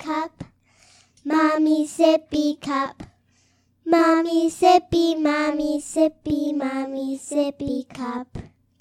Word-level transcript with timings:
cup. 0.00 0.44
Mommy 1.26 1.86
sippy 1.86 2.58
cup. 2.58 3.02
Mommy 3.84 4.50
sippy, 4.50 5.20
mommy 5.20 5.78
sippy, 5.78 6.56
mommy 6.56 7.18
sippy 7.18 7.86
cup. 7.86 8.38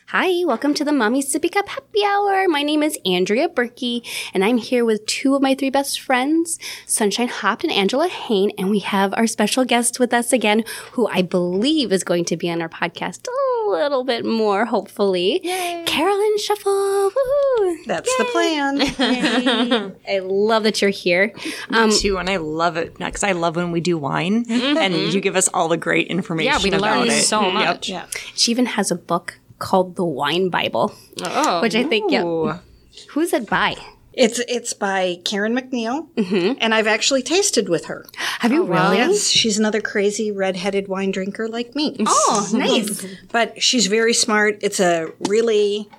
Hi, 0.08 0.44
welcome 0.46 0.74
to 0.74 0.84
the 0.84 0.92
Mommy 0.92 1.22
Sippy 1.22 1.52
Cup 1.52 1.70
Happy 1.70 2.04
Hour. 2.04 2.48
My 2.48 2.64
name 2.64 2.82
is 2.82 2.98
Andrea 3.06 3.48
Berkey, 3.48 4.02
and 4.34 4.44
I'm 4.44 4.58
here 4.58 4.84
with 4.84 5.06
two 5.06 5.36
of 5.36 5.42
my 5.44 5.54
three 5.54 5.70
best 5.70 6.00
friends, 6.00 6.58
Sunshine 6.88 7.28
Hopt 7.28 7.64
and 7.64 7.72
Angela 7.72 8.08
Hain, 8.08 8.52
and 8.58 8.72
we 8.72 8.80
have 8.80 9.14
our 9.14 9.28
special 9.28 9.66
guest 9.66 10.00
with 10.00 10.12
us 10.12 10.34
again, 10.34 10.64
who 10.94 11.08
I 11.10 11.22
believe 11.22 11.92
is 11.92 12.04
going 12.04 12.26
to 12.26 12.38
be 12.38 12.50
on 12.50 12.60
our 12.60 12.70
podcast 12.70 13.28
a 13.28 13.32
little 13.70 14.04
bit 14.04 14.26
more, 14.26 14.66
hopefully. 14.66 15.40
Carolyn 15.86 16.38
Shuffle. 16.40 17.12
Woohoo! 17.12 17.86
That's 17.86 18.16
the 18.18 18.26
plan. 18.26 18.82
I 20.08 20.20
love 20.20 20.64
that 20.64 20.82
you're 20.82 20.90
here. 20.92 21.34
Um, 21.70 21.92
too, 21.92 22.18
and 22.18 22.30
I 22.30 22.38
love 22.38 22.78
it 22.78 22.98
because 22.98 23.24
I 23.24 23.32
love 23.34 23.56
when 23.56 23.72
we 23.72 23.82
do 23.82 23.98
wine 23.98 24.46
and 24.50 24.94
you 24.94 25.22
give 25.22 25.36
us 25.36 25.48
all 25.54 25.68
the 25.68 25.78
great 25.78 26.08
information. 26.08 26.52
Yeah, 26.52 26.60
we 26.64 26.72
learn 26.78 27.08
it. 27.08 27.22
so 27.24 27.50
much. 27.52 27.90
yeah. 27.90 28.06
she 28.36 28.52
even 28.52 28.66
has 28.66 28.92
a 28.92 28.96
book 28.96 29.40
called 29.60 29.96
The 29.96 30.06
Wine 30.06 30.50
Bible, 30.50 30.94
Oh, 31.24 31.62
which 31.62 31.76
I 31.76 31.84
think, 31.84 32.12
yeah. 32.12 32.60
Who's 33.10 33.34
it 33.34 33.50
by? 33.50 33.76
It's 34.20 34.40
it's 34.50 34.74
by 34.74 35.22
Karen 35.24 35.56
MacNeil, 35.56 36.10
mm-hmm. 36.14 36.58
and 36.60 36.76
I've 36.76 36.88
actually 36.88 37.24
tasted 37.24 37.70
with 37.70 37.86
her. 37.86 38.06
Have 38.40 38.52
you 38.52 38.64
oh, 38.64 38.68
really? 38.68 38.98
Yes, 38.98 39.30
she's 39.30 39.58
another 39.58 39.80
crazy 39.80 40.30
redheaded 40.30 40.90
wine 40.90 41.12
drinker 41.12 41.48
like 41.48 41.74
me. 41.74 41.96
Oh, 42.06 42.50
nice. 42.54 43.06
But 43.32 43.64
she's 43.64 43.88
very 43.88 44.14
smart. 44.14 44.60
It's 44.62 44.82
a 44.82 45.14
really 45.30 45.90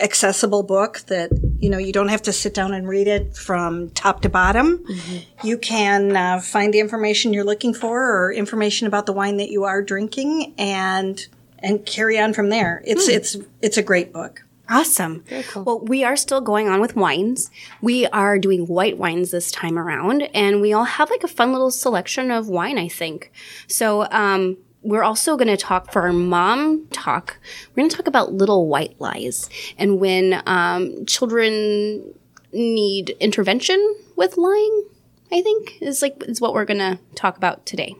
accessible 0.00 0.62
book 0.62 1.00
that 1.08 1.30
you 1.60 1.68
know 1.68 1.76
you 1.76 1.92
don't 1.92 2.08
have 2.08 2.22
to 2.22 2.32
sit 2.32 2.54
down 2.54 2.72
and 2.72 2.88
read 2.88 3.06
it 3.06 3.36
from 3.36 3.90
top 3.90 4.22
to 4.22 4.30
bottom. 4.30 4.78
Mm-hmm. 4.78 5.46
You 5.46 5.58
can 5.58 6.16
uh, 6.16 6.40
find 6.40 6.72
the 6.72 6.80
information 6.80 7.34
you're 7.34 7.44
looking 7.44 7.74
for 7.74 8.02
or 8.02 8.32
information 8.32 8.86
about 8.86 9.04
the 9.04 9.12
wine 9.12 9.36
that 9.36 9.50
you 9.50 9.64
are 9.64 9.82
drinking 9.82 10.54
and 10.56 11.26
and 11.58 11.84
carry 11.84 12.18
on 12.18 12.32
from 12.32 12.48
there. 12.48 12.82
It's 12.86 13.08
hmm. 13.08 13.12
it's 13.12 13.36
it's 13.60 13.76
a 13.76 13.82
great 13.82 14.10
book. 14.10 14.42
Awesome. 14.70 15.22
Very 15.22 15.42
cool. 15.44 15.64
Well, 15.64 15.80
we 15.80 16.04
are 16.04 16.16
still 16.16 16.40
going 16.40 16.68
on 16.68 16.80
with 16.80 16.94
wines. 16.94 17.50
We 17.80 18.06
are 18.08 18.38
doing 18.38 18.66
white 18.66 18.98
wines 18.98 19.30
this 19.30 19.50
time 19.50 19.78
around, 19.78 20.22
and 20.34 20.60
we 20.60 20.72
all 20.72 20.84
have 20.84 21.10
like 21.10 21.24
a 21.24 21.28
fun 21.28 21.52
little 21.52 21.70
selection 21.70 22.30
of 22.30 22.48
wine, 22.48 22.78
I 22.78 22.88
think. 22.88 23.32
So, 23.66 24.06
um, 24.10 24.58
we're 24.82 25.02
also 25.02 25.36
going 25.36 25.48
to 25.48 25.56
talk 25.56 25.92
for 25.92 26.02
our 26.02 26.12
mom 26.12 26.86
talk. 26.90 27.38
We're 27.70 27.82
going 27.82 27.90
to 27.90 27.96
talk 27.96 28.06
about 28.06 28.32
little 28.32 28.68
white 28.68 29.00
lies 29.00 29.50
and 29.76 29.98
when 29.98 30.40
um, 30.46 31.04
children 31.04 32.14
need 32.52 33.10
intervention 33.20 33.96
with 34.16 34.36
lying. 34.36 34.84
I 35.30 35.42
think 35.42 35.78
is 35.82 36.00
like 36.00 36.24
is 36.26 36.40
what 36.40 36.54
we're 36.54 36.64
going 36.64 36.78
to 36.78 36.98
talk 37.14 37.36
about 37.36 37.66
today. 37.66 37.96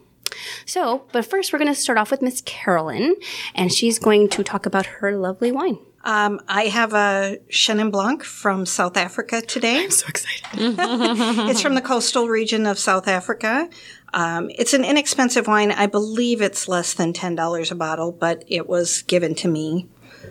So, 0.65 1.05
but 1.11 1.25
first, 1.25 1.51
we're 1.51 1.59
going 1.59 1.73
to 1.73 1.79
start 1.79 1.97
off 1.97 2.11
with 2.11 2.21
Miss 2.21 2.41
Carolyn, 2.41 3.15
and 3.53 3.71
she's 3.71 3.99
going 3.99 4.29
to 4.29 4.43
talk 4.43 4.65
about 4.65 4.85
her 4.85 5.15
lovely 5.15 5.51
wine. 5.51 5.77
Um, 6.03 6.39
I 6.47 6.65
have 6.65 6.93
a 6.93 7.39
Chenin 7.49 7.91
Blanc 7.91 8.23
from 8.23 8.65
South 8.65 8.95
Africa 8.95 9.41
today. 9.41 9.83
I'm 9.83 9.91
so 9.91 10.07
excited. 10.07 10.45
it's 11.49 11.61
from 11.61 11.75
the 11.75 11.81
coastal 11.81 12.27
region 12.27 12.65
of 12.65 12.79
South 12.79 13.07
Africa. 13.07 13.69
Um, 14.13 14.49
it's 14.55 14.73
an 14.73 14.85
inexpensive 14.85 15.47
wine. 15.47 15.71
I 15.71 15.87
believe 15.87 16.41
it's 16.41 16.67
less 16.67 16.93
than 16.93 17.13
$10 17.13 17.71
a 17.71 17.75
bottle, 17.75 18.11
but 18.11 18.43
it 18.47 18.67
was 18.67 19.01
given 19.03 19.35
to 19.35 19.47
me. 19.47 19.87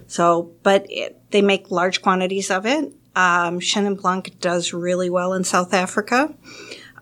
So, 0.07 0.53
but 0.63 0.87
it, 0.89 1.21
they 1.31 1.43
make 1.43 1.71
large 1.71 2.03
quantities 2.03 2.51
of 2.51 2.67
it. 2.67 2.93
Um, 3.15 3.61
Chenin 3.61 4.01
Blanc 4.01 4.39
does 4.41 4.73
really 4.73 5.11
well 5.11 5.33
in 5.33 5.45
South 5.45 5.75
Africa. 5.75 6.35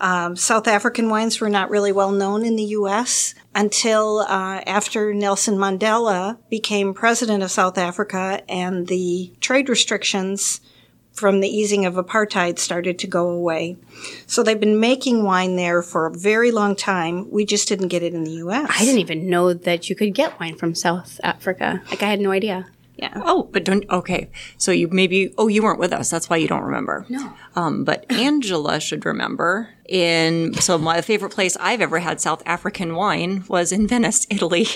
Um, 0.01 0.37
South 0.37 0.69
African 0.69 1.09
wines 1.09 1.41
were 1.41 1.49
not 1.49 1.71
really 1.71 1.93
well 1.93 2.13
known 2.13 2.45
in 2.45 2.57
the 2.57 2.65
U.S. 2.65 3.35
until 3.55 4.21
uh, 4.21 4.61
after 4.67 5.15
Nelson 5.15 5.57
Mandela 5.57 6.39
became 6.51 6.95
president 6.95 7.43
of 7.43 7.51
South 7.51 7.79
Africa 7.79 8.43
and 8.49 8.87
the 8.87 9.33
trade 9.41 9.69
restrictions 9.69 10.61
from 11.17 11.41
the 11.41 11.49
easing 11.49 11.87
of 11.87 11.95
apartheid 11.95 12.59
started 12.59 12.99
to 12.99 13.07
go 13.07 13.31
away. 13.31 13.77
So 14.27 14.43
they've 14.43 14.61
been 14.61 14.79
making 14.79 15.25
wine 15.25 15.57
there 15.57 15.83
for 15.83 16.07
a 16.07 16.13
very 16.13 16.51
long 16.51 16.77
time. 16.77 17.31
We 17.31 17.47
just 17.47 17.69
didn't 17.69 17.89
get 17.89 18.03
it 18.03 18.13
in 18.13 18.25
the 18.25 18.33
U.S. 18.33 18.71
I 18.71 18.85
didn't 18.85 19.01
even 19.01 19.31
know 19.31 19.55
that 19.55 19.89
you 19.89 19.97
could 19.97 20.15
get 20.15 20.39
wine 20.39 20.57
from 20.57 20.75
South 20.75 21.19
Africa. 21.25 21.83
Like 21.91 22.03
I 22.03 22.11
had 22.11 22.21
no 22.21 22.33
idea. 22.33 22.67
Oh, 23.25 23.45
but 23.53 23.65
don't. 23.65 23.89
Okay, 23.91 24.31
so 24.59 24.73
you 24.73 24.89
maybe. 24.89 25.33
Oh, 25.39 25.49
you 25.49 25.63
weren't 25.63 25.79
with 25.79 25.93
us. 25.93 26.11
That's 26.11 26.29
why 26.31 26.37
you 26.37 26.49
don't 26.49 26.63
remember. 26.65 27.05
No. 27.09 27.33
Um, 27.55 27.85
but 27.85 28.05
Angela 28.13 28.81
should 28.81 29.05
remember. 29.05 29.71
In 29.89 30.55
so 30.55 30.79
my 30.79 31.01
favorite 31.01 31.31
place 31.33 31.57
I've 31.61 31.81
ever 31.81 31.99
had 32.01 32.21
South 32.21 32.43
African 32.47 32.95
wine 32.97 33.45
was 33.49 33.71
in 33.73 33.87
Venice, 33.87 34.27
Italy. 34.31 34.67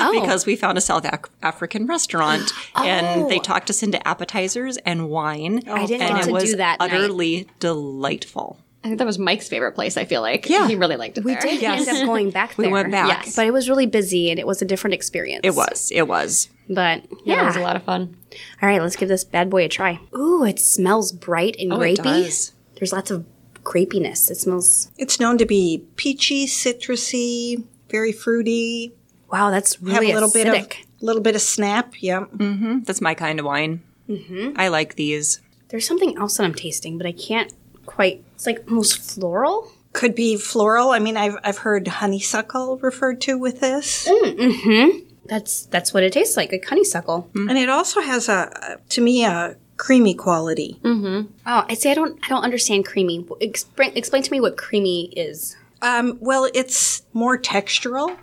Oh, 0.00 0.20
because 0.20 0.44
we 0.46 0.54
found 0.54 0.76
a 0.78 0.80
South 0.82 1.04
Ac- 1.06 1.32
African 1.42 1.86
restaurant 1.86 2.52
and 2.76 3.28
they 3.30 3.38
talked 3.38 3.70
us 3.70 3.82
into 3.82 4.06
appetizers 4.06 4.76
and 4.78 5.08
wine. 5.08 5.62
I 5.68 5.86
didn't 5.86 6.02
and 6.06 6.14
get 6.16 6.24
it 6.24 6.26
to 6.28 6.32
was 6.32 6.44
do 6.44 6.56
that 6.56 6.78
night. 6.78 6.92
utterly 6.92 7.48
delightful. 7.58 8.58
I 8.84 8.88
think 8.88 8.98
that 8.98 9.06
was 9.06 9.18
Mike's 9.18 9.48
favorite 9.48 9.72
place. 9.72 9.96
I 9.96 10.04
feel 10.04 10.20
like 10.20 10.48
Yeah. 10.48 10.68
he 10.68 10.76
really 10.76 10.96
liked 10.96 11.18
it. 11.18 11.24
we 11.24 11.32
there. 11.32 11.40
did 11.42 11.62
end 11.62 11.88
up 11.88 12.06
going 12.06 12.30
back 12.30 12.54
there. 12.54 12.66
We 12.66 12.72
went 12.72 12.90
back. 12.92 13.24
Yes. 13.26 13.34
but 13.36 13.46
it 13.46 13.50
was 13.52 13.68
really 13.68 13.86
busy 13.86 14.30
and 14.30 14.38
it 14.38 14.46
was 14.46 14.62
a 14.62 14.64
different 14.64 14.94
experience. 14.94 15.40
It 15.44 15.54
was. 15.54 15.90
It 15.94 16.06
was. 16.06 16.48
But 16.68 17.02
Yeah, 17.24 17.34
yeah. 17.36 17.42
it 17.42 17.46
was 17.46 17.56
a 17.56 17.60
lot 17.60 17.76
of 17.76 17.82
fun. 17.84 18.16
All 18.62 18.68
right, 18.68 18.80
let's 18.82 18.96
give 18.96 19.08
this 19.08 19.24
bad 19.24 19.50
boy 19.50 19.64
a 19.64 19.68
try. 19.68 20.00
Ooh, 20.16 20.44
it 20.44 20.58
smells 20.58 21.12
bright 21.12 21.56
and 21.58 21.72
Oh, 21.72 21.80
it 21.80 21.98
grapey. 21.98 22.02
does. 22.04 22.52
There's 22.76 22.92
lots 22.92 23.10
of 23.10 23.24
grapiness. 23.64 24.30
It 24.30 24.36
smells. 24.36 24.90
It's 24.98 25.18
known 25.20 25.38
to 25.38 25.46
be 25.46 25.84
peachy, 25.96 26.46
citrusy, 26.46 27.64
very 27.90 28.12
fruity. 28.12 28.94
Wow, 29.32 29.50
that's 29.50 29.74
Have 29.74 29.82
really 29.84 30.10
a 30.10 30.14
little 30.14 30.28
acidic. 30.30 30.44
bit 30.70 30.78
of 30.80 31.02
little 31.02 31.22
bit 31.22 31.34
of 31.34 31.40
snap. 31.42 31.94
Yeah. 32.00 32.20
Mm-hmm, 32.34 32.80
that's 32.84 33.00
my 33.00 33.14
kind 33.14 33.38
of 33.40 33.46
wine. 33.46 33.82
Mm-hmm. 34.08 34.52
I 34.56 34.68
like 34.68 34.94
these. 34.96 35.40
There's 35.68 35.86
something 35.86 36.16
else 36.16 36.38
that 36.38 36.44
I'm 36.44 36.54
tasting, 36.54 36.96
but 36.96 37.06
I 37.06 37.12
can't 37.12 37.52
quite. 37.86 38.24
It's 38.34 38.46
like 38.46 38.64
almost 38.68 38.98
floral. 38.98 39.70
Could 39.92 40.14
be 40.14 40.36
floral. 40.36 40.90
I 40.90 40.98
mean, 40.98 41.16
I've 41.16 41.36
I've 41.44 41.58
heard 41.58 41.86
honeysuckle 41.88 42.78
referred 42.78 43.20
to 43.22 43.36
with 43.38 43.60
this, 43.60 44.08
mm, 44.08 44.36
mm-hmm. 44.38 45.07
That's 45.28 45.66
that's 45.66 45.92
what 45.94 46.02
it 46.02 46.12
tastes 46.12 46.36
like, 46.36 46.52
like 46.52 46.64
honeysuckle. 46.64 47.30
and 47.34 47.58
it 47.58 47.68
also 47.68 48.00
has 48.00 48.28
a 48.28 48.78
to 48.88 49.00
me 49.00 49.24
a 49.24 49.56
creamy 49.76 50.14
quality. 50.14 50.80
Oh, 50.84 51.26
I 51.46 51.74
say 51.74 51.90
I 51.90 51.94
don't 51.94 52.18
I 52.24 52.28
don't 52.28 52.42
understand 52.42 52.84
creamy. 52.86 53.26
Explain, 53.40 53.92
explain 53.96 54.22
to 54.22 54.30
me 54.32 54.40
what 54.40 54.56
creamy 54.56 55.06
is. 55.16 55.56
Um, 55.82 56.18
well, 56.20 56.48
it's 56.54 57.02
more 57.12 57.38
textural, 57.38 58.16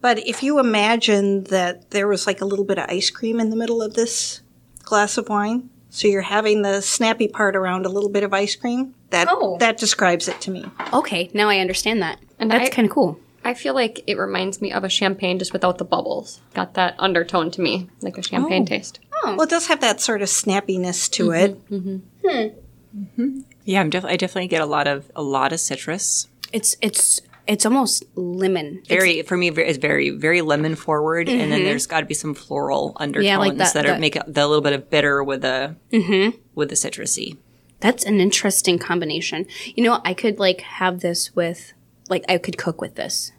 but 0.00 0.18
if 0.26 0.42
you 0.42 0.58
imagine 0.58 1.44
that 1.44 1.90
there 1.90 2.08
was 2.08 2.26
like 2.26 2.40
a 2.40 2.46
little 2.46 2.64
bit 2.64 2.78
of 2.78 2.86
ice 2.88 3.10
cream 3.10 3.40
in 3.40 3.50
the 3.50 3.56
middle 3.56 3.82
of 3.82 3.92
this 3.94 4.40
glass 4.84 5.18
of 5.18 5.28
wine, 5.28 5.68
so 5.90 6.08
you're 6.08 6.22
having 6.22 6.62
the 6.62 6.80
snappy 6.80 7.28
part 7.28 7.56
around 7.56 7.84
a 7.84 7.90
little 7.90 8.08
bit 8.10 8.22
of 8.22 8.32
ice 8.32 8.56
cream. 8.56 8.94
That 9.10 9.28
Oh. 9.30 9.58
that 9.58 9.76
describes 9.76 10.28
it 10.28 10.40
to 10.42 10.50
me. 10.50 10.64
Okay, 10.92 11.30
now 11.34 11.48
I 11.50 11.58
understand 11.58 12.00
that. 12.02 12.18
And 12.38 12.50
that's 12.50 12.70
kind 12.70 12.88
of 12.88 12.94
cool. 12.94 13.18
I 13.44 13.54
feel 13.54 13.74
like 13.74 14.02
it 14.06 14.16
reminds 14.16 14.60
me 14.62 14.72
of 14.72 14.84
a 14.84 14.88
champagne 14.88 15.38
just 15.38 15.52
without 15.52 15.78
the 15.78 15.84
bubbles. 15.84 16.40
Got 16.54 16.74
that 16.74 16.94
undertone 16.98 17.50
to 17.52 17.60
me, 17.60 17.88
like 18.00 18.16
a 18.16 18.22
champagne 18.22 18.62
oh. 18.62 18.66
taste. 18.66 19.00
Oh. 19.22 19.34
Well, 19.36 19.42
it 19.42 19.50
does 19.50 19.68
have 19.68 19.80
that 19.80 20.00
sort 20.00 20.22
of 20.22 20.28
snappiness 20.28 21.10
to 21.12 21.28
mm-hmm, 21.28 21.34
it. 21.34 21.70
Mm-hmm. 21.70 21.96
Hmm. 22.28 22.98
Mm-hmm. 22.98 23.40
Yeah, 23.64 23.80
I'm 23.80 23.90
def- 23.90 24.04
I 24.04 24.16
definitely 24.16 24.48
get 24.48 24.62
a 24.62 24.66
lot 24.66 24.86
of 24.86 25.10
a 25.14 25.22
lot 25.22 25.52
of 25.52 25.60
citrus. 25.60 26.28
It's 26.52 26.76
it's 26.80 27.20
it's 27.46 27.66
almost 27.66 28.04
lemon. 28.14 28.82
Very 28.88 29.22
for 29.22 29.36
me, 29.36 29.50
it's 29.50 29.78
very 29.78 30.10
very 30.10 30.40
lemon 30.40 30.74
forward, 30.74 31.28
and 31.28 31.52
then 31.52 31.64
there's 31.64 31.86
got 31.86 32.00
to 32.00 32.06
be 32.06 32.14
some 32.14 32.34
floral 32.34 32.96
undertones 32.96 33.26
Yeah, 33.26 33.38
like 33.38 33.56
that- 33.56 33.74
that, 33.74 33.84
are 33.84 33.88
that- 33.88 34.00
make 34.00 34.16
it 34.16 34.22
the 34.26 34.46
little 34.46 34.62
bit 34.62 34.72
of 34.72 34.90
bitter 34.90 35.22
with 35.22 35.42
the 35.42 35.76
with 36.54 36.68
the 36.68 36.76
citrusy. 36.76 37.36
That's 37.80 38.04
an 38.04 38.20
interesting 38.20 38.78
combination. 38.78 39.46
You 39.74 39.84
know, 39.84 40.00
I 40.04 40.14
could 40.14 40.38
like 40.38 40.60
have 40.62 41.00
this 41.00 41.34
with 41.34 41.74
like 42.08 42.24
I 42.28 42.38
could 42.38 42.58
cook 42.58 42.80
with 42.80 42.94
this. 42.94 43.32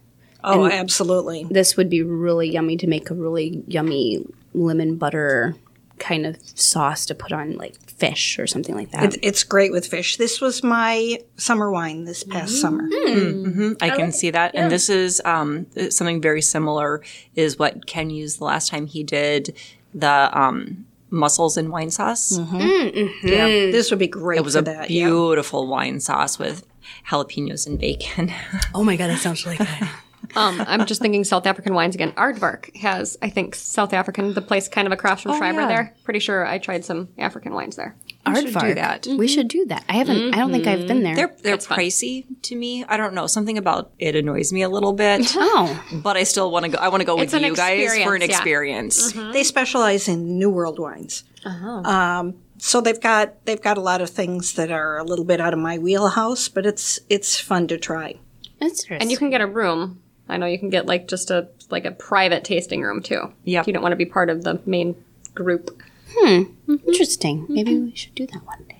Oh, 0.43 0.69
absolutely. 0.69 1.47
This 1.49 1.75
would 1.75 1.89
be 1.89 2.03
really 2.03 2.51
yummy 2.51 2.77
to 2.77 2.87
make 2.87 3.09
a 3.09 3.15
really 3.15 3.63
yummy 3.67 4.23
lemon 4.53 4.95
butter 4.95 5.55
kind 5.97 6.25
of 6.25 6.37
sauce 6.55 7.05
to 7.07 7.15
put 7.15 7.31
on 7.31 7.53
like 7.53 7.75
fish 7.89 8.37
or 8.37 8.45
something 8.45 8.75
like 8.75 8.91
that. 8.91 9.15
It, 9.15 9.19
it's 9.23 9.43
great 9.43 9.71
with 9.71 9.87
fish. 9.87 10.17
This 10.17 10.41
was 10.41 10.61
my 10.61 11.19
summer 11.37 11.71
wine 11.71 12.05
this 12.05 12.23
past 12.23 12.53
mm. 12.55 12.61
summer. 12.61 12.83
Mm-hmm. 12.83 13.73
I 13.81 13.89
can 13.89 14.11
see 14.11 14.29
that, 14.31 14.53
and 14.53 14.71
this 14.71 14.89
is 14.89 15.21
um, 15.25 15.65
something 15.89 16.21
very 16.21 16.41
similar. 16.41 17.01
Is 17.35 17.57
what 17.57 17.87
Ken 17.87 18.09
used 18.09 18.39
the 18.39 18.45
last 18.45 18.69
time 18.69 18.85
he 18.85 19.03
did 19.03 19.55
the 19.93 20.29
um, 20.37 20.85
mussels 21.09 21.57
in 21.57 21.69
wine 21.69 21.89
sauce. 21.89 22.37
Mm-hmm. 22.37 22.57
Mm-hmm. 22.57 23.27
Yeah, 23.27 23.45
this 23.71 23.89
would 23.89 23.99
be 23.99 24.07
great 24.07 24.39
It 24.39 24.43
was 24.43 24.53
for 24.53 24.59
a 24.59 24.63
that. 24.63 24.89
yeah. 24.91 25.05
beautiful 25.05 25.67
wine 25.67 25.99
sauce 25.99 26.37
with 26.37 26.65
jalapenos 27.09 27.67
and 27.67 27.79
bacon. 27.79 28.31
oh 28.73 28.83
my 28.83 28.95
god, 28.95 29.07
that 29.07 29.19
sounds 29.19 29.45
really 29.45 29.57
good. 29.57 29.67
Um, 30.35 30.63
I'm 30.67 30.85
just 30.85 31.01
thinking 31.01 31.23
South 31.23 31.45
African 31.45 31.73
wines 31.73 31.95
again. 31.95 32.11
Aardvark 32.13 32.75
has, 32.77 33.17
I 33.21 33.29
think, 33.29 33.55
South 33.55 33.93
African, 33.93 34.33
the 34.33 34.41
place 34.41 34.67
kind 34.67 34.85
of 34.87 34.91
across 34.91 35.21
from 35.21 35.37
Schreiber 35.37 35.61
yeah. 35.61 35.67
there. 35.67 35.95
Pretty 36.03 36.19
sure 36.19 36.45
I 36.45 36.57
tried 36.57 36.83
some 36.83 37.09
African 37.17 37.53
wines 37.53 37.75
there. 37.75 37.95
Aardvark. 38.25 38.35
should 38.41 38.59
do 38.59 38.73
that. 38.73 39.07
We 39.07 39.27
should 39.27 39.47
do 39.47 39.65
that. 39.67 39.85
I 39.87 39.93
haven't. 39.93 40.33
I 40.33 40.37
don't 40.37 40.51
think 40.51 40.67
I've 40.67 40.87
been 40.87 41.03
there. 41.03 41.15
They're 41.15 41.35
they're 41.41 41.57
pricey 41.57 42.25
to 42.43 42.55
me. 42.55 42.83
I 42.85 42.97
don't 42.97 43.13
know. 43.13 43.27
Something 43.27 43.57
about 43.57 43.91
it 43.99 44.15
annoys 44.15 44.51
me 44.51 44.63
a 44.63 44.69
little 44.69 44.93
bit. 44.93 45.21
oh, 45.35 45.83
but 46.03 46.17
I 46.17 46.23
still 46.23 46.49
want 46.51 46.65
to 46.65 46.71
go. 46.71 46.77
I 46.79 46.89
want 46.89 47.01
to 47.01 47.05
go 47.05 47.19
It's 47.21 47.33
with 47.33 47.43
you 47.43 47.55
guys 47.55 48.03
for 48.03 48.15
an 48.15 48.21
experience, 48.21 48.99
yeah. 48.99 49.07
experience. 49.07 49.33
They 49.33 49.43
specialize 49.43 50.07
in 50.07 50.39
New 50.39 50.49
World 50.49 50.79
wines. 50.79 51.23
Uh 51.45 51.49
Um, 51.49 52.35
so 52.57 52.81
they've 52.81 52.99
got 52.99 53.45
they've 53.45 53.61
got 53.61 53.77
a 53.77 53.81
lot 53.81 54.01
of 54.01 54.09
things 54.09 54.53
that 54.53 54.71
are 54.71 54.97
a 54.97 55.03
little 55.03 55.25
bit 55.25 55.41
out 55.41 55.53
of 55.53 55.59
my 55.59 55.77
wheelhouse, 55.77 56.47
but 56.47 56.65
it's 56.65 56.99
it's 57.09 57.39
fun 57.39 57.67
to 57.67 57.77
try. 57.77 58.15
interesting. 58.59 58.97
And 59.01 59.11
you 59.11 59.17
can 59.17 59.29
get 59.29 59.41
a 59.41 59.47
room. 59.47 60.01
I 60.27 60.37
know 60.37 60.45
you 60.45 60.57
can 60.57 60.69
get 60.69 60.85
like 60.85 61.07
just 61.07 61.31
a 61.31 61.49
like 61.69 61.85
a 61.85 61.91
private 61.91 62.43
tasting 62.43 62.81
room 62.81 63.01
too. 63.01 63.33
Yep. 63.43 63.61
If 63.61 63.67
you 63.67 63.73
don't 63.73 63.83
want 63.83 63.93
to 63.93 63.97
be 63.97 64.05
part 64.05 64.29
of 64.29 64.43
the 64.43 64.61
main 64.65 64.95
group. 65.33 65.81
Hmm. 66.17 66.43
Interesting. 66.67 67.45
Maybe 67.49 67.77
we 67.77 67.95
should 67.95 68.15
do 68.15 68.25
that 68.27 68.45
one 68.45 68.63
day. 68.69 68.79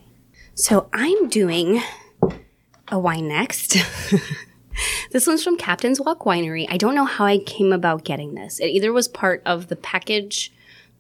So 0.54 0.90
I'm 0.94 1.28
doing 1.28 1.82
a 2.88 2.98
wine 2.98 3.28
next. 3.28 3.76
this 5.12 5.28
one's 5.28 5.44
from 5.44 5.58
Captain's 5.58 6.00
Walk 6.00 6.22
Winery. 6.22 6.66
I 6.70 6.78
don't 6.78 6.96
know 6.96 7.06
how 7.06 7.26
I 7.26 7.40
came 7.40 7.74
about 7.74 8.06
getting 8.06 8.36
this. 8.36 8.60
It 8.60 8.68
either 8.68 8.94
was 8.94 9.10
part 9.10 9.42
of 9.46 9.68
the 9.68 9.76
package 9.76 10.54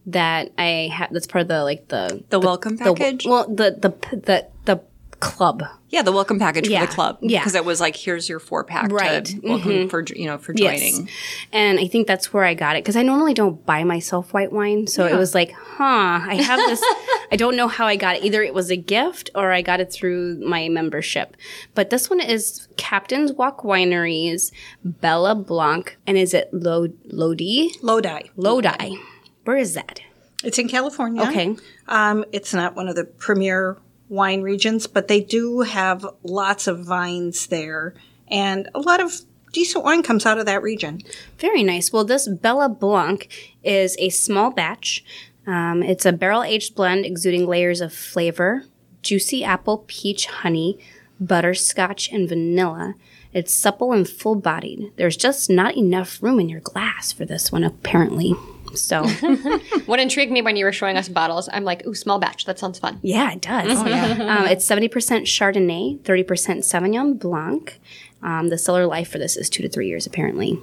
that 0.07 0.51
I 0.57 0.89
have. 0.93 1.11
That's 1.11 1.27
part 1.27 1.43
of 1.43 1.47
the 1.47 1.63
like 1.63 1.87
the 1.87 2.23
The 2.29 2.39
welcome 2.39 2.75
the- 2.77 2.93
package. 2.93 3.25
well, 3.25 3.47
the 3.47 3.71
the 3.71 4.15
the 4.15 4.47
the 4.65 4.81
club. 5.21 5.63
yeah, 5.89 6.01
the 6.01 6.11
welcome 6.11 6.37
package 6.37 6.67
Yeah. 6.67 6.81
for 6.81 6.87
the 6.87 6.93
club. 6.93 7.17
Yeah. 7.21 7.39
because 7.39 7.55
it 7.55 7.63
was 7.65 7.79
like 7.79 7.95
here's 7.95 8.27
your 8.27 8.39
four 8.39 8.63
pack 8.65 8.91
Right. 8.91 9.23
to 9.25 9.39
welcome 9.41 9.71
mm-hmm. 9.71 9.87
for 9.87 10.03
you 10.13 10.25
know 10.25 10.37
for 10.37 10.53
joining. 10.53 11.05
Yes. 11.07 11.15
And 11.53 11.79
I 11.79 11.87
think 11.87 12.05
that's 12.05 12.33
where 12.33 12.43
I 12.43 12.53
got 12.53 12.75
it 12.75 12.83
because 12.83 12.97
I 12.97 13.01
normally 13.01 13.33
don't 13.33 13.65
buy 13.65 13.83
myself 13.85 14.33
white 14.33 14.51
wine. 14.51 14.87
So 14.87 15.05
it 15.07 15.15
was 15.15 15.33
like, 15.33 15.51
huh, 15.53 15.83
I 16.27 16.35
have 16.35 16.59
this. 16.59 16.81
I 17.31 17.37
don't 17.37 17.55
know 17.55 17.67
how 17.67 17.87
I 17.87 17.95
got 17.95 18.17
it. 18.17 18.23
Either 18.25 18.43
it 18.43 18.53
was 18.53 18.69
a 18.69 18.75
gift 18.75 19.29
or 19.33 19.51
I 19.51 19.61
got 19.61 19.79
it 19.79 19.91
through 19.91 20.37
my 20.45 20.67
membership. 20.69 21.35
But 21.73 21.89
this 21.89 22.09
one 22.09 22.19
is 22.19 22.67
Captain's 22.77 23.31
Walk 23.31 23.61
Wineries 23.61 24.51
Bella 24.83 25.33
Blanc. 25.33 25.97
And 26.05 26.17
is 26.17 26.33
it 26.33 26.49
Lo- 26.53 26.89
Lodi? 27.05 27.71
Lodi. 27.81 28.29
Lodi. 28.35 28.97
Where 29.45 29.57
is 29.57 29.73
that? 29.75 30.01
It's 30.43 30.59
in 30.59 30.67
California. 30.67 31.23
Okay. 31.23 31.55
Um, 31.87 32.25
it's 32.31 32.53
not 32.53 32.75
one 32.75 32.87
of 32.87 32.95
the 32.95 33.05
premier 33.05 33.77
wine 34.09 34.41
regions, 34.41 34.85
but 34.85 35.07
they 35.07 35.21
do 35.21 35.61
have 35.61 36.05
lots 36.23 36.67
of 36.67 36.85
vines 36.85 37.47
there, 37.47 37.95
and 38.27 38.69
a 38.75 38.79
lot 38.79 39.01
of 39.01 39.13
decent 39.53 39.83
wine 39.83 40.03
comes 40.03 40.25
out 40.25 40.37
of 40.37 40.45
that 40.45 40.61
region. 40.61 41.01
Very 41.39 41.63
nice. 41.63 41.91
Well, 41.91 42.03
this 42.03 42.27
Bella 42.27 42.69
Blanc 42.69 43.29
is 43.63 43.95
a 43.97 44.09
small 44.09 44.51
batch. 44.51 45.03
Um, 45.47 45.81
it's 45.81 46.05
a 46.05 46.11
barrel 46.11 46.43
aged 46.43 46.75
blend 46.75 47.05
exuding 47.05 47.47
layers 47.47 47.81
of 47.81 47.93
flavor, 47.93 48.65
juicy 49.01 49.43
apple, 49.43 49.85
peach, 49.87 50.25
honey, 50.25 50.77
butterscotch, 51.19 52.11
and 52.11 52.27
vanilla. 52.27 52.95
It's 53.33 53.53
supple 53.53 53.91
and 53.91 54.07
full 54.07 54.35
bodied. 54.35 54.91
There's 54.97 55.17
just 55.17 55.49
not 55.49 55.77
enough 55.77 56.21
room 56.21 56.39
in 56.39 56.49
your 56.49 56.61
glass 56.61 57.11
for 57.11 57.25
this 57.25 57.51
one, 57.51 57.63
apparently. 57.63 58.33
So, 58.75 59.07
What 59.85 59.99
intrigued 59.99 60.31
me 60.31 60.41
when 60.41 60.55
you 60.55 60.65
were 60.65 60.71
showing 60.71 60.97
us 60.97 61.07
bottles, 61.09 61.49
I'm 61.51 61.63
like, 61.63 61.85
ooh, 61.85 61.93
small 61.93 62.19
batch. 62.19 62.45
That 62.45 62.59
sounds 62.59 62.79
fun. 62.79 62.99
yeah, 63.01 63.31
it 63.33 63.41
does. 63.41 63.77
um, 63.79 64.45
it's 64.47 64.67
70% 64.67 64.89
Chardonnay, 65.23 65.99
30% 65.99 66.25
Sauvignon 66.59 67.19
Blanc. 67.19 67.79
Um, 68.23 68.49
the 68.49 68.57
cellar 68.57 68.85
life 68.87 69.09
for 69.11 69.19
this 69.19 69.37
is 69.37 69.49
two 69.49 69.61
to 69.63 69.69
three 69.69 69.87
years, 69.87 70.07
apparently. 70.07 70.59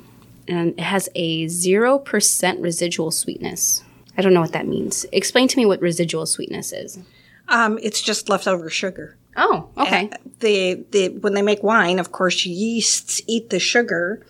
And 0.49 0.73
it 0.73 0.81
has 0.81 1.09
a 1.15 1.45
0% 1.47 2.63
residual 2.63 3.11
sweetness. 3.11 3.85
I 4.19 4.23
don't 4.23 4.35
know 4.35 4.41
what 4.41 4.53
that 4.53 4.67
means. 4.67 5.07
Explain 5.13 5.49
to 5.49 5.57
me 5.57 5.65
what 5.67 5.81
residual 5.81 6.27
sweetness 6.27 6.73
is. 6.73 6.99
Um, 7.49 7.79
it's 7.83 8.01
just 8.01 8.29
leftover 8.29 8.69
sugar. 8.69 9.17
Oh, 9.37 9.71
okay. 9.79 10.11
the 10.41 10.85
the 10.91 11.09
when 11.09 11.33
they 11.35 11.41
make 11.43 11.63
wine, 11.63 11.99
of 11.99 12.13
course, 12.13 12.45
yeasts 12.45 13.23
eat 13.27 13.49
the 13.49 13.59
sugar, 13.59 14.25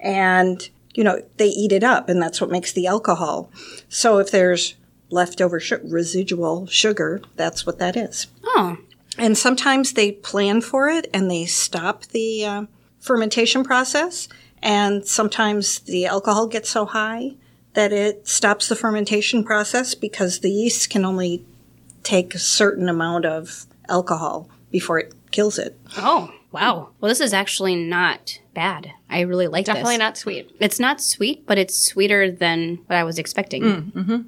and 0.00 0.68
you 0.96 1.04
know 1.04 1.22
they 1.36 1.48
eat 1.48 1.70
it 1.72 1.84
up, 1.84 2.08
and 2.08 2.20
that's 2.20 2.40
what 2.40 2.50
makes 2.50 2.72
the 2.72 2.86
alcohol. 2.86 3.50
So 3.88 4.18
if 4.18 4.30
there's 4.30 4.74
leftover 5.10 5.60
su- 5.60 5.80
residual 5.84 6.66
sugar, 6.66 7.20
that's 7.36 7.64
what 7.64 7.78
that 7.78 7.96
is. 7.96 8.26
Oh, 8.44 8.78
And 9.18 9.38
sometimes 9.38 9.92
they 9.92 10.10
plan 10.12 10.60
for 10.60 10.88
it 10.88 11.08
and 11.14 11.30
they 11.30 11.44
stop 11.46 12.06
the 12.06 12.44
uh, 12.44 12.62
fermentation 12.98 13.62
process, 13.62 14.28
and 14.62 15.06
sometimes 15.06 15.78
the 15.80 16.06
alcohol 16.06 16.48
gets 16.48 16.70
so 16.70 16.86
high 16.86 17.32
that 17.74 17.92
it 17.92 18.26
stops 18.26 18.68
the 18.68 18.74
fermentation 18.74 19.44
process 19.44 19.94
because 19.94 20.40
the 20.40 20.50
yeast 20.50 20.90
can 20.90 21.04
only 21.04 21.44
take 22.02 22.34
a 22.34 22.38
certain 22.38 22.88
amount 22.88 23.24
of 23.26 23.66
alcohol 23.88 24.48
before 24.70 24.98
it 24.98 25.12
kills 25.30 25.58
it. 25.58 25.78
oh, 25.98 26.32
wow. 26.52 26.90
Well, 27.00 27.08
this 27.08 27.20
is 27.20 27.32
actually 27.32 27.76
not 27.76 28.40
bad. 28.54 28.92
I 29.08 29.20
really 29.20 29.46
like 29.46 29.66
this. 29.66 29.74
Definitely 29.74 29.96
this. 29.96 30.00
not 30.00 30.16
sweet. 30.18 30.56
It's 30.60 30.80
not 30.80 31.00
sweet, 31.00 31.46
but 31.46 31.58
it's 31.58 31.76
sweeter 31.76 32.30
than 32.30 32.76
what 32.86 32.96
I 32.96 33.04
was 33.04 33.18
expecting. 33.18 34.24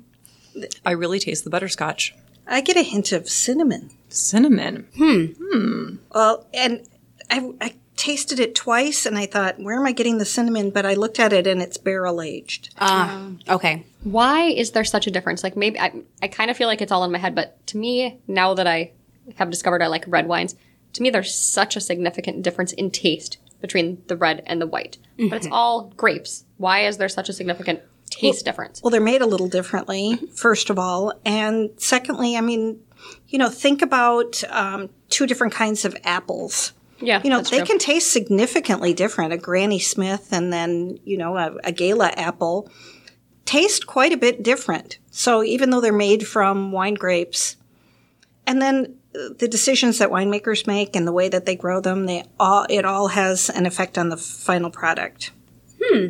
I 0.85 0.91
really 0.91 1.19
taste 1.19 1.45
the 1.45 1.51
butterscotch, 1.51 2.15
I 2.49 2.61
get 2.63 2.77
a 2.77 2.83
hint 2.83 3.13
of 3.13 3.29
cinnamon. 3.29 3.91
cinnamon. 4.09 4.87
Hmm. 4.97 5.27
Hmm. 5.39 5.97
Well, 6.15 6.47
and 6.55 6.87
I, 7.31 7.53
I 7.61 7.75
tasted 7.97 8.41
it 8.41 8.55
twice 8.55 9.05
and 9.05 9.19
I 9.19 9.27
thought, 9.27 9.61
where 9.61 9.79
am 9.79 9.85
I 9.85 9.93
getting 9.93 10.19
the 10.19 10.25
cinnamon? 10.25 10.71
But 10.71 10.87
I 10.87 10.95
looked 10.95 11.21
at 11.21 11.33
it 11.33 11.47
and 11.47 11.61
it's 11.61 11.77
barrel 11.77 12.23
aged. 12.23 12.75
Ah, 12.79 13.29
okay. 13.49 13.85
Why 14.03 14.45
is 14.45 14.71
there 14.71 14.85
such 14.85 15.07
a 15.07 15.11
difference? 15.11 15.45
Like 15.45 15.57
maybe 15.57 15.79
I, 15.79 16.03
I 16.23 16.29
kind 16.29 16.51
of 16.51 16.57
feel 16.57 16.69
like 16.69 16.81
it's 16.81 16.93
all 16.93 17.05
in 17.05 17.13
my 17.13 17.19
head, 17.19 17.35
but 17.35 17.65
to 17.69 17.77
me, 17.77 18.19
now 18.27 18.55
that 18.55 18.67
I 18.67 18.93
have 19.37 19.51
discovered 19.51 19.83
I 19.83 19.89
like 19.89 20.05
red 20.07 20.27
wines, 20.27 20.55
to 20.93 21.03
me 21.03 21.11
there's 21.11 21.35
such 21.35 21.77
a 21.77 21.81
significant 21.81 22.43
difference 22.43 22.73
in 22.73 22.91
taste 22.91 23.39
between 23.61 24.03
the 24.07 24.17
red 24.17 24.43
and 24.47 24.61
the 24.61 24.67
white. 24.67 24.99
But 25.17 25.33
it's 25.33 25.49
all 25.51 25.93
grapes. 25.97 26.45
Why 26.59 26.87
is 26.87 26.99
there 26.99 27.09
such 27.09 27.29
a 27.29 27.33
significant 27.33 27.81
taste 28.09 28.45
difference? 28.45 28.81
Well, 28.83 28.91
they're 28.91 29.01
made 29.01 29.21
a 29.21 29.27
little 29.27 29.49
differently, 29.49 30.17
first 30.37 30.71
of 30.71 30.79
all. 30.79 31.13
And 31.25 31.71
secondly, 31.77 32.37
I 32.37 32.41
mean, 32.41 32.81
you 33.27 33.39
know, 33.39 33.49
think 33.49 33.83
about 33.83 34.43
um, 34.51 34.91
two 35.09 35.27
different 35.27 35.53
kinds 35.53 35.85
of 35.85 35.97
apples. 36.05 36.73
Yeah, 37.01 37.21
You 37.23 37.31
know, 37.31 37.41
they 37.41 37.59
true. 37.59 37.67
can 37.67 37.79
taste 37.79 38.13
significantly 38.13 38.93
different. 38.95 39.33
A 39.33 39.37
Granny 39.37 39.79
Smith 39.81 40.33
and 40.33 40.53
then, 40.53 40.99
you 41.05 41.17
know, 41.17 41.37
a, 41.37 41.57
a 41.65 41.73
Gala 41.73 42.13
apple 42.17 42.71
taste 43.45 43.87
quite 43.87 44.13
a 44.13 44.17
bit 44.17 44.43
different. 44.43 44.99
So 45.11 45.43
even 45.43 45.71
though 45.71 45.81
they're 45.81 45.93
made 45.93 46.27
from 46.27 46.71
wine 46.71 46.95
grapes, 46.95 47.57
and 48.47 48.61
then 48.63 48.98
the 49.13 49.49
decisions 49.49 49.99
that 49.99 50.11
winemakers 50.11 50.67
make 50.67 50.95
and 50.95 51.07
the 51.07 51.13
way 51.13 51.29
that 51.29 51.47
they 51.47 51.57
grow 51.57 51.81
them, 51.81 52.07
they 52.07 52.25
all 52.39 52.67
it 52.69 52.85
all 52.85 53.09
has 53.09 53.51
an 53.51 53.67
effect 53.67 53.99
on 53.99 54.09
the 54.09 54.17
final 54.17 54.71
product. 54.71 55.33
Hmm. 55.83 56.07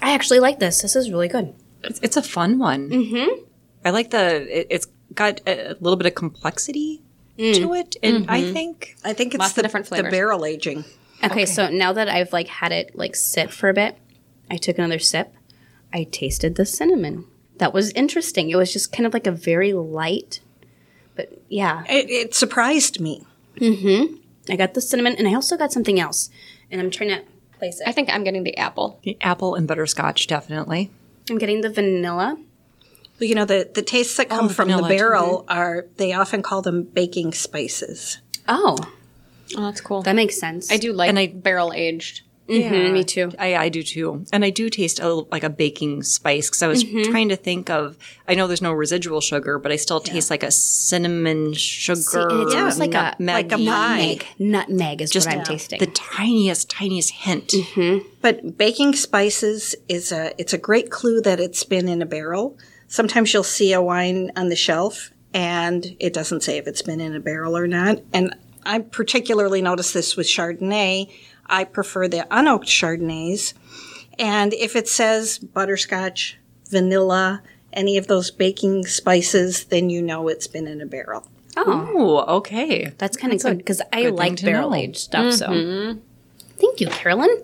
I 0.00 0.12
actually 0.12 0.40
like 0.40 0.58
this. 0.58 0.82
This 0.82 0.96
is 0.96 1.10
really 1.10 1.28
good. 1.28 1.54
It's, 1.82 2.00
it's 2.02 2.16
a 2.16 2.22
fun 2.22 2.58
one. 2.58 2.90
Mm-hmm. 2.90 3.42
I 3.84 3.90
like 3.90 4.10
the. 4.10 4.60
It, 4.60 4.66
it's 4.70 4.86
got 5.14 5.40
a, 5.46 5.72
a 5.72 5.76
little 5.80 5.96
bit 5.96 6.06
of 6.06 6.14
complexity 6.14 7.02
to 7.36 7.74
it, 7.74 7.96
and 8.02 8.28
I 8.28 8.52
think 8.52 8.96
I 9.04 9.12
think 9.12 9.34
it's 9.34 9.40
Lots 9.40 9.52
of 9.52 9.56
the, 9.56 9.62
different 9.62 9.86
the 9.90 10.02
barrel 10.04 10.44
aging. 10.44 10.84
Okay, 11.22 11.46
so 11.46 11.68
now 11.68 11.92
that 11.92 12.08
I've 12.08 12.32
like 12.32 12.48
had 12.48 12.72
it 12.72 12.96
like 12.96 13.16
sit 13.16 13.52
for 13.52 13.68
a 13.68 13.74
bit, 13.74 13.98
I 14.50 14.56
took 14.56 14.78
another 14.78 14.98
sip. 14.98 15.34
I 15.92 16.04
tasted 16.04 16.56
the 16.56 16.66
cinnamon. 16.66 17.26
That 17.58 17.72
was 17.72 17.90
interesting. 17.92 18.50
It 18.50 18.56
was 18.56 18.72
just 18.72 18.92
kind 18.92 19.06
of 19.06 19.14
like 19.14 19.26
a 19.26 19.32
very 19.32 19.72
light, 19.72 20.40
but 21.18 21.42
yeah, 21.50 21.82
It, 21.88 22.08
it 22.08 22.34
surprised 22.34 23.00
me. 23.00 23.26
Mm-hmm. 23.56 24.14
I 24.50 24.56
got 24.56 24.72
the 24.74 24.80
cinnamon, 24.80 25.16
and 25.18 25.26
I 25.28 25.34
also 25.34 25.56
got 25.58 25.72
something 25.72 25.98
else, 26.00 26.30
and 26.70 26.80
I'm 26.80 26.90
trying 26.90 27.10
to 27.10 27.22
place 27.58 27.80
it. 27.80 27.88
I 27.88 27.92
think 27.92 28.08
I'm 28.08 28.24
getting 28.24 28.44
the 28.44 28.56
apple. 28.56 29.00
the 29.02 29.18
apple 29.20 29.54
and 29.56 29.66
butterscotch 29.68 30.26
definitely. 30.28 30.90
I'm 31.28 31.36
getting 31.38 31.60
the 31.60 31.68
vanilla. 31.70 32.38
You 33.18 33.34
know, 33.34 33.44
the, 33.44 33.68
the 33.74 33.82
tastes 33.82 34.16
that 34.16 34.28
oh, 34.30 34.36
come 34.36 34.46
Oh, 34.46 34.48
from 34.48 34.68
the 34.68 34.74
vanilla, 34.76 34.88
barrel 34.88 35.44
are, 35.48 35.86
they 35.96 36.12
often 36.12 36.40
call 36.40 36.62
them 36.62 36.84
baking 36.84 37.32
spices. 37.32 38.18
Oh, 38.46 38.76
Oh, 39.56 39.62
that's 39.62 39.80
cool. 39.80 40.02
that 40.02 40.14
makes 40.14 40.38
sense. 40.38 40.70
I 40.70 40.76
do 40.76 40.92
like 40.92 41.08
And 41.08 41.18
I- 41.18 41.26
barrel 41.26 41.72
aged. 41.74 42.22
Mhm, 42.48 42.92
me 42.92 43.04
too. 43.04 43.30
I, 43.38 43.56
I 43.56 43.68
do 43.68 43.82
too, 43.82 44.24
and 44.32 44.44
I 44.44 44.50
do 44.50 44.70
taste 44.70 45.00
a, 45.00 45.08
like 45.12 45.44
a 45.44 45.50
baking 45.50 46.02
spice 46.02 46.48
because 46.48 46.62
I 46.62 46.66
was 46.68 46.82
Mm-hmm. 46.84 47.10
trying 47.10 47.28
to 47.28 47.36
think 47.36 47.68
of. 47.70 47.96
I 48.26 48.34
know 48.34 48.46
there's 48.46 48.62
no 48.62 48.72
residual 48.72 49.20
sugar, 49.20 49.58
but 49.58 49.70
I 49.72 49.76
still 49.76 50.00
taste 50.00 50.30
like 50.30 50.42
a 50.42 50.50
cinnamon 50.50 51.52
sugar. 51.54 52.00
See, 52.00 52.18
and 52.18 52.42
it's 52.42 52.54
almost 52.54 52.78
like 52.78 52.94
a 52.94 53.14
nutmeg. 53.18 53.50
like 53.50 53.52
a 53.52 53.62
nutmeg. 53.62 54.26
Nutmeg 54.38 55.02
is 55.02 55.10
Just 55.10 55.26
what 55.28 55.36
I'm 55.38 55.44
tasting. 55.44 55.78
the 55.78 55.86
tiniest, 55.88 56.70
tiniest 56.70 57.10
hint. 57.10 57.52
But 58.22 58.56
baking 58.56 58.94
spices 58.94 59.74
is 59.88 60.12
a, 60.12 60.32
it's 60.40 60.52
a 60.52 60.58
great 60.58 60.90
clue 60.90 61.20
that 61.22 61.40
it's 61.40 61.64
been 61.64 61.88
in 61.88 62.00
a 62.02 62.06
barrel. 62.06 62.56
Sometimes 62.86 63.32
you'll 63.34 63.42
see 63.42 63.72
a 63.72 63.82
wine 63.82 64.30
on 64.36 64.48
the 64.48 64.56
shelf 64.56 65.10
and 65.34 65.94
it 66.00 66.12
doesn't 66.14 66.42
say 66.42 66.56
if 66.58 66.66
it's 66.66 66.80
been 66.82 67.00
in 67.00 67.14
a 67.14 67.20
barrel 67.20 67.56
or 67.56 67.66
not. 67.66 67.98
And 68.14 68.34
I 68.64 68.78
particularly 68.80 69.60
noticed 69.62 69.92
this 69.94 70.16
with 70.16 70.26
Chardonnay. 70.26 71.10
I 71.48 71.64
prefer 71.64 72.08
the 72.08 72.26
unoaked 72.30 72.66
Chardonnays. 72.66 73.54
And 74.18 74.52
if 74.54 74.74
it 74.76 74.88
says 74.88 75.38
butterscotch, 75.38 76.38
vanilla, 76.68 77.42
any 77.72 77.96
of 77.96 78.06
those 78.06 78.30
baking 78.30 78.86
spices, 78.86 79.64
then 79.64 79.90
you 79.90 80.02
know 80.02 80.28
it's 80.28 80.46
been 80.46 80.66
in 80.66 80.80
a 80.80 80.86
barrel. 80.86 81.26
Oh, 81.56 82.24
okay. 82.38 82.92
That's 82.98 83.16
kind 83.16 83.32
of 83.32 83.42
good 83.42 83.58
because 83.58 83.82
I 83.92 84.04
good 84.04 84.14
like 84.14 84.42
barrel 84.42 84.74
aged 84.74 84.96
stuff. 84.96 85.34
So, 85.34 85.48
mm-hmm. 85.48 86.00
thank 86.58 86.80
you, 86.80 86.88
Carolyn, 86.88 87.42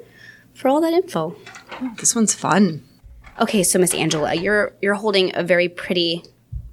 for 0.54 0.68
all 0.68 0.80
that 0.80 0.92
info. 0.92 1.37
Oh, 1.80 1.94
this 1.99 2.14
one's 2.14 2.34
fun. 2.34 2.84
Okay, 3.40 3.64
so 3.64 3.78
Miss 3.78 3.94
Angela, 3.94 4.34
you're 4.34 4.73
you're 4.80 4.94
holding 4.94 5.34
a 5.34 5.42
very 5.42 5.68
pretty 5.68 6.23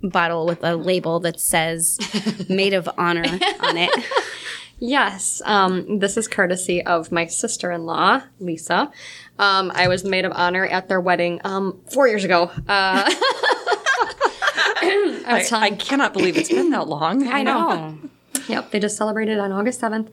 bottle 0.04 0.46
with 0.46 0.64
a 0.64 0.76
label 0.76 1.20
that 1.22 1.40
says 1.40 1.98
"Maid 2.50 2.74
of 2.74 2.88
Honor" 2.98 3.26
on 3.62 3.78
it. 3.78 3.90
Yes, 4.84 5.44
um, 5.46 6.00
this 6.00 6.18
is 6.18 6.28
courtesy 6.28 6.84
of 6.84 7.12
my 7.12 7.28
sister-in-law, 7.28 8.24
Lisa. 8.40 8.92
Um, 9.38 9.72
I 9.76 9.88
was 9.88 10.02
the 10.02 10.10
maid 10.10 10.26
of 10.26 10.32
honor 10.34 10.66
at 10.66 10.90
their 10.90 11.00
wedding 11.00 11.40
um, 11.44 11.80
four 11.94 12.08
years 12.08 12.24
ago. 12.24 12.46
Uh, 12.46 12.58
I 14.84 15.24
I, 15.28 15.44
telling- 15.48 15.74
I 15.74 15.76
cannot 15.76 16.14
believe 16.14 16.36
it's 16.36 16.50
been 16.50 16.72
that 16.72 16.88
long. 16.88 17.28
I 17.32 17.44
know. 17.44 17.96
Yep, 18.48 18.72
they 18.72 18.80
just 18.80 18.98
celebrated 18.98 19.38
on 19.38 19.52
August 19.52 19.80
7th 19.80 20.10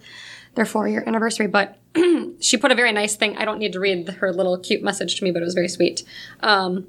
their 0.55 0.67
four 0.67 0.87
year 0.87 1.03
anniversary. 1.07 1.47
But 1.47 1.79
she 2.41 2.59
put 2.59 2.71
a 2.71 2.75
very 2.75 2.93
nice 2.93 3.17
thing. 3.17 3.39
I 3.39 3.47
don't 3.47 3.59
need 3.59 3.73
to 3.73 3.81
read 3.81 4.07
her 4.09 4.33
little 4.35 4.59
cute 4.59 4.83
message 4.83 5.17
to 5.17 5.25
me, 5.25 5.31
but 5.31 5.41
it 5.41 5.47
was 5.47 5.55
very 5.55 5.69
sweet. 5.69 6.05
Um, 6.41 6.89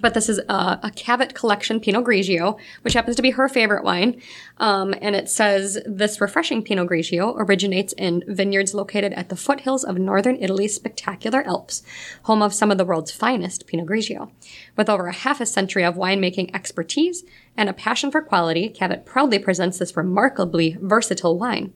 but 0.00 0.14
this 0.14 0.28
is 0.28 0.38
a, 0.48 0.80
a 0.82 0.92
Cavit 0.94 1.34
Collection 1.34 1.80
Pinot 1.80 2.04
Grigio, 2.04 2.58
which 2.82 2.94
happens 2.94 3.16
to 3.16 3.22
be 3.22 3.30
her 3.30 3.48
favorite 3.48 3.84
wine. 3.84 4.20
Um, 4.58 4.94
and 5.00 5.14
it 5.14 5.28
says 5.28 5.78
this 5.86 6.20
refreshing 6.20 6.62
Pinot 6.62 6.88
Grigio 6.88 7.34
originates 7.36 7.92
in 7.94 8.24
vineyards 8.26 8.74
located 8.74 9.12
at 9.12 9.28
the 9.28 9.36
foothills 9.36 9.84
of 9.84 9.98
northern 9.98 10.36
Italy's 10.36 10.74
spectacular 10.74 11.42
Alps, 11.46 11.82
home 12.24 12.42
of 12.42 12.54
some 12.54 12.70
of 12.70 12.78
the 12.78 12.84
world's 12.84 13.12
finest 13.12 13.66
Pinot 13.66 13.86
Grigio. 13.86 14.30
With 14.76 14.88
over 14.88 15.06
a 15.06 15.12
half 15.12 15.40
a 15.40 15.46
century 15.46 15.84
of 15.84 15.94
winemaking 15.94 16.54
expertise 16.54 17.24
and 17.58 17.68
a 17.68 17.72
passion 17.72 18.12
for 18.12 18.22
quality, 18.22 18.68
Cavit 18.68 19.04
proudly 19.04 19.40
presents 19.40 19.78
this 19.78 19.96
remarkably 19.96 20.78
versatile 20.80 21.36
wine. 21.36 21.72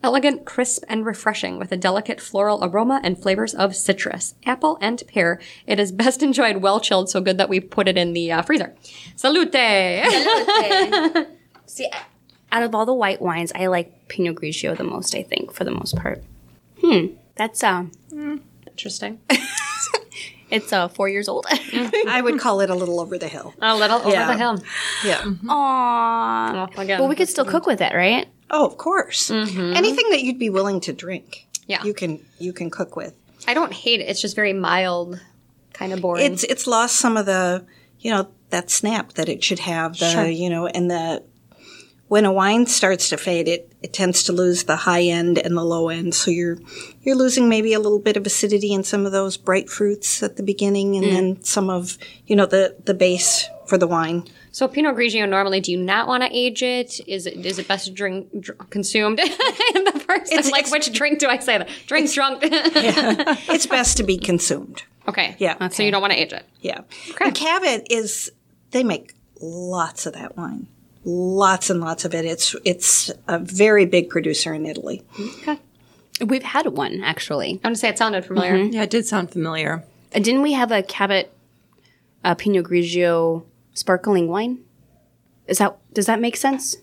Elegant, 0.00 0.44
crisp, 0.44 0.84
and 0.88 1.04
refreshing 1.04 1.58
with 1.58 1.72
a 1.72 1.76
delicate 1.76 2.20
floral 2.20 2.64
aroma 2.64 3.00
and 3.02 3.20
flavors 3.20 3.52
of 3.52 3.74
citrus, 3.74 4.36
apple, 4.46 4.78
and 4.80 5.02
pear. 5.08 5.40
It 5.66 5.80
is 5.80 5.90
best 5.90 6.22
enjoyed 6.22 6.58
well 6.58 6.78
chilled, 6.78 7.10
so 7.10 7.20
good 7.20 7.36
that 7.38 7.48
we 7.48 7.58
put 7.58 7.88
it 7.88 7.98
in 7.98 8.12
the 8.12 8.30
uh, 8.30 8.42
freezer. 8.42 8.76
Salute! 9.16 9.52
See, 11.66 11.90
out 12.52 12.62
of 12.62 12.72
all 12.72 12.86
the 12.86 12.94
white 12.94 13.20
wines, 13.20 13.50
I 13.56 13.66
like 13.66 14.08
Pinot 14.08 14.36
Grigio 14.36 14.76
the 14.76 14.84
most. 14.84 15.16
I 15.16 15.24
think 15.24 15.52
for 15.52 15.64
the 15.64 15.72
most 15.72 15.96
part. 15.96 16.22
Hmm, 16.80 17.06
that's 17.34 17.64
uh, 17.64 17.86
Interesting. 18.68 19.18
it's 20.54 20.72
uh 20.72 20.88
four 20.88 21.08
years 21.08 21.28
old. 21.28 21.44
Mm. 21.46 21.92
I 22.08 22.20
would 22.22 22.38
call 22.38 22.60
it 22.60 22.70
a 22.70 22.74
little 22.74 23.00
over 23.00 23.18
the 23.18 23.28
hill. 23.28 23.52
A 23.60 23.76
little 23.76 23.98
over 23.98 24.10
Yeah. 24.10 24.26
the 24.32 24.38
hill. 24.38 24.58
Yeah. 25.04 25.18
Mm-hmm. 25.18 25.50
Aww. 25.50 26.52
Well, 26.54 26.80
again, 26.80 26.98
But 27.00 27.08
we 27.08 27.16
could 27.16 27.28
still 27.28 27.44
cook 27.44 27.66
with 27.66 27.80
it, 27.80 27.92
right? 27.94 28.26
Oh, 28.50 28.66
of 28.66 28.76
course. 28.76 29.30
Mm-hmm. 29.30 29.76
Anything 29.76 30.10
that 30.10 30.22
you'd 30.22 30.38
be 30.38 30.50
willing 30.50 30.80
to 30.80 30.92
drink, 30.92 31.46
Yeah. 31.66 31.82
you 31.84 31.94
can 31.94 32.20
you 32.38 32.52
can 32.52 32.70
cook 32.70 32.96
with. 32.96 33.14
I 33.46 33.54
don't 33.54 33.72
hate 33.72 34.00
it. 34.00 34.04
It's 34.08 34.20
just 34.20 34.36
very 34.36 34.52
mild, 34.52 35.20
kind 35.72 35.92
of 35.92 36.00
boring. 36.00 36.32
It's 36.32 36.44
it's 36.44 36.66
lost 36.66 36.96
some 36.96 37.16
of 37.16 37.26
the 37.26 37.64
you 38.00 38.10
know 38.10 38.28
that 38.50 38.70
snap 38.70 39.14
that 39.14 39.28
it 39.28 39.42
should 39.42 39.58
have. 39.60 39.98
The 39.98 40.10
Sure. 40.10 40.26
you 40.26 40.48
know 40.50 40.66
and 40.66 40.90
the 40.90 41.22
when 42.08 42.24
a 42.24 42.32
wine 42.32 42.66
starts 42.66 43.08
to 43.08 43.16
fade, 43.16 43.48
it 43.48 43.70
it 43.82 43.92
tends 43.92 44.22
to 44.24 44.32
lose 44.32 44.64
the 44.64 44.76
high 44.76 45.02
end 45.02 45.38
and 45.38 45.56
the 45.56 45.64
low 45.64 45.88
end. 45.88 46.14
So 46.14 46.30
you're 46.30 46.58
you're 47.02 47.16
losing 47.16 47.48
maybe 47.48 47.72
a 47.72 47.80
little 47.80 47.98
bit 47.98 48.16
of 48.16 48.26
acidity 48.26 48.72
in 48.72 48.84
some 48.84 49.06
of 49.06 49.12
those 49.12 49.36
bright 49.36 49.68
fruits 49.70 50.22
at 50.22 50.36
the 50.36 50.42
beginning, 50.42 50.96
and 50.96 51.04
then 51.06 51.36
mm. 51.36 51.46
some 51.46 51.70
of 51.70 51.98
you 52.26 52.36
know 52.36 52.46
the 52.46 52.76
the 52.84 52.94
base 52.94 53.48
for 53.66 53.78
the 53.78 53.86
wine. 53.86 54.24
so 54.52 54.68
Pinot 54.68 54.94
Grigio. 54.94 55.26
Normally, 55.28 55.60
do 55.60 55.72
you 55.72 55.78
not 55.78 56.06
want 56.06 56.22
to 56.22 56.28
age 56.30 56.62
it? 56.62 57.00
Is 57.06 57.26
it 57.26 57.44
is 57.46 57.58
it 57.58 57.66
best 57.66 57.86
to 57.86 57.90
drink 57.92 58.28
dr- 58.40 58.70
consumed 58.70 59.18
in 59.74 59.84
the 59.84 60.04
first? 60.06 60.30
It's- 60.32 60.50
like 60.50 60.66
it's- 60.66 60.72
which 60.72 60.92
drink 60.92 61.18
do 61.18 61.28
I 61.28 61.38
say 61.38 61.58
that? 61.58 61.68
Drink 61.86 62.12
drunk. 62.12 62.40
It's 63.54 63.66
best 63.66 63.96
to 63.96 64.02
be 64.02 64.18
consumed. 64.18 64.82
okay. 65.08 65.36
Yeah. 65.38 65.68
So 65.68 65.82
you 65.82 65.90
don't 65.90 66.00
want 66.02 66.12
to 66.12 66.18
age 66.20 66.32
it. 66.32 66.44
Yeah. 66.60 66.80
And 67.20 67.34
Cavit 67.34 67.86
is 67.90 68.30
they 68.72 68.84
make 68.84 69.14
lots 69.40 70.06
of 70.06 70.12
that 70.14 70.36
wine. 70.36 70.66
Lots 71.04 71.70
and 71.70 71.80
lots 71.80 72.04
of 72.04 72.14
it. 72.14 72.24
It's 72.24 72.56
it's 72.64 73.10
a 73.28 73.38
very 73.38 73.84
big 73.84 74.08
producer 74.08 74.54
in 74.54 74.64
Italy. 74.66 75.02
Okay. 75.40 75.58
We've 76.24 76.42
had 76.42 76.66
one 76.68 77.02
actually. 77.02 77.60
I 77.62 77.68
want 77.68 77.76
to 77.76 77.80
say 77.80 77.88
it 77.88 77.98
sounded 77.98 78.24
familiar. 78.24 78.56
Yeah, 78.56 78.84
it 78.84 78.90
did 78.90 79.06
sound 79.06 79.30
familiar. 79.30 79.84
Uh, 80.14 80.20
Didn't 80.20 80.42
we 80.42 80.52
have 80.52 80.70
a 80.70 80.82
Cabot 80.82 81.32
uh, 82.22 82.34
Pinot 82.34 82.64
Grigio 82.66 83.44
sparkling 83.74 84.28
wine? 84.28 84.60
Is 85.46 85.58
that 85.58 85.76
does 85.92 86.06
that 86.06 86.20
make 86.20 86.36
sense? 86.36 86.76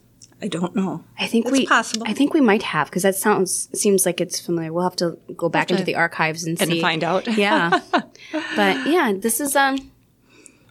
I 0.44 0.48
don't 0.48 0.76
know. 0.76 1.04
I 1.20 1.28
think 1.28 1.46
It's 1.46 1.52
we 1.52 1.68
possible. 1.68 2.06
I 2.08 2.14
think 2.14 2.34
we 2.34 2.42
might 2.42 2.64
have 2.64 2.88
because 2.88 3.04
that 3.04 3.16
sounds 3.16 3.70
seems 3.80 4.06
like 4.06 4.20
it's 4.20 4.40
familiar. 4.40 4.74
We'll 4.74 4.84
have 4.84 4.96
to 4.98 5.18
go 5.38 5.50
back 5.50 5.70
into 5.70 5.84
the 5.84 5.96
archives 5.96 6.44
and 6.44 6.58
see. 6.58 6.64
And 6.64 6.72
see. 6.74 6.82
find 6.82 7.04
out. 7.04 7.28
Yeah, 7.38 7.80
but 7.92 8.88
yeah, 8.88 9.14
this 9.16 9.40
is 9.40 9.56
um 9.56 9.91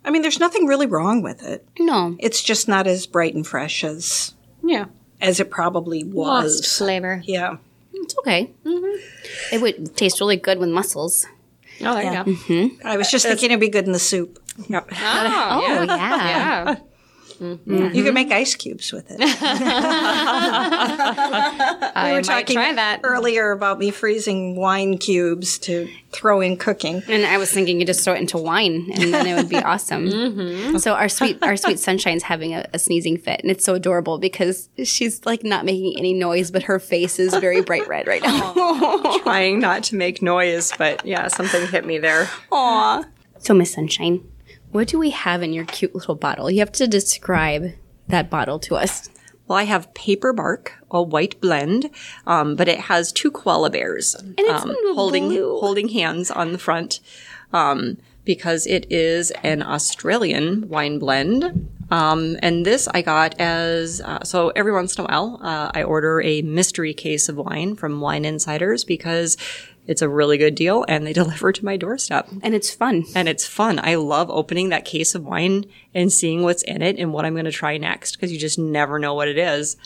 I 0.05 0.11
mean, 0.11 0.23
there's 0.23 0.41
nothing 0.41 0.67
really 0.67 0.87
wrong 0.87 1.23
with 1.23 1.43
it. 1.43 1.67
no. 1.79 2.17
It's 2.19 2.43
just 2.43 2.69
not 2.69 2.87
as 2.87 3.07
bright 3.07 3.35
and 3.35 3.47
fresh 3.47 3.85
as 3.85 4.35
Yeah. 4.63 4.87
as 5.21 5.41
it 5.41 5.51
probably 5.51 6.05
was. 6.05 6.61
Lost 6.61 6.79
flavor. 6.79 7.23
Yeah. 7.27 7.57
It's 7.93 8.17
okay. 8.21 8.51
Mm-hmm. 8.65 9.55
It 9.55 9.61
would 9.61 9.97
taste 9.97 10.21
really 10.21 10.37
good 10.37 10.59
with 10.59 10.69
mussels. 10.71 11.27
Oh, 11.83 11.95
there 11.95 12.03
Yeah. 12.05 12.25
you 12.27 12.35
go. 12.35 12.41
Mm-hmm. 12.41 12.87
I 12.87 12.97
was 12.97 13.11
just 13.11 13.27
thinking 13.27 13.51
it'd 13.51 13.61
be 13.61 13.69
good 13.69 13.87
in 13.87 13.93
the 13.93 13.99
soup. 13.99 14.39
Yep. 14.69 14.89
Oh, 14.93 14.95
Oh 14.97 15.83
yeah. 15.83 15.85
yeah. 15.87 16.77
Mm-hmm. 17.41 17.95
You 17.95 18.05
can 18.05 18.13
make 18.13 18.31
ice 18.31 18.55
cubes 18.55 18.93
with 18.93 19.11
it. 19.11 19.17
I 19.21 19.25
we 22.05 22.11
were 22.11 22.17
might 22.19 22.25
talking 22.25 22.55
try 22.55 22.75
that. 22.75 23.01
earlier 23.03 23.51
about 23.53 23.79
me 23.79 23.91
freezing 23.91 24.57
wine 24.57 24.99
cubes 24.99 25.59
to 25.61 25.89
throw 26.13 26.43
in 26.43 26.59
cooking. 26.59 27.03
And 27.09 27.25
I 27.25 27.39
was 27.39 27.51
thinking 27.51 27.81
you 27.81 27.87
just 27.87 28.05
throw 28.05 28.13
it 28.15 28.21
into 28.21 28.37
wine, 28.37 28.91
and 28.93 29.15
then 29.15 29.27
it 29.27 29.35
would 29.37 29.49
be 29.49 29.57
awesome. 29.57 30.11
Mm-hmm. 30.21 30.77
So 30.79 30.95
our 30.95 31.09
sweet, 31.09 31.39
our 31.43 31.57
sweet 31.57 31.79
sunshine's 31.79 32.23
having 32.23 32.53
a, 32.55 32.67
a 32.75 32.79
sneezing 32.79 33.17
fit, 33.17 33.41
and 33.41 33.51
it's 33.51 33.65
so 33.65 33.75
adorable 33.75 34.19
because 34.19 34.69
she's 34.85 35.25
like 35.25 35.43
not 35.45 35.65
making 35.65 35.95
any 35.99 36.13
noise, 36.13 36.51
but 36.51 36.65
her 36.65 36.79
face 36.79 37.19
is 37.19 37.35
very 37.37 37.63
bright 37.63 37.89
red 37.89 38.07
right 38.07 38.23
now. 38.23 39.19
Trying 39.23 39.61
not 39.61 39.83
to 39.85 39.97
make 39.97 40.21
noise, 40.21 40.73
but 40.77 41.05
yeah, 41.07 41.29
something 41.29 41.67
hit 41.69 41.87
me 41.87 41.99
there. 41.99 42.29
Aw. 42.53 43.05
So 43.39 43.55
Miss 43.55 43.73
Sunshine, 43.73 44.21
what 44.73 44.89
do 44.89 44.99
we 44.99 45.11
have 45.11 45.43
in 45.43 45.53
your 45.53 45.65
cute 45.65 45.95
little 45.95 46.15
bottle? 46.15 46.51
You 46.51 46.61
have 46.61 46.73
to 46.73 46.87
describe 46.87 47.73
that 48.09 48.31
bottle 48.31 48.59
to 48.61 48.77
us. 48.77 49.09
Well, 49.47 49.59
I 49.59 49.65
have 49.65 49.93
paper 49.95 50.33
bark, 50.33 50.75
a 50.91 51.03
white 51.03 51.41
blend, 51.41 51.91
um, 52.27 52.55
but 52.55 52.69
it 52.69 52.81
has 52.83 53.11
two 53.11 53.33
koala 53.33 53.71
bears 53.71 54.15
it's 54.39 54.65
um, 54.65 54.77
holding 54.95 55.29
blue. 55.29 55.59
holding 55.59 55.89
hands 55.89 56.31
on 56.31 56.53
the 56.53 56.59
front 56.59 57.01
um, 57.53 57.97
because 58.25 58.67
it 58.67 58.87
is 58.91 59.33
an 59.43 59.63
Australian 59.63 60.69
wine 60.69 61.01
blend. 61.01 61.69
Um, 61.91 62.37
and 62.41 62.65
this 62.65 62.87
I 62.95 63.03
got 63.03 63.41
as 63.41 64.01
uh, 64.01 64.23
so 64.23 64.51
every 64.51 64.73
once 64.73 64.97
in 64.97 65.05
a 65.05 65.09
while 65.09 65.41
uh, 65.43 65.73
I 65.75 65.83
order 65.83 66.21
a 66.21 66.43
mystery 66.43 66.95
case 66.95 67.29
of 67.29 67.37
wine 67.37 67.75
from 67.75 68.01
Wine 68.01 68.25
Insiders 68.25 68.85
because 68.85 69.37
it's 69.87 70.03
a 70.03 70.09
really 70.09 70.39
good 70.39 70.55
deal 70.55 70.85
and 70.89 71.07
they 71.07 71.13
deliver 71.23 71.53
to 71.53 71.65
my 71.65 71.77
doorstep. 71.77 72.29
And 72.43 72.55
it's 72.55 72.73
fun. 72.73 73.05
And 73.15 73.29
it's 73.29 73.47
fun. 73.47 73.81
I 73.83 73.97
love 73.97 74.31
opening 74.31 74.69
that 74.69 74.85
case 74.85 75.15
of 75.15 75.25
wine 75.25 75.65
and 75.95 76.13
seeing 76.13 76.43
what's 76.43 76.63
in 76.63 76.83
it 76.83 76.99
and 76.99 77.13
what 77.13 77.25
I'm 77.25 77.35
going 77.35 77.45
to 77.47 77.53
try 77.53 77.77
next 77.77 78.17
because 78.17 78.33
you 78.33 78.39
just 78.39 78.59
never 78.59 78.99
know 78.99 79.15
what 79.15 79.29
it 79.29 79.39
is. 79.39 79.77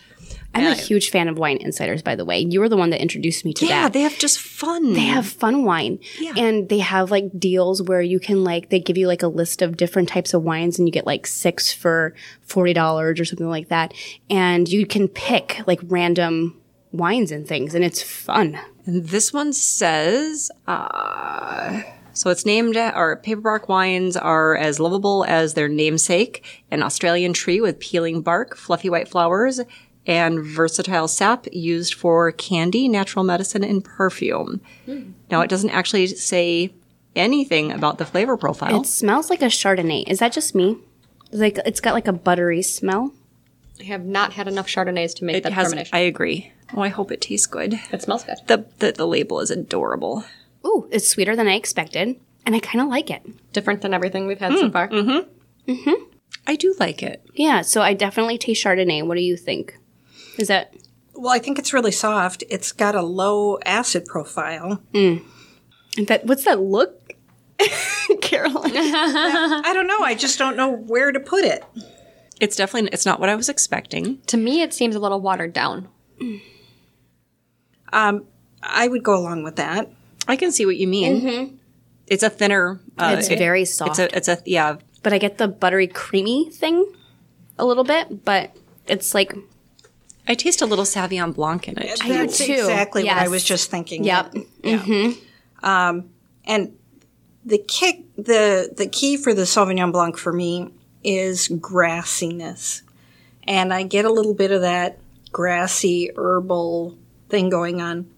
I'm 0.54 0.66
a 0.66 0.74
huge 0.74 1.10
fan 1.10 1.28
of 1.28 1.36
Wine 1.36 1.58
Insiders, 1.58 2.00
by 2.00 2.14
the 2.14 2.24
way. 2.24 2.38
You 2.38 2.60
were 2.60 2.68
the 2.68 2.76
one 2.78 2.90
that 2.90 3.02
introduced 3.02 3.44
me 3.44 3.52
to 3.54 3.66
Yeah, 3.66 3.70
that. 3.74 3.82
Yeah, 3.82 3.88
they 3.90 4.00
have 4.02 4.18
just 4.18 4.38
fun. 4.38 4.94
they 4.94 5.00
have 5.00 5.26
fun 5.26 5.64
wine 5.64 5.98
and 6.36 6.68
they 6.68 6.78
have 6.78 7.10
like 7.10 7.24
deals 7.38 7.82
where 7.82 8.00
you 8.00 8.18
can 8.20 8.42
like 8.44 8.70
they 8.70 8.78
give 8.80 8.96
you 8.96 9.06
like 9.06 9.22
a 9.22 9.28
list 9.28 9.60
of 9.62 9.76
different 9.76 10.08
types 10.08 10.32
of 10.32 10.42
wines 10.42 10.78
and 10.78 10.88
you 10.88 10.92
get 10.92 11.06
like 11.06 11.26
six 11.26 11.72
for 11.72 12.14
$40 12.48 13.20
or 13.20 13.24
something 13.24 13.48
like 13.48 13.68
that 13.68 13.92
and 14.30 14.68
you 14.68 14.86
can 14.86 15.08
pick 15.08 15.60
like 15.66 15.80
random 15.84 16.58
wines 16.92 17.30
and 17.32 17.46
things 17.46 17.74
and 17.74 17.84
it's 17.84 18.00
fun 18.02 18.58
And 18.86 19.06
this 19.08 19.32
one 19.32 19.52
says, 19.52 20.50
uh, 20.66 21.82
so 22.12 22.30
it's 22.30 22.44
named, 22.44 22.76
or 22.76 23.20
paperbark 23.24 23.68
wines 23.68 24.16
are 24.16 24.56
as 24.56 24.78
lovable 24.78 25.24
as 25.26 25.54
their 25.54 25.68
namesake, 25.68 26.44
an 26.70 26.82
Australian 26.82 27.32
tree 27.32 27.60
with 27.60 27.80
peeling 27.80 28.20
bark, 28.22 28.56
fluffy 28.56 28.90
white 28.90 29.08
flowers, 29.08 29.60
and 30.06 30.44
versatile 30.44 31.08
sap 31.08 31.46
used 31.52 31.94
for 31.94 32.30
candy, 32.32 32.88
natural 32.88 33.24
medicine, 33.24 33.64
and 33.64 33.82
perfume. 33.84 34.60
Now, 35.30 35.40
it 35.40 35.48
doesn't 35.48 35.70
actually 35.70 36.08
say 36.08 36.74
anything 37.16 37.72
about 37.72 37.98
the 37.98 38.04
flavor 38.04 38.36
profile. 38.36 38.80
it 38.80 38.86
smells 38.86 39.30
like 39.30 39.40
a 39.40 39.46
chardonnay 39.46 40.02
is 40.08 40.18
that 40.18 40.32
just 40.32 40.52
me 40.52 40.76
like 41.30 41.56
it's 41.64 41.78
got 41.80 41.94
like 41.94 42.08
a 42.08 42.12
buttery 42.12 42.60
smell 42.60 43.12
I 43.80 43.84
have 43.84 44.04
not 44.04 44.32
had 44.32 44.46
enough 44.48 44.66
Chardonnays 44.66 45.14
to 45.16 45.24
make 45.24 45.36
it 45.36 45.42
that 45.42 45.52
has, 45.52 45.68
determination. 45.68 45.96
I 45.96 46.00
agree. 46.00 46.52
Oh, 46.76 46.82
I 46.82 46.88
hope 46.88 47.12
it 47.12 47.20
tastes 47.20 47.46
good. 47.46 47.78
it 47.92 48.02
smells 48.02 48.24
good. 48.24 48.36
The, 48.46 48.66
the, 48.78 48.92
the 48.92 49.06
label 49.06 49.40
is 49.40 49.50
adorable. 49.50 50.24
Ooh, 50.66 50.88
it's 50.90 51.08
sweeter 51.08 51.36
than 51.36 51.46
i 51.48 51.54
expected 51.54 52.18
and 52.46 52.54
i 52.54 52.58
kind 52.58 52.80
of 52.82 52.88
like 52.88 53.10
it 53.10 53.22
Different 53.52 53.82
than 53.82 53.94
everything 53.94 54.26
we've 54.26 54.38
had 54.40 54.52
so 54.58 54.70
far. 54.70 54.88
Mm-hmm. 54.88 55.70
Mm-hmm. 55.70 56.02
I 56.46 56.56
do 56.56 56.74
like 56.80 57.02
it. 57.02 57.24
yeah 57.34 57.60
so 57.62 57.80
i 57.82 57.92
definitely 57.94 58.38
taste 58.38 58.64
chardonnay 58.64 59.06
what 59.06 59.16
do 59.16 59.22
you 59.22 59.36
think 59.36 59.78
Is 60.38 60.48
that 60.48 60.74
Well, 61.14 61.32
I 61.32 61.38
think 61.38 61.58
it's 61.58 61.72
really 61.72 61.92
soft. 61.92 62.42
It's 62.50 62.72
got 62.72 62.94
a 62.94 63.02
low 63.02 63.58
acid 63.64 64.04
profile. 64.06 64.82
that? 64.92 66.26
What's 66.26 66.44
that 66.44 66.60
look, 66.60 67.12
Carolyn? 68.20 68.72
I 68.74 69.70
don't 69.72 69.86
know. 69.86 70.00
I 70.00 70.14
just 70.14 70.38
don't 70.38 70.56
know 70.56 70.70
where 70.70 71.12
to 71.12 71.20
put 71.20 71.44
it. 71.44 71.62
It's 72.40 72.56
definitely 72.56 72.90
it's 72.92 73.06
not 73.06 73.20
what 73.20 73.28
I 73.28 73.36
was 73.36 73.48
expecting. 73.48 74.18
To 74.26 74.36
me, 74.36 74.60
it 74.62 74.74
seems 74.74 74.96
a 74.96 74.98
little 74.98 75.20
watered 75.20 75.52
down. 75.52 75.88
Um, 77.94 78.24
I 78.62 78.88
would 78.88 79.02
go 79.02 79.16
along 79.16 79.42
with 79.44 79.56
that. 79.56 79.90
I 80.26 80.36
can 80.36 80.52
see 80.52 80.66
what 80.66 80.76
you 80.76 80.88
mean. 80.88 81.20
Mm-hmm. 81.20 81.56
It's 82.06 82.22
a 82.22 82.30
thinner. 82.30 82.80
Uh, 82.98 83.16
It's 83.18 83.28
it- 83.28 83.38
very 83.38 83.62
It's 83.62 83.74
soft. 83.76 83.98
a. 83.98 84.14
It's 84.16 84.28
a. 84.28 84.38
Yeah. 84.44 84.76
but 85.02 85.12
I 85.12 85.18
get 85.18 85.38
the 85.38 85.48
buttery 85.48 85.86
creamy 85.86 86.50
thing 86.50 86.84
a 87.58 87.64
little 87.64 87.84
bit, 87.84 88.24
but 88.24 88.56
it's 88.86 89.14
like 89.14 89.34
I 90.26 90.34
taste 90.34 90.62
a 90.62 90.66
little 90.66 90.84
Sauvignon 90.86 91.34
Blanc 91.34 91.68
in 91.68 91.78
it. 91.78 91.98
I 92.02 92.26
do 92.26 92.32
too. 92.32 92.52
exactly 92.52 93.04
what 93.04 93.16
I 93.16 93.28
was 93.28 93.44
just 93.44 93.70
thinking. 93.70 94.04
Yep. 94.04 94.34
Yeah. 94.62 94.78
Mm-hmm. 94.78 95.64
Um, 95.64 96.10
and 96.46 96.74
the 97.44 97.58
kick, 97.58 98.00
the 98.16 98.72
the 98.76 98.86
key 98.88 99.16
for 99.18 99.34
the 99.34 99.42
Sauvignon 99.42 99.92
Blanc 99.92 100.16
for 100.16 100.32
me 100.32 100.72
is 101.02 101.48
grassiness, 101.48 102.82
and 103.46 103.72
I 103.72 103.82
get 103.82 104.04
a 104.06 104.10
little 104.12 104.34
bit 104.34 104.50
of 104.50 104.62
that 104.62 104.98
grassy 105.32 106.10
herbal 106.16 106.96
thing 107.34 107.50
going 107.50 107.80
on. 107.80 108.08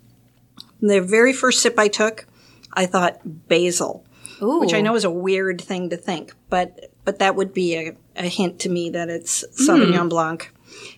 The 0.81 1.01
very 1.01 1.33
first 1.33 1.63
sip 1.63 1.79
I 1.79 1.89
took, 1.89 2.27
I 2.73 2.85
thought 2.85 3.21
basil, 3.49 4.05
Ooh. 4.43 4.61
which 4.61 4.75
I 4.75 4.83
know 4.83 4.95
is 4.95 5.05
a 5.05 5.11
weird 5.11 5.61
thing 5.61 5.89
to 5.91 5.97
think, 5.97 6.35
but 6.51 6.91
but 7.05 7.19
that 7.21 7.35
would 7.35 7.55
be 7.55 7.77
a, 7.77 7.97
a 8.17 8.29
hint 8.29 8.59
to 8.61 8.69
me 8.69 8.91
that 8.91 9.09
it's 9.09 9.45
Sauvignon 9.59 10.03
hmm. 10.03 10.09
Blanc. 10.09 10.53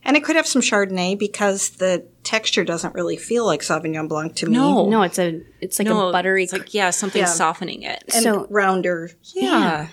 And 0.04 0.16
it 0.16 0.24
could 0.24 0.34
have 0.34 0.46
some 0.46 0.62
Chardonnay 0.62 1.16
because 1.18 1.70
the 1.70 2.04
texture 2.24 2.64
doesn't 2.64 2.94
really 2.94 3.16
feel 3.16 3.44
like 3.46 3.60
Sauvignon 3.60 4.08
Blanc 4.08 4.34
to 4.36 4.46
me. 4.46 4.52
No. 4.54 4.88
No, 4.88 5.02
it's 5.02 5.18
a 5.18 5.40
it's 5.60 5.78
like 5.78 5.86
No, 5.86 6.08
a 6.08 6.12
buttery. 6.12 6.42
It's 6.42 6.52
like 6.52 6.74
yeah, 6.74 6.90
something 6.90 7.20
Yeah. 7.20 7.26
softening 7.26 7.82
it. 7.82 8.02
and 8.14 8.22
so- 8.24 8.46
rounder. 8.50 9.10
yeah. 9.34 9.88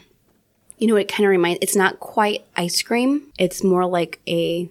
you 0.80 0.88
know, 0.88 0.96
it 0.96 1.08
kind 1.08 1.26
of 1.26 1.30
reminds. 1.30 1.60
It's 1.62 1.76
not 1.76 2.00
quite 2.00 2.46
ice 2.56 2.82
cream. 2.82 3.32
It's 3.38 3.64
more 3.64 3.86
like 3.86 4.20
a 4.28 4.70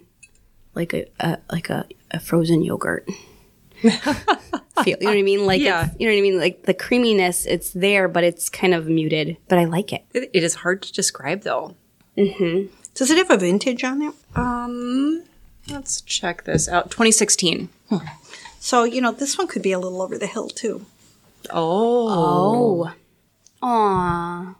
like 0.73 0.93
a, 0.93 1.05
a 1.19 1.37
like 1.51 1.69
a, 1.69 1.85
a 2.11 2.19
frozen 2.19 2.61
yogurt. 2.63 3.07
Feel, 4.83 4.97
you 4.99 5.05
know 5.05 5.09
what 5.11 5.17
I 5.17 5.21
mean? 5.21 5.45
Like 5.45 5.61
Yeah. 5.61 5.85
it's, 5.87 5.95
you 5.99 6.07
know 6.07 6.13
what 6.13 6.17
I 6.19 6.21
mean? 6.21 6.39
Like 6.39 6.63
the 6.63 6.73
creaminess, 6.73 7.45
it's 7.45 7.71
there, 7.71 8.07
but 8.07 8.23
it's 8.23 8.49
kind 8.49 8.73
of 8.73 8.87
muted. 8.87 9.37
But 9.47 9.59
I 9.59 9.65
like 9.65 9.93
it. 9.93 10.03
It, 10.13 10.29
it 10.33 10.43
is 10.43 10.55
hard 10.55 10.81
to 10.83 10.91
describe 10.93 11.41
though. 11.41 11.75
Mm-hmm. 12.17 12.73
Does 12.93 13.09
it 13.11 13.17
have 13.17 13.31
a 13.31 13.37
vintage 13.37 13.83
on 13.83 14.01
it? 14.01 14.13
Um, 14.35 15.23
let's 15.69 16.01
check 16.01 16.43
this 16.45 16.67
out. 16.69 16.85
2016. 16.91 17.69
So, 18.59 18.83
you 18.83 18.99
know, 19.01 19.11
this 19.11 19.37
one 19.37 19.47
could 19.47 19.61
be 19.61 19.71
a 19.73 19.79
little 19.79 20.01
over 20.01 20.17
the 20.17 20.27
hill 20.27 20.47
too. 20.49 20.85
Oh. 21.51 22.89
Oh, 22.91 22.93
aw. 23.61 24.55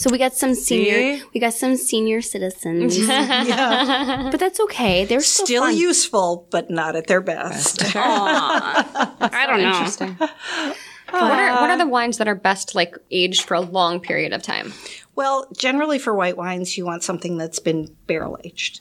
So 0.00 0.08
we 0.08 0.16
got 0.16 0.32
some 0.32 0.54
senior, 0.54 1.18
See? 1.18 1.22
we 1.34 1.40
got 1.40 1.52
some 1.52 1.76
senior 1.76 2.22
citizens, 2.22 2.98
but 3.06 4.38
that's 4.38 4.58
okay. 4.60 5.04
They're 5.04 5.20
still, 5.20 5.44
Still 5.44 5.62
fun. 5.64 5.76
useful, 5.76 6.46
but 6.48 6.70
not 6.70 6.96
at 6.96 7.06
their 7.06 7.20
best. 7.20 7.82
I 7.94 9.44
don't 9.46 9.60
know. 9.60 9.68
Interesting. 9.68 10.14
what 10.14 11.38
are 11.38 11.60
what 11.60 11.68
are 11.68 11.76
the 11.76 11.86
wines 11.86 12.16
that 12.16 12.28
are 12.28 12.34
best 12.34 12.74
like 12.74 12.96
aged 13.10 13.42
for 13.42 13.52
a 13.52 13.60
long 13.60 14.00
period 14.00 14.32
of 14.32 14.42
time? 14.42 14.72
well, 15.16 15.46
generally 15.54 15.98
for 15.98 16.14
white 16.14 16.38
wines, 16.38 16.78
you 16.78 16.86
want 16.86 17.02
something 17.02 17.36
that's 17.36 17.58
been 17.58 17.94
barrel 18.06 18.38
aged 18.42 18.80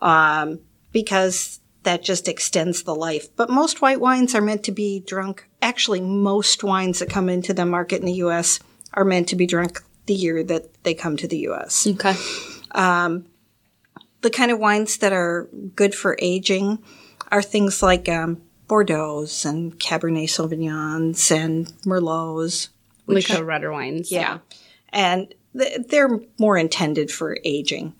um, 0.00 0.60
because 0.92 1.58
that 1.82 2.04
just 2.04 2.28
extends 2.28 2.84
the 2.84 2.94
life. 2.94 3.34
But 3.34 3.50
most 3.50 3.82
white 3.82 4.00
wines 4.00 4.32
are 4.36 4.40
meant 4.40 4.62
to 4.62 4.70
be 4.70 5.00
drunk. 5.00 5.48
Actually, 5.60 6.02
most 6.02 6.62
wines 6.62 7.00
that 7.00 7.10
come 7.10 7.28
into 7.28 7.52
the 7.52 7.66
market 7.66 7.98
in 7.98 8.06
the 8.06 8.22
U.S. 8.26 8.60
are 8.94 9.04
meant 9.04 9.28
to 9.30 9.34
be 9.34 9.44
drunk 9.44 9.82
the 10.06 10.14
year 10.14 10.42
that 10.44 10.82
they 10.84 10.94
come 10.94 11.16
to 11.16 11.28
the 11.28 11.38
U.S. 11.38 11.86
Okay. 11.86 12.14
the 14.22 14.30
kind 14.30 14.50
of 14.50 14.58
wines 14.58 14.98
that 14.98 15.12
are 15.12 15.48
good 15.74 15.94
for 15.94 16.16
aging 16.20 16.82
are 17.30 17.42
things 17.42 17.82
like 17.82 18.08
um, 18.08 18.40
Bordeaux's 18.68 19.44
and 19.44 19.78
Cabernet 19.78 20.28
Sauvignons 20.28 21.30
and 21.30 21.66
Merlots. 21.84 22.68
Like 23.06 23.26
the 23.26 23.44
redder 23.44 23.72
wines. 23.72 24.10
Yeah. 24.12 24.38
And 24.90 25.34
th- 25.58 25.86
they're 25.88 26.20
more 26.38 26.56
intended 26.56 27.10
for 27.10 27.36
aging. 27.44 27.94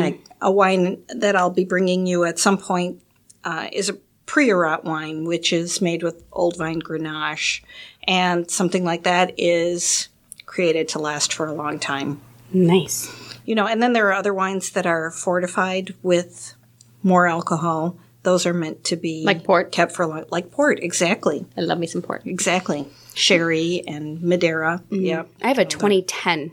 Like 0.00 0.24
a 0.40 0.50
wine 0.50 1.02
that 1.08 1.36
I'll 1.36 1.50
be 1.50 1.64
bringing 1.64 2.06
you 2.06 2.24
at 2.24 2.38
some 2.38 2.58
point 2.58 3.02
uh, 3.44 3.68
is 3.72 3.90
a 3.90 3.98
Priorat 4.26 4.82
wine, 4.82 5.24
which 5.24 5.52
is 5.52 5.80
made 5.80 6.02
with 6.02 6.24
old 6.32 6.56
vine 6.56 6.80
Grenache. 6.82 7.62
And 8.04 8.50
something 8.50 8.84
like 8.84 9.04
that 9.04 9.34
is 9.38 10.08
created 10.46 10.88
to 10.88 10.98
last 10.98 11.32
for 11.32 11.46
a 11.46 11.52
long 11.52 11.78
time. 11.78 12.20
Nice. 12.52 13.12
You 13.44 13.54
know, 13.54 13.66
and 13.66 13.82
then 13.82 13.92
there 13.92 14.08
are 14.08 14.12
other 14.14 14.32
wines 14.34 14.70
that 14.70 14.86
are 14.86 15.10
fortified 15.10 15.94
with 16.02 16.54
more 17.02 17.26
alcohol. 17.26 17.96
Those 18.22 18.44
are 18.46 18.54
meant 18.54 18.82
to 18.84 18.96
be 18.96 19.22
Like 19.24 19.44
port? 19.44 19.70
kept 19.70 19.92
for 19.92 20.06
long, 20.06 20.24
like 20.30 20.50
port. 20.50 20.80
Exactly, 20.82 21.46
I 21.56 21.60
love 21.60 21.78
me 21.78 21.86
some 21.86 22.02
port. 22.02 22.22
exactly. 22.26 22.88
Sherry 23.14 23.82
and 23.86 24.20
Madeira. 24.22 24.82
Mm-hmm. 24.90 25.04
Yep. 25.04 25.28
I 25.42 25.48
have 25.48 25.58
a 25.58 25.64
2010 25.64 26.50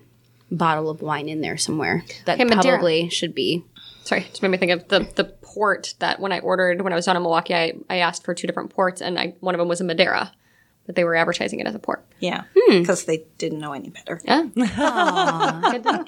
bottle 0.51 0.89
of 0.89 1.01
wine 1.01 1.27
in 1.29 1.41
there 1.41 1.57
somewhere 1.57 2.05
that 2.25 2.39
Okay, 2.39 2.45
probably 2.53 3.09
should 3.09 3.33
be. 3.33 3.63
Sorry, 4.03 4.21
just 4.29 4.41
made 4.43 4.49
me 4.51 4.57
think 4.57 4.71
of 4.71 4.87
the 4.89 5.07
the 5.15 5.23
port 5.23 5.95
that 5.99 6.19
when 6.19 6.31
I 6.31 6.39
ordered 6.39 6.81
when 6.81 6.93
I 6.93 6.95
was 6.95 7.05
down 7.05 7.15
in 7.15 7.23
Milwaukee, 7.23 7.55
I, 7.55 7.73
I 7.89 7.97
asked 7.97 8.23
for 8.23 8.33
two 8.35 8.45
different 8.47 8.69
ports, 8.69 9.01
and 9.01 9.17
I, 9.17 9.33
one 9.39 9.55
of 9.55 9.59
them 9.59 9.67
was 9.67 9.81
a 9.81 9.83
Madeira, 9.83 10.31
but 10.85 10.95
they 10.95 11.03
were 11.03 11.15
advertising 11.15 11.59
it 11.59 11.67
as 11.67 11.75
a 11.75 11.79
port. 11.79 12.03
Yeah, 12.19 12.43
Hmm. 12.57 12.79
because 12.81 13.05
they 13.05 13.23
didn't 13.37 13.59
know 13.59 13.73
any 13.73 13.89
better. 13.89 14.19
Yeah. 14.25 14.43
Good 15.71 15.83
to 15.83 15.91
know. 15.91 16.05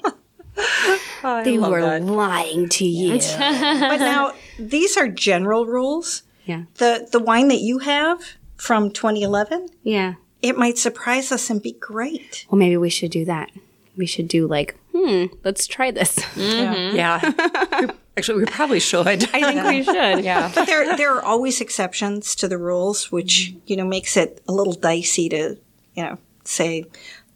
They 1.44 1.58
were 1.58 1.98
lying 2.00 2.68
to 2.70 2.84
you. 2.84 3.18
But 3.38 3.98
now 3.98 4.32
these 4.58 4.96
are 4.96 5.08
general 5.08 5.66
rules. 5.66 6.22
yeah. 6.44 6.62
The 6.76 7.08
the 7.10 7.18
wine 7.18 7.48
that 7.48 7.60
you 7.60 7.78
have 7.78 8.18
from 8.56 8.90
2011, 8.90 9.68
Yeah. 9.82 10.14
it 10.40 10.56
might 10.56 10.78
surprise 10.78 11.30
us 11.32 11.50
and 11.50 11.60
be 11.62 11.72
great. 11.72 12.46
Well, 12.50 12.58
maybe 12.58 12.76
we 12.76 12.88
should 12.90 13.10
do 13.10 13.24
that. 13.26 13.50
We 13.96 14.06
should 14.06 14.28
do 14.28 14.46
like, 14.46 14.76
hmm, 14.96 15.24
let's 15.44 15.66
try 15.66 15.90
this. 15.90 16.18
Yeah. 16.36 17.20
Actually, 18.16 18.44
we 18.44 18.46
probably 18.46 18.80
should. 18.80 19.06
I 19.06 19.16
think 19.16 19.64
we 19.66 19.82
should. 19.82 20.24
Yeah. 20.24 20.50
But 20.54 20.66
there 20.66 20.96
there 20.96 21.14
are 21.14 21.22
always 21.22 21.60
exceptions 21.60 22.34
to 22.36 22.48
the 22.48 22.56
rules, 22.56 23.12
which 23.12 23.54
you 23.66 23.76
know 23.76 23.84
makes 23.84 24.16
it 24.16 24.42
a 24.48 24.52
little 24.52 24.72
dicey 24.72 25.28
to 25.28 25.58
you 25.94 26.02
know 26.02 26.18
say 26.44 26.86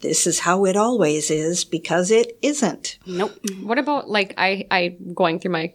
this 0.00 0.26
is 0.26 0.40
how 0.40 0.64
it 0.64 0.76
always 0.76 1.30
is 1.30 1.64
because 1.64 2.10
it 2.10 2.38
isn't. 2.40 2.98
Nope. 3.06 3.32
What 3.62 3.78
about 3.78 4.08
like 4.08 4.34
I 4.38 4.66
I 4.70 4.96
going 5.14 5.38
through 5.38 5.52
my 5.52 5.74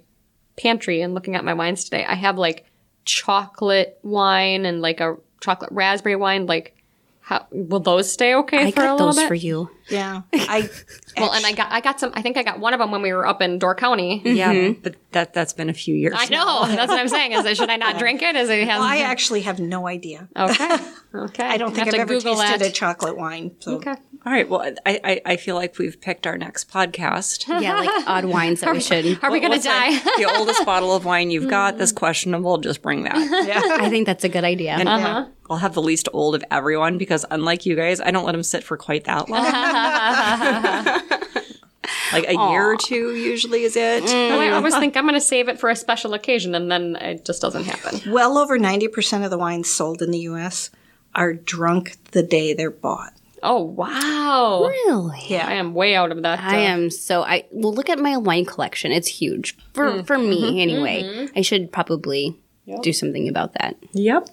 pantry 0.58 1.02
and 1.02 1.14
looking 1.14 1.36
at 1.36 1.46
my 1.46 1.54
wines 1.54 1.84
today? 1.84 2.04
I 2.06 2.16
have 2.16 2.38
like 2.38 2.66
chocolate 3.06 4.00
wine 4.02 4.66
and 4.66 4.82
like 4.82 5.00
a 5.00 5.18
chocolate 5.42 5.72
raspberry 5.72 6.16
wine. 6.16 6.48
Like, 6.48 6.75
how 7.26 7.48
will 7.52 7.80
those 7.80 8.12
stay 8.12 8.36
okay 8.36 8.68
I 8.68 8.72
for 8.72 8.82
a 8.82 8.84
got 8.84 8.92
little 8.94 9.08
those 9.08 9.16
bit? 9.16 9.28
for 9.28 9.34
you. 9.34 9.72
Yeah, 9.90 10.22
I 10.34 10.70
Well, 11.18 11.34
and 11.34 11.44
I 11.44 11.54
got 11.54 11.72
I 11.72 11.82
got 11.82 12.00
some. 12.00 12.12
I 12.14 12.22
think 12.22 12.38
I 12.38 12.44
got 12.44 12.60
one 12.60 12.76
of 12.76 12.80
them 12.80 12.92
when 12.92 13.02
we 13.02 13.14
were 13.14 13.26
up 13.26 13.42
in 13.42 13.58
Door 13.58 13.76
County. 13.76 14.22
Yeah, 14.24 14.54
mm-hmm. 14.54 14.82
but 14.84 14.96
that 15.12 15.34
that's 15.34 15.52
been 15.52 15.68
a 15.68 15.74
few 15.74 15.96
years. 15.96 16.14
I 16.16 16.28
know. 16.28 16.68
That's 16.68 16.88
what 16.92 17.00
I'm 17.00 17.08
saying. 17.08 17.32
Is 17.32 17.44
that 17.44 17.58
should 17.58 17.72
I 17.72 17.78
not 17.78 17.98
drink 18.04 18.22
it? 18.22 18.36
Is 18.36 18.50
it 18.50 18.68
has? 18.68 18.80
I 18.80 18.98
actually 19.12 19.42
have 19.42 19.60
no 19.60 19.88
idea. 19.88 20.30
okay. 20.38 20.78
Okay. 21.16 21.46
I 21.46 21.58
don't 21.58 21.74
think 21.74 21.88
I've 21.88 21.96
ever 21.96 22.14
Google 22.14 22.36
tasted 22.36 22.62
that. 22.62 22.70
a 22.70 22.72
chocolate 22.72 23.18
wine. 23.18 23.56
So 23.60 23.78
Okay. 23.78 23.96
All 24.26 24.32
right. 24.32 24.50
Well, 24.50 24.74
I, 24.86 25.00
I 25.04 25.22
I 25.26 25.38
feel 25.38 25.54
like 25.54 25.78
we've 25.78 26.02
picked 26.02 26.26
our 26.26 26.38
next 26.38 26.72
podcast. 26.72 27.46
Yeah, 27.66 27.76
like 27.76 28.08
odd 28.08 28.26
wines 28.34 28.62
that 28.62 28.74
we 28.74 28.82
should. 28.82 29.24
Are 29.24 29.32
we 29.32 29.40
gonna 29.40 29.62
die? 29.62 29.92
that? 29.92 30.16
the 30.18 30.26
oldest 30.26 30.66
bottle 30.66 30.94
of 30.94 31.06
wine 31.06 31.32
you've 31.32 31.50
got 31.50 31.78
that's 31.78 31.94
mm. 31.94 31.98
questionable. 31.98 32.58
Just 32.58 32.82
bring 32.82 33.04
that. 33.04 33.16
Yeah. 33.48 33.62
I 33.80 33.90
think 33.90 34.06
that's 34.06 34.24
a 34.24 34.30
good 34.30 34.44
idea. 34.44 34.72
And 34.72 34.90
uh-huh. 34.90 35.28
I'll 35.50 35.58
have 35.58 35.74
the 35.74 35.82
least 35.82 36.10
old 36.12 36.36
of 36.36 36.44
everyone 36.52 36.98
because 36.98 37.26
unlike 37.32 37.66
you 37.66 37.76
guys, 37.76 38.02
I 38.02 38.12
don't 38.12 38.26
let 38.26 38.34
them 38.34 38.44
sit 38.44 38.64
for 38.64 38.78
quite 38.78 39.06
that 39.06 39.30
long. 39.30 39.44
like 42.12 42.28
a 42.28 42.34
year 42.34 42.72
or 42.72 42.78
two 42.78 43.16
usually 43.16 43.64
is 43.64 43.76
it. 43.76 44.04
Mm. 44.04 44.30
Well, 44.30 44.42
I 44.42 44.50
always 44.50 44.76
think 44.76 44.98
I'm 44.98 45.04
going 45.04 45.14
to 45.14 45.22
save 45.22 45.48
it 45.48 45.60
for 45.60 45.70
a 45.70 45.76
special 45.76 46.14
occasion, 46.14 46.56
and 46.56 46.72
then 46.72 46.96
it 46.98 47.26
just 47.26 47.42
doesn't 47.42 47.64
happen. 47.66 48.12
well 48.12 48.38
over 48.38 48.58
ninety 48.58 48.88
percent 48.88 49.24
of 49.24 49.30
the 49.30 49.38
wines 49.38 49.70
sold 49.70 50.02
in 50.02 50.12
the 50.12 50.20
U.S. 50.20 50.72
are 51.14 51.34
drunk 51.34 51.96
the 52.12 52.24
day 52.24 52.54
they're 52.54 52.72
bought. 52.72 53.14
Oh 53.46 53.62
wow! 53.62 54.66
really? 54.68 55.22
Yeah, 55.28 55.48
I 55.48 55.54
am 55.54 55.74
way 55.74 55.96
out 55.96 56.12
of 56.12 56.22
that. 56.24 56.40
I 56.40 56.66
uh, 56.66 56.70
am 56.70 56.90
so 56.90 57.22
I 57.24 57.46
well 57.52 57.74
look 57.74 57.90
at 57.90 58.00
my 58.00 58.18
wine 58.18 58.46
collection. 58.46 58.92
It's 58.92 59.08
huge 59.08 59.56
for 59.74 60.04
for 60.04 60.18
me 60.18 60.62
anyway. 60.62 61.28
I 61.36 61.42
should 61.42 61.72
probably 61.72 62.40
do 62.82 62.92
something 62.92 63.30
about 63.30 63.54
that. 63.54 63.76
Yep. 63.94 64.30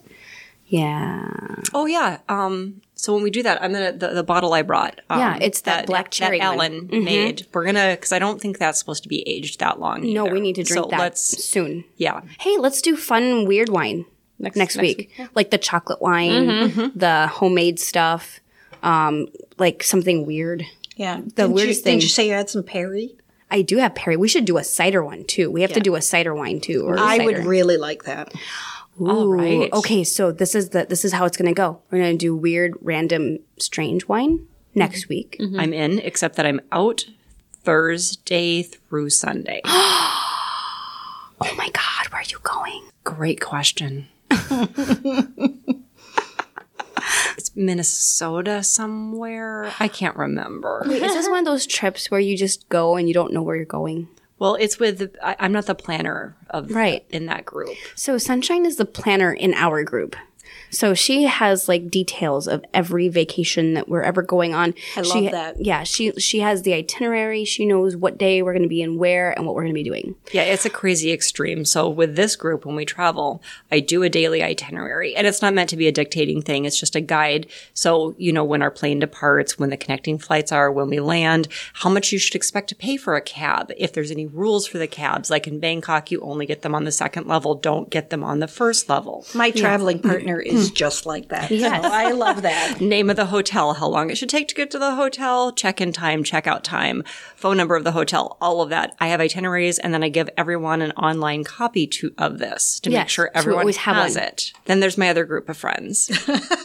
Yeah. 0.67 1.29
Oh 1.75 1.87
yeah. 1.87 2.21
Um, 2.29 2.81
so 2.95 3.13
when 3.13 3.23
we 3.23 3.31
do 3.31 3.43
that, 3.43 3.63
I'm 3.63 3.73
gonna 3.73 3.93
the, 3.93 4.09
the 4.09 4.23
bottle 4.23 4.55
I 4.55 4.63
brought. 4.63 5.01
Um, 5.11 5.19
Yeah, 5.19 5.39
it's 5.41 5.61
that 5.63 5.87
black 5.87 6.11
cherry 6.11 6.39
that 6.39 6.57
one. 6.57 6.89
Mm-hmm. 6.89 7.05
Made. 7.05 7.47
We're 7.53 7.67
gonna 7.67 7.91
because 7.95 8.13
I 8.13 8.19
don't 8.19 8.41
think 8.41 8.59
that's 8.59 8.79
supposed 8.79 9.03
to 9.03 9.09
be 9.09 9.27
aged 9.29 9.61
that 9.61 9.79
long. 9.81 10.01
No, 10.13 10.25
either. 10.27 10.35
we 10.35 10.41
need 10.41 10.55
to 10.57 10.63
drink 10.65 10.85
so 10.85 10.91
that 10.91 10.99
Let's 10.99 11.45
soon. 11.45 11.85
yeah. 11.97 12.23
Hey, 12.41 12.57
let's 12.59 12.81
do 12.81 12.97
fun 12.97 13.45
weird 13.47 13.69
wine 13.69 14.07
next, 14.39 14.57
next 14.57 14.77
week. 14.81 14.97
week, 14.99 15.11
yeah. 15.19 15.29
Like 15.35 15.51
the 15.51 15.59
chocolate 15.59 16.01
wine, 16.01 16.47
Mm-hmm. 16.47 16.99
the 16.99 17.27
homemade 17.27 17.79
stuff, 17.79 18.41
um, 18.83 19.29
like 19.59 19.83
something 19.83 20.27
weird. 20.27 20.65
Yeah. 20.97 21.17
The 21.21 21.31
didn't 21.31 21.53
weirdest 21.53 21.81
you, 21.81 21.85
thing- 21.85 21.93
Didn't 21.95 22.03
you 22.05 22.09
say 22.09 22.27
you 22.29 22.33
had 22.35 22.51
some 22.51 22.63
Perry? 22.63 23.17
I 23.51 23.63
do 23.63 23.77
have 23.79 23.95
Perry. 23.95 24.17
We 24.17 24.29
should 24.29 24.45
do 24.47 24.57
a 24.57 24.65
cider 24.65 25.05
one 25.05 25.25
too. 25.25 25.51
We 25.51 25.61
have 25.63 25.73
to 25.75 25.81
do 25.81 25.95
a 25.95 26.01
cider 26.01 26.35
wine 26.35 26.61
too. 26.61 26.87
Or 26.87 26.95
a 26.95 27.01
I 27.01 27.19
would 27.25 27.45
really 27.45 27.77
like 27.77 28.05
that. 28.05 28.33
All 28.99 29.25
Ooh, 29.25 29.31
right. 29.33 29.73
Okay, 29.73 30.05
so 30.05 30.33
this 30.33 30.55
is 30.55 30.71
the 30.71 30.87
this 30.89 31.05
is 31.05 31.13
how 31.13 31.27
it's 31.27 31.37
gonna 31.37 31.53
go. 31.53 31.81
We're 31.91 31.99
gonna 31.99 32.17
do 32.17 32.35
weird, 32.35 32.75
random, 32.81 33.41
strange 33.59 34.09
wine 34.09 34.47
next 34.75 35.09
week. 35.11 35.37
I'm 35.59 35.73
in, 35.75 35.99
except 35.99 36.37
that 36.37 36.47
I'm 36.47 36.61
out 36.73 37.05
Thursday 37.63 38.63
through 38.63 39.11
Sunday. 39.11 39.61
Oh 41.45 41.55
my 41.57 41.69
God, 41.71 42.07
where 42.13 42.21
are 42.21 42.25
you 42.25 42.39
going? 42.45 42.85
Great 43.03 43.41
question. 43.41 44.07
it's 47.37 47.55
Minnesota 47.57 48.63
somewhere. 48.63 49.73
I 49.81 49.89
can't 49.89 50.17
remember. 50.17 50.83
Wait, 50.87 51.03
is 51.03 51.13
this 51.15 51.29
one 51.29 51.39
of 51.41 51.45
those 51.45 51.67
trips 51.67 52.11
where 52.11 52.21
you 52.21 52.37
just 52.37 52.69
go 52.69 52.97
and 52.97 53.09
you 53.09 53.15
don't 53.15 53.33
know 53.33 53.43
where 53.43 53.57
you're 53.57 53.65
going? 53.65 54.09
Well, 54.39 54.57
it's 54.57 54.79
with 54.81 55.15
I, 55.23 55.37
I'm 55.39 55.53
not 55.53 55.67
the 55.67 55.75
planner 55.75 56.37
of 56.51 56.71
Right. 56.75 57.05
in 57.11 57.27
that 57.27 57.45
group. 57.45 57.77
So 57.95 58.19
Sunshine 58.19 58.67
is 58.67 58.77
the 58.77 58.85
planner 58.85 59.33
in 59.33 59.55
our 59.55 59.85
group. 59.85 60.17
So 60.71 60.95
she 60.95 61.25
has 61.25 61.69
like 61.69 61.91
details 61.91 62.49
of 62.49 62.65
every 62.73 63.09
vacation 63.09 63.75
that 63.75 63.89
we're 63.89 64.03
ever 64.03 64.23
going 64.23 64.55
on. 64.55 64.75
I 64.97 65.03
she, 65.03 65.21
love 65.21 65.33
that. 65.33 65.65
Yeah, 65.65 65.83
she 65.83 66.13
she 66.13 66.41
has 66.41 66.63
the 66.63 66.73
itinerary. 66.73 67.45
She 67.45 67.67
knows 67.67 67.97
what 67.97 68.19
day 68.19 68.43
we're 68.43 68.53
going 68.53 68.63
to 68.63 68.69
be 68.69 68.83
in 68.83 68.97
where 68.97 69.31
and 69.33 69.47
what 69.47 69.55
we're 69.55 69.63
going 69.63 69.75
to 69.75 69.79
be 69.79 69.83
doing. 69.83 70.15
Yeah, 70.33 70.43
it's 70.43 70.65
a 70.65 70.71
crazy 70.71 71.13
extreme. 71.13 71.65
So 71.65 71.89
with 71.89 72.17
this 72.17 72.37
group, 72.37 72.65
when 72.65 72.75
we 72.75 72.85
travel, 72.85 73.43
I 73.71 73.81
do 73.81 74.03
a 74.03 74.09
daily 74.09 74.43
itinerary, 74.43 75.15
and 75.15 75.27
it's 75.27 75.43
not 75.43 75.55
meant 75.55 75.71
to 75.71 75.77
be 75.77 75.89
a 75.89 75.93
dictating 75.93 76.43
thing. 76.43 76.65
It's 76.65 76.81
just 76.81 76.97
a 76.97 77.01
guide. 77.01 77.47
So 77.75 78.15
you 78.19 78.33
know 78.33 78.45
when 78.45 78.63
our 78.63 78.71
plane 78.71 78.99
departs, 78.99 79.59
when 79.59 79.71
the 79.71 79.77
connecting 79.77 80.19
flights 80.19 80.53
are, 80.53 80.73
when 80.73 80.89
we 80.89 81.01
land, 81.01 81.49
how 81.75 81.91
much 81.91 82.13
you 82.13 82.19
should 82.19 82.35
expect 82.35 82.69
to 82.69 82.75
pay 82.75 82.97
for 82.97 83.17
a 83.17 83.21
cab. 83.21 83.73
If 83.77 83.93
there's 83.93 84.11
any 84.11 84.27
rules 84.27 84.67
for 84.67 84.79
the 84.79 84.87
cabs, 84.87 85.31
like 85.31 85.47
in 85.47 85.61
Bangkok, 85.61 86.11
you 86.11 86.21
only 86.21 86.47
get 86.47 86.63
them 86.63 86.75
on 86.75 86.85
the 86.85 86.93
second 86.93 87.27
level. 87.27 87.55
Don't 87.55 87.91
get 87.91 88.11
them 88.11 88.25
on 88.25 88.39
the 88.39 88.49
first 88.49 88.89
level. 88.89 89.27
My 89.35 89.51
traveling 89.51 89.99
partner 90.01 90.41
is 90.43 90.71
just 90.71 91.07
like 91.07 91.29
that. 91.29 91.51
Yes. 91.51 91.83
So 91.83 91.91
I 91.91 92.11
love 92.13 92.43
that. 92.43 92.81
Name 92.81 93.11
of 93.11 93.17
the 93.17 93.27
hotel, 93.27 93.75
how 93.75 93.89
long 93.89 94.11
it 94.11 94.17
should 94.19 94.29
take 94.29 94.49
to 94.49 94.55
get 94.55 94.71
to 94.73 94.79
the 94.79 94.95
hotel, 94.95 95.53
check-in 95.53 95.93
time, 95.93 96.25
check-out 96.25 96.65
time, 96.65 97.03
phone 97.37 97.57
number 97.57 97.77
of 97.77 97.85
the 97.85 97.93
hotel, 97.93 98.37
all 98.41 98.61
of 98.63 98.71
that. 98.71 98.95
I 99.01 99.09
have 99.09 99.21
itineraries 99.21 99.79
and 99.79 99.93
then 99.95 100.03
I 100.03 100.09
give 100.09 100.29
everyone 100.37 100.83
an 100.83 100.93
online 100.93 101.45
copy 101.45 101.87
to 101.89 102.13
of 102.19 102.39
this 102.39 102.81
to 102.81 102.91
make 102.91 102.95
Yes, 102.95 103.11
sure 103.11 103.31
so 103.35 103.39
everyone 103.41 103.61
always 103.63 103.77
have 103.79 103.97
has 103.97 104.15
one. 104.17 104.25
it. 104.25 104.53
Then 104.67 104.81
there's 104.81 104.99
my 104.99 105.09
other 105.09 105.25
group 105.25 105.49
of 105.49 105.57
friends. 105.57 106.11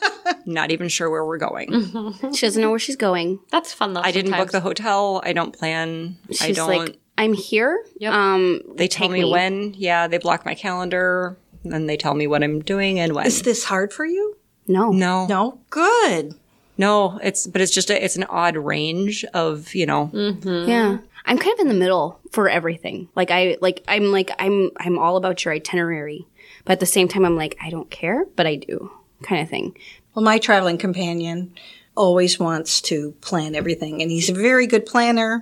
Not 0.46 0.72
even 0.72 0.88
sure 0.90 1.10
where 1.10 1.26
we're 1.26 1.38
going. 1.38 2.14
She 2.34 2.46
doesn't 2.46 2.62
know 2.62 2.70
where 2.70 2.80
she's 2.80 2.96
going. 2.96 3.40
That's 3.52 3.74
fun 3.74 3.94
though. 3.94 4.02
I 4.02 4.12
didn't 4.12 4.32
book 4.32 4.52
the 4.52 4.62
hotel. 4.62 5.22
I 5.24 5.34
don't 5.34 5.58
plan. 5.58 6.18
I 6.42 6.52
don't 6.52 6.70
like 6.70 7.00
I'm 7.18 7.34
here. 7.34 7.84
Yep. 8.00 8.14
Um, 8.14 8.62
they 8.76 8.88
tell 8.88 9.10
me, 9.10 9.24
me. 9.24 9.32
when. 9.32 9.74
Yeah, 9.76 10.08
they 10.08 10.20
block 10.20 10.46
my 10.46 10.54
calendar. 10.54 11.36
Then 11.64 11.88
they 11.88 11.98
tell 11.98 12.14
me 12.14 12.28
what 12.28 12.44
I'm 12.44 12.62
doing 12.62 13.00
and 13.00 13.14
when. 13.14 13.26
Is 13.26 13.42
this 13.42 13.64
hard 13.66 13.92
for 13.94 14.06
you? 14.06 14.36
no, 14.68 14.92
no, 14.92 15.26
No. 15.28 15.60
Good. 15.70 16.36
no. 16.78 17.20
It's 17.24 17.48
but 17.48 17.62
it's 17.62 17.72
just 17.74 17.90
a, 17.90 18.04
it's 18.04 18.16
an 18.18 18.26
odd 18.26 18.56
range 18.58 19.24
of 19.34 19.74
you 19.76 19.86
know. 19.86 20.10
Mm-hmm. 20.14 20.70
Yeah. 20.70 20.98
I'm 21.26 21.38
kind 21.38 21.54
of 21.54 21.60
in 21.60 21.68
the 21.68 21.74
middle 21.74 22.20
for 22.32 22.48
everything. 22.50 23.10
Like 23.16 23.32
I 23.32 23.58
like 23.62 23.84
I'm 23.88 24.12
like 24.12 24.32
I'm 24.40 24.72
I'm 24.78 24.98
all 25.00 25.18
about 25.18 25.44
your 25.46 25.54
itinerary. 25.54 26.26
But 26.66 26.74
at 26.74 26.80
the 26.80 26.86
same 26.86 27.08
time 27.08 27.26
I'm 27.26 27.36
like 27.36 27.58
I 27.62 27.70
don't 27.70 27.90
care, 27.90 28.26
but 28.36 28.46
I 28.48 28.56
do. 28.56 28.92
Kind 29.24 29.42
of 29.42 29.50
thing. 29.50 29.76
Well, 30.14 30.24
my 30.24 30.38
traveling 30.38 30.78
companion 30.78 31.54
always 31.96 32.40
wants 32.40 32.80
to 32.82 33.12
plan 33.22 33.56
everything, 33.56 34.02
and 34.02 34.12
he's 34.12 34.30
a 34.30 34.34
very 34.34 34.68
good 34.68 34.86
planner. 34.86 35.42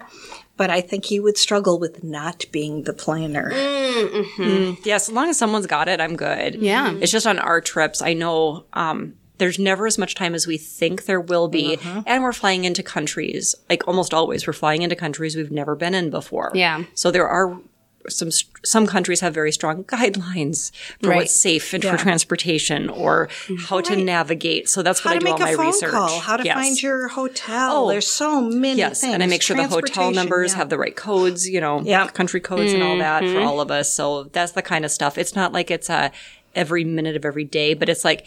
But 0.57 0.69
I 0.69 0.79
think 0.81 1.05
he 1.05 1.19
would 1.19 1.37
struggle 1.37 1.79
with 1.79 2.03
not 2.03 2.45
being 2.51 2.83
the 2.83 2.93
planner. 2.93 3.51
Mm-hmm. 3.51 4.43
Mm, 4.43 4.85
yes, 4.85 5.09
as 5.09 5.13
long 5.13 5.29
as 5.29 5.37
someone's 5.37 5.67
got 5.67 5.89
it, 5.89 5.99
I'm 5.99 6.15
good. 6.15 6.55
Yeah. 6.55 6.93
It's 6.93 7.11
just 7.11 7.27
on 7.27 7.39
our 7.39 7.59
trips, 7.59 8.01
I 8.01 8.13
know 8.13 8.65
um, 8.71 9.15
there's 9.37 9.59
never 9.59 9.85
as 9.85 9.97
much 9.97 10.15
time 10.15 10.33
as 10.33 10.47
we 10.47 10.57
think 10.57 11.05
there 11.05 11.19
will 11.19 11.47
be. 11.47 11.75
Uh-huh. 11.75 12.03
And 12.05 12.23
we're 12.23 12.33
flying 12.33 12.63
into 12.63 12.83
countries, 12.83 13.53
like 13.69 13.87
almost 13.87 14.13
always, 14.13 14.47
we're 14.47 14.53
flying 14.53 14.81
into 14.81 14.95
countries 14.95 15.35
we've 15.35 15.51
never 15.51 15.75
been 15.75 15.93
in 15.93 16.09
before. 16.09 16.51
Yeah. 16.53 16.83
So 16.93 17.11
there 17.11 17.27
are 17.27 17.57
some 18.09 18.29
some 18.63 18.87
countries 18.87 19.19
have 19.21 19.33
very 19.33 19.51
strong 19.51 19.83
guidelines 19.85 20.71
for 21.01 21.09
Right. 21.09 21.15
what's 21.17 21.39
safe 21.39 21.73
and 21.73 21.83
for 21.83 21.97
transportation 21.97 22.89
or 22.89 23.29
how 23.67 23.81
to 23.81 23.95
navigate. 23.95 24.69
So 24.69 24.81
that's 24.81 24.99
How 25.01 25.11
what 25.11 25.15
I 25.17 25.19
do 25.19 25.23
make 25.25 25.33
all 25.35 25.41
a 25.41 25.45
my 25.45 25.55
phone 25.55 25.65
research. 25.67 25.91
call, 25.91 26.19
how 26.19 26.37
to 26.37 26.43
Yes. 26.43 26.55
find 26.55 26.81
your 26.81 27.07
hotel. 27.09 27.85
Oh. 27.85 27.89
There's 27.89 28.07
so 28.07 28.41
many 28.41 28.79
Yes, 28.79 29.01
things. 29.01 29.13
and 29.13 29.23
I 29.23 29.27
make 29.27 29.41
sure 29.41 29.55
the 29.55 29.67
hotel 29.67 30.11
numbers 30.11 30.51
yeah. 30.51 30.57
have 30.57 30.69
the 30.69 30.77
right 30.77 30.95
codes, 30.95 31.47
you 31.47 31.61
know, 31.61 31.81
Yeah. 31.83 32.07
country 32.07 32.39
codes 32.39 32.73
and 32.73 32.81
all 32.83 32.97
that 32.97 33.21
for 33.23 33.27
mm-hmm. 33.29 33.47
all 33.47 33.61
of 33.61 33.71
us. 33.71 33.93
So 33.93 34.23
that's 34.33 34.53
the 34.53 34.61
kind 34.61 34.85
of 34.85 34.91
stuff. 34.91 35.17
It's 35.17 35.35
not 35.35 35.53
like 35.53 35.69
it's 35.71 35.89
a 35.89 36.11
every 36.55 36.83
minute 36.83 37.15
of 37.15 37.25
every 37.25 37.43
day, 37.43 37.73
but 37.73 37.89
it's 37.89 38.05
like 38.05 38.25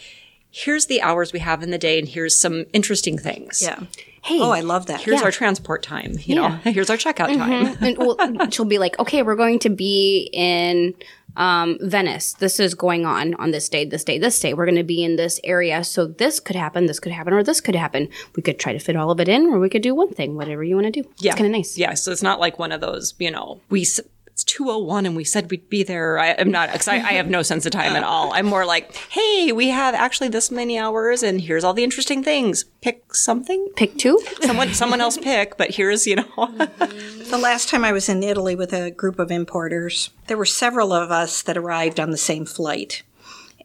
here's 0.51 0.85
the 0.87 1.01
hours 1.01 1.33
we 1.33 1.39
have 1.39 1.61
in 1.63 1.71
the 1.71 1.77
day, 1.77 1.99
and 1.99 2.07
here's 2.07 2.39
some 2.39 2.65
interesting 2.73 3.17
things. 3.17 3.61
Yeah. 3.61 3.79
Hey. 4.21 4.39
Oh, 4.41 4.51
I 4.51 4.59
love 4.61 4.87
that. 4.87 5.01
Here's 5.01 5.19
Yeah. 5.19 5.25
our 5.25 5.31
transport 5.31 5.81
time. 5.81 6.17
You 6.23 6.35
know, 6.35 6.49
here's 6.63 6.89
our 6.89 6.97
checkout 6.97 7.35
time. 7.37 7.77
and 7.81 7.97
well, 7.97 8.17
she'll 8.51 8.65
be 8.65 8.77
like, 8.77 8.99
"Okay, 8.99 9.23
we're 9.23 9.35
going 9.37 9.59
to 9.59 9.69
be 9.69 10.29
in 10.33 10.93
um, 11.37 11.77
Venice. 11.81 12.33
This 12.33 12.59
is 12.59 12.73
going 12.73 13.05
on 13.05 13.33
on 13.35 13.51
this 13.51 13.69
day, 13.69 13.85
this 13.85 14.03
day, 14.03 14.17
this 14.17 14.37
day. 14.39 14.53
We're 14.53 14.65
going 14.65 14.75
to 14.75 14.83
be 14.83 15.03
in 15.05 15.15
this 15.15 15.39
area, 15.45 15.83
so 15.85 16.05
this 16.05 16.39
could 16.41 16.57
happen, 16.57 16.87
this 16.87 16.99
could 16.99 17.13
happen, 17.13 17.31
or 17.33 17.43
this 17.43 17.61
could 17.61 17.75
happen. 17.75 18.09
We 18.35 18.43
could 18.43 18.59
try 18.59 18.73
to 18.73 18.79
fit 18.79 18.97
all 18.97 19.09
of 19.11 19.21
it 19.21 19.29
in, 19.29 19.45
or 19.47 19.59
we 19.59 19.69
could 19.69 19.83
do 19.83 19.95
one 19.95 20.09
thing, 20.13 20.35
whatever 20.35 20.63
you 20.65 20.75
want 20.75 20.93
to 20.93 21.01
do. 21.03 21.07
Yeah, 21.19 21.31
It's 21.31 21.37
kind 21.37 21.45
of 21.47 21.53
nice. 21.53 21.77
Yeah, 21.77 21.93
so 21.93 22.11
it's 22.11 22.23
not 22.23 22.39
like 22.41 22.59
one 22.59 22.73
of 22.73 22.81
those. 22.81 23.13
You 23.19 23.31
know, 23.31 23.61
we. 23.69 23.81
s- 23.83 24.01
It's 24.39 24.45
two 24.45 24.69
oh 24.69 24.77
one, 24.77 25.05
and 25.05 25.17
we 25.17 25.25
said 25.25 25.51
we'd 25.51 25.67
be 25.67 25.83
there. 25.83 26.17
I, 26.17 26.33
I'm 26.39 26.49
not 26.49 26.71
because 26.71 26.87
I, 26.87 26.93
I 26.93 27.13
have 27.13 27.29
no 27.29 27.41
sense 27.41 27.65
of 27.65 27.73
time 27.73 27.97
at 27.97 28.03
all. 28.03 28.31
I'm 28.31 28.45
more 28.45 28.65
like, 28.65 28.95
hey, 28.95 29.51
we 29.51 29.67
have 29.67 29.93
actually 29.93 30.29
this 30.29 30.49
many 30.49 30.79
hours, 30.79 31.23
and 31.23 31.41
here's 31.41 31.65
all 31.65 31.73
the 31.73 31.83
interesting 31.83 32.23
things. 32.23 32.63
Pick 32.79 33.13
something. 33.13 33.67
Pick 33.75 33.97
two. 33.97 34.17
someone 34.39 34.73
someone 34.73 35.01
else 35.01 35.17
pick, 35.17 35.57
but 35.57 35.71
here's 35.71 36.07
you 36.07 36.15
know 36.15 36.23
The 36.77 37.37
last 37.37 37.67
time 37.67 37.83
I 37.83 37.91
was 37.91 38.07
in 38.07 38.23
Italy 38.23 38.55
with 38.55 38.71
a 38.71 38.91
group 38.91 39.19
of 39.19 39.29
importers, 39.29 40.09
there 40.27 40.37
were 40.37 40.45
several 40.45 40.93
of 40.93 41.11
us 41.11 41.41
that 41.41 41.57
arrived 41.57 41.99
on 41.99 42.11
the 42.11 42.17
same 42.17 42.45
flight. 42.45 43.03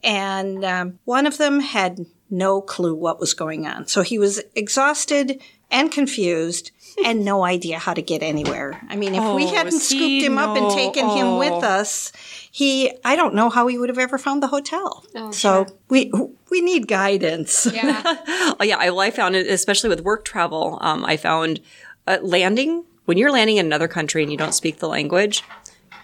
And 0.02 0.64
um, 0.64 0.98
one 1.04 1.24
of 1.24 1.38
them 1.38 1.60
had 1.60 2.04
no 2.28 2.60
clue 2.60 2.96
what 2.96 3.20
was 3.20 3.32
going 3.32 3.64
on. 3.64 3.86
So 3.86 4.02
he 4.02 4.18
was 4.18 4.42
exhausted 4.56 5.40
and 5.70 5.92
confused 5.92 6.72
and 7.04 7.24
no 7.24 7.44
idea 7.44 7.78
how 7.78 7.94
to 7.94 8.02
get 8.02 8.22
anywhere. 8.22 8.80
I 8.88 8.96
mean, 8.96 9.14
if 9.14 9.22
we 9.34 9.44
Oh, 9.44 9.54
hadn't 9.54 9.72
see, 9.72 9.96
scooped 9.96 10.26
him 10.26 10.38
up 10.38 10.56
and 10.56 10.68
no. 10.68 10.74
taken 10.74 11.08
him 11.08 11.26
Oh. 11.26 11.38
with 11.38 11.64
us, 11.64 12.12
he, 12.50 12.92
I 13.04 13.16
don't 13.16 13.34
know 13.34 13.50
how 13.50 13.66
he 13.66 13.78
would 13.78 13.88
have 13.88 13.98
ever 13.98 14.18
found 14.18 14.42
the 14.42 14.46
hotel. 14.48 15.04
so 15.32 15.66
we, 15.88 16.12
we 16.50 16.60
need 16.60 16.86
guidance. 16.86 17.66
Yeah. 17.72 18.02
oh 18.60 18.62
yeah 18.62 18.76
I, 18.78 18.90
well, 18.90 19.00
I 19.00 19.10
found 19.10 19.34
it 19.34 19.46
especially 19.48 19.88
with 19.88 20.02
work 20.02 20.24
travel 20.24 20.78
um, 20.80 21.04
i 21.04 21.16
found 21.16 21.60
uh, 22.06 22.18
landing 22.22 22.84
when 23.06 23.18
you're 23.18 23.32
landing 23.32 23.56
in 23.56 23.66
another 23.66 23.88
country 23.88 24.22
and 24.22 24.30
you 24.30 24.38
don't 24.38 24.54
speak 24.54 24.78
the 24.78 24.88
language 24.88 25.42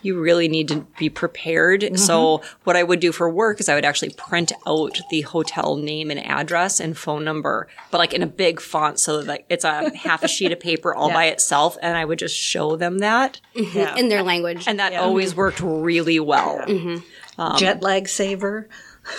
you 0.03 0.19
really 0.21 0.49
need 0.49 0.69
to 0.69 0.87
be 0.99 1.09
prepared. 1.11 1.83
Mm-hmm. 1.83 1.97
So 1.97 2.43
what 2.65 2.77
i 2.77 2.83
would 2.83 3.01
do 3.01 3.13
for 3.13 3.29
work 3.29 3.61
is 3.61 3.69
i 3.69 3.75
would 3.75 3.85
actually 3.85 4.11
print 4.11 4.53
out 4.67 4.99
the 5.11 5.23
hotel 5.23 5.77
name 5.77 6.11
and 6.11 6.21
address 6.25 6.81
and 6.81 6.97
phone 6.97 7.25
number 7.25 7.69
but 7.91 7.99
like 7.99 8.13
in 8.15 8.23
a 8.23 8.27
big 8.27 8.61
font 8.61 8.99
so 8.99 9.23
that 9.23 9.45
it's 9.49 9.65
a 9.65 9.95
half 9.97 10.23
a 10.23 10.29
sheet 10.29 10.53
of 10.53 10.61
paper 10.61 10.95
all 10.95 11.11
by 11.21 11.27
itself 11.27 11.77
and 11.83 11.97
i 11.97 12.05
would 12.05 12.19
just 12.19 12.37
show 12.37 12.77
them 12.77 12.99
that. 12.99 13.41
Mm-hmm. 13.57 13.97
In 13.99 14.09
their 14.09 14.23
language. 14.23 14.67
and 14.67 14.79
that 14.79 14.95
always 14.95 15.35
worked 15.35 15.61
really 15.61 16.21
well. 16.21 16.59
Mm-hmm. 16.67 17.41
Um, 17.41 17.57
Jet 17.59 17.83
lag 17.83 18.09
saver. 18.09 18.69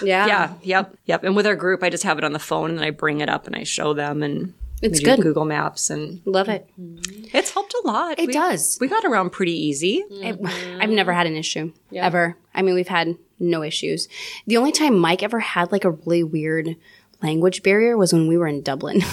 yeah, 0.03 0.25
yeah. 0.27 0.53
Yep. 0.61 0.97
Yep. 1.05 1.23
And 1.23 1.35
with 1.35 1.45
our 1.47 1.55
group 1.55 1.83
i 1.83 1.89
just 1.89 2.03
have 2.03 2.17
it 2.17 2.23
on 2.23 2.33
the 2.33 2.39
phone 2.39 2.69
and 2.69 2.79
then 2.79 2.85
i 2.85 2.91
bring 2.91 3.21
it 3.21 3.29
up 3.29 3.47
and 3.47 3.55
i 3.55 3.63
show 3.63 3.93
them 3.93 4.23
and 4.23 4.53
It's 4.81 4.99
good. 4.99 5.21
google 5.21 5.45
maps 5.45 5.89
and 5.89 6.21
love 6.25 6.49
it. 6.49 6.67
It's 6.77 7.50
helped 7.50 7.50
a 7.83 7.87
lot. 7.87 8.19
It 8.19 8.27
We- 8.27 8.33
does. 8.33 8.77
We 8.79 8.87
got 8.87 9.05
around 9.05 9.31
pretty 9.31 9.53
easy. 9.53 10.03
I, 10.23 10.37
I've 10.79 10.89
never 10.89 11.13
had 11.13 11.27
an 11.27 11.35
issue 11.35 11.71
ever. 11.93 12.37
I 12.53 12.61
mean, 12.61 12.75
we've 12.75 12.87
had 12.87 13.17
no 13.39 13.63
issues. 13.63 14.07
The 14.47 14.57
only 14.57 14.71
time 14.71 14.97
Mike 14.97 15.23
ever 15.23 15.39
had 15.39 15.71
like 15.71 15.85
a 15.85 15.91
really 15.91 16.23
weird 16.23 16.75
language 17.21 17.63
barrier 17.63 17.97
was 17.97 18.13
when 18.13 18.27
we 18.27 18.37
were 18.37 18.47
in 18.47 18.61
Dublin. 18.61 19.01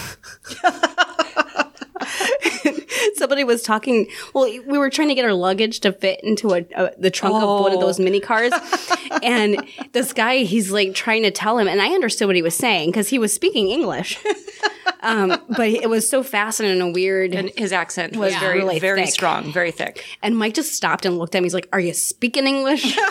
somebody 3.19 3.45
was 3.45 3.63
talking. 3.63 4.09
Well, 4.33 4.45
we 4.45 4.79
were 4.79 4.89
trying 4.89 5.09
to 5.09 5.15
get 5.15 5.25
our 5.25 5.35
luggage 5.35 5.81
to 5.81 5.93
fit 5.93 6.21
into 6.23 6.55
a, 6.55 6.65
a 6.75 6.93
the 6.99 7.11
trunk 7.11 7.35
of 7.35 7.61
one 7.61 7.73
of 7.73 7.79
oh. 7.79 7.81
those 7.81 7.99
mini 8.01 8.21
cars, 8.21 8.53
and 9.23 9.63
this 9.93 10.13
guy, 10.13 10.39
he's 10.39 10.71
like 10.71 10.95
trying 10.95 11.25
to 11.25 11.31
tell 11.31 11.59
him, 11.59 11.69
and 11.69 11.83
I 11.83 11.89
understood 11.89 12.29
what 12.29 12.37
he 12.37 12.43
was 12.43 12.57
saying 12.57 12.91
because 12.91 13.09
he 13.09 13.19
was 13.19 13.33
speaking 13.33 13.69
English. 13.69 14.19
Um, 15.01 15.41
but 15.57 15.69
it 15.69 15.89
was 15.89 16.09
so 16.09 16.23
fast 16.23 16.61
and 16.61 16.69
in 16.69 16.81
a 16.81 16.91
weird. 16.91 17.35
And 17.35 17.51
his 17.57 17.73
accent 17.73 18.17
was 18.17 18.35
very, 18.37 18.59
really 18.59 18.79
very 18.79 19.05
thick. 19.05 19.11
strong, 19.15 19.53
very 19.53 19.71
thick. 19.71 20.05
And 20.23 20.37
Mike 20.37 20.55
just 20.55 20.73
stopped 20.73 21.05
and 21.07 21.19
looked 21.19 21.35
at 21.35 21.43
me. 21.43 21.47
He's 21.47 21.55
like, 21.55 21.69
"Are 21.73 21.81
you 21.81 21.95
speaking 21.95 22.47
English?" 22.47 22.97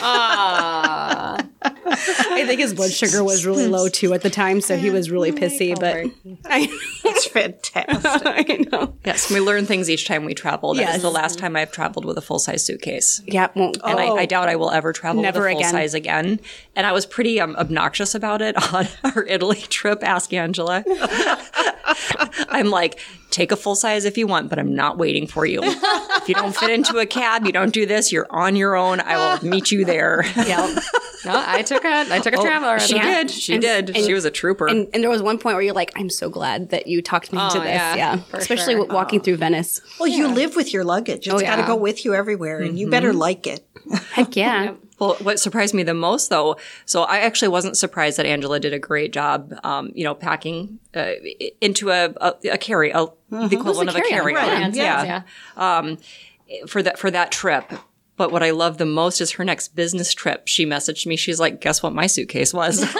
I 1.69 2.43
think 2.45 2.59
his 2.59 2.73
blood 2.73 2.91
sugar 2.91 3.23
was 3.23 3.45
really 3.45 3.67
low 3.67 3.87
too 3.89 4.13
at 4.13 4.21
the 4.21 4.29
time, 4.29 4.61
so 4.61 4.77
he 4.77 4.89
was 4.89 5.09
really 5.09 5.31
pissy. 5.31 5.77
But 5.79 6.05
I, 6.45 6.67
It's 7.05 7.27
fantastic. 7.27 8.05
I 8.25 8.65
know. 8.71 8.93
Yes, 9.05 9.31
we 9.31 9.39
learn 9.39 9.65
things 9.65 9.89
each 9.89 10.05
time 10.07 10.25
we 10.25 10.33
travel. 10.33 10.73
That 10.73 10.81
is 10.81 10.87
Yes. 10.87 11.01
the 11.01 11.11
last 11.11 11.39
time 11.39 11.55
I've 11.55 11.71
traveled 11.71 12.05
with 12.05 12.17
a 12.17 12.21
full 12.21 12.39
size 12.39 12.65
suitcase. 12.65 13.21
Yeah, 13.25 13.47
well, 13.55 13.71
And 13.83 13.99
I, 13.99 14.07
I 14.09 14.25
doubt 14.25 14.49
I 14.49 14.55
will 14.55 14.71
ever 14.71 14.93
travel 14.93 15.21
Never 15.21 15.39
with 15.41 15.47
a 15.49 15.51
full 15.51 15.59
again. 15.59 15.71
size 15.71 15.93
again. 15.93 16.39
And 16.75 16.85
I 16.87 16.91
was 16.91 17.05
pretty 17.05 17.39
um, 17.39 17.55
obnoxious 17.55 18.13
about 18.15 18.41
it 18.41 18.55
on 18.73 18.87
our 19.03 19.23
Italy 19.23 19.61
trip. 19.69 20.03
Ask 20.03 20.33
Angela. 20.33 20.83
I'm 22.49 22.69
like, 22.69 22.99
take 23.29 23.51
a 23.51 23.55
full 23.55 23.75
size 23.75 24.05
if 24.05 24.17
you 24.17 24.27
want, 24.27 24.49
but 24.49 24.59
I'm 24.59 24.73
not 24.75 24.97
waiting 24.97 25.27
for 25.27 25.45
you. 25.45 25.61
If 25.63 26.29
you 26.29 26.35
don't 26.35 26.55
fit 26.55 26.69
into 26.69 26.97
a 26.97 27.05
cab, 27.05 27.45
you 27.45 27.51
don't 27.51 27.73
do 27.73 27.85
this. 27.85 28.11
You're 28.11 28.27
on 28.29 28.55
your 28.55 28.75
own. 28.75 28.99
I 28.99 29.17
will 29.17 29.49
meet 29.49 29.71
you 29.71 29.85
there. 29.85 30.23
yeah. 30.35 30.75
No, 31.25 31.43
I 31.45 31.61
took 31.61 31.83
a 31.83 32.05
I 32.09 32.19
took 32.19 32.33
a 32.33 32.37
oh, 32.37 32.41
traveler. 32.41 32.75
Oh, 32.75 32.77
She 32.79 32.95
Yeah. 32.95 33.23
did. 33.23 33.31
She 33.31 33.53
And- 33.53 33.61
did. 33.61 33.89
and- 33.89 34.05
she 34.05 34.13
was 34.13 34.23
a 34.25 34.31
trooper. 34.31 34.67
And, 34.67 34.87
and 34.93 35.03
there 35.03 35.09
was 35.09 35.21
one 35.21 35.37
point 35.37 35.55
where 35.55 35.63
you're 35.63 35.73
like, 35.73 35.91
I'm 35.95 36.09
so 36.09 36.29
glad 36.29 36.69
that 36.69 36.87
you 36.87 37.01
talked 37.01 37.33
me 37.33 37.41
into 37.41 37.57
Oh, 37.57 37.61
this. 37.61 37.69
yeah, 37.69 37.95
Yeah. 37.95 38.19
Especially 38.33 38.73
sure. 38.73 38.83
with 38.83 38.91
walking 38.93 39.19
oh. 39.19 39.23
through 39.23 39.37
Venice. 39.37 39.81
Well, 39.99 40.07
you 40.07 40.27
live 40.27 40.55
with 40.55 40.73
your 40.73 40.83
luggage. 40.83 41.27
It's 41.27 41.35
oh, 41.35 41.39
got 41.39 41.57
to 41.57 41.63
go 41.63 41.75
with 41.75 42.05
you 42.05 42.13
everywhere, 42.13 42.59
and 42.59 42.77
you 42.79 42.89
better 42.89 43.09
mm-hmm. 43.09 43.19
like 43.19 43.47
it. 43.47 43.67
Heck 44.11 44.35
yeah. 44.35 44.73
Well, 44.99 45.15
what 45.21 45.39
surprised 45.39 45.73
me 45.73 45.83
the 45.83 45.93
most, 45.93 46.29
though, 46.29 46.57
so 46.85 47.03
I 47.03 47.19
actually 47.19 47.49
wasn't 47.49 47.77
surprised 47.77 48.17
that 48.17 48.25
Angela 48.25 48.59
did 48.59 48.73
a 48.73 48.79
great 48.79 49.13
job, 49.13 49.53
um, 49.63 49.91
you 49.93 50.03
know, 50.03 50.15
packing 50.15 50.79
uh, 50.95 51.11
into 51.61 51.91
a 51.91 52.13
a, 52.19 52.33
a 52.53 52.57
carry, 52.57 52.91
a, 52.91 53.05
the 53.29 53.49
equivalent 53.51 53.89
of 53.89 53.95
a 53.95 54.01
carry-on, 54.01 54.43
carry-on, 54.43 54.61
right, 54.63 54.75
yeah, 54.75 55.21
Um, 55.55 55.97
for 56.67 56.81
that 56.81 56.97
for 56.97 57.11
that 57.11 57.31
trip. 57.31 57.71
But 58.15 58.31
what 58.31 58.41
I 58.41 58.49
love 58.49 58.79
the 58.79 58.85
most 58.85 59.21
is 59.21 59.31
her 59.33 59.45
next 59.45 59.75
business 59.75 60.11
trip. 60.11 60.47
She 60.47 60.65
messaged 60.65 61.05
me. 61.05 61.15
She's 61.15 61.39
like, 61.39 61.61
"Guess 61.61 61.83
what 61.83 61.93
my 61.93 62.07
suitcase 62.07 62.51
was?" 62.51 62.79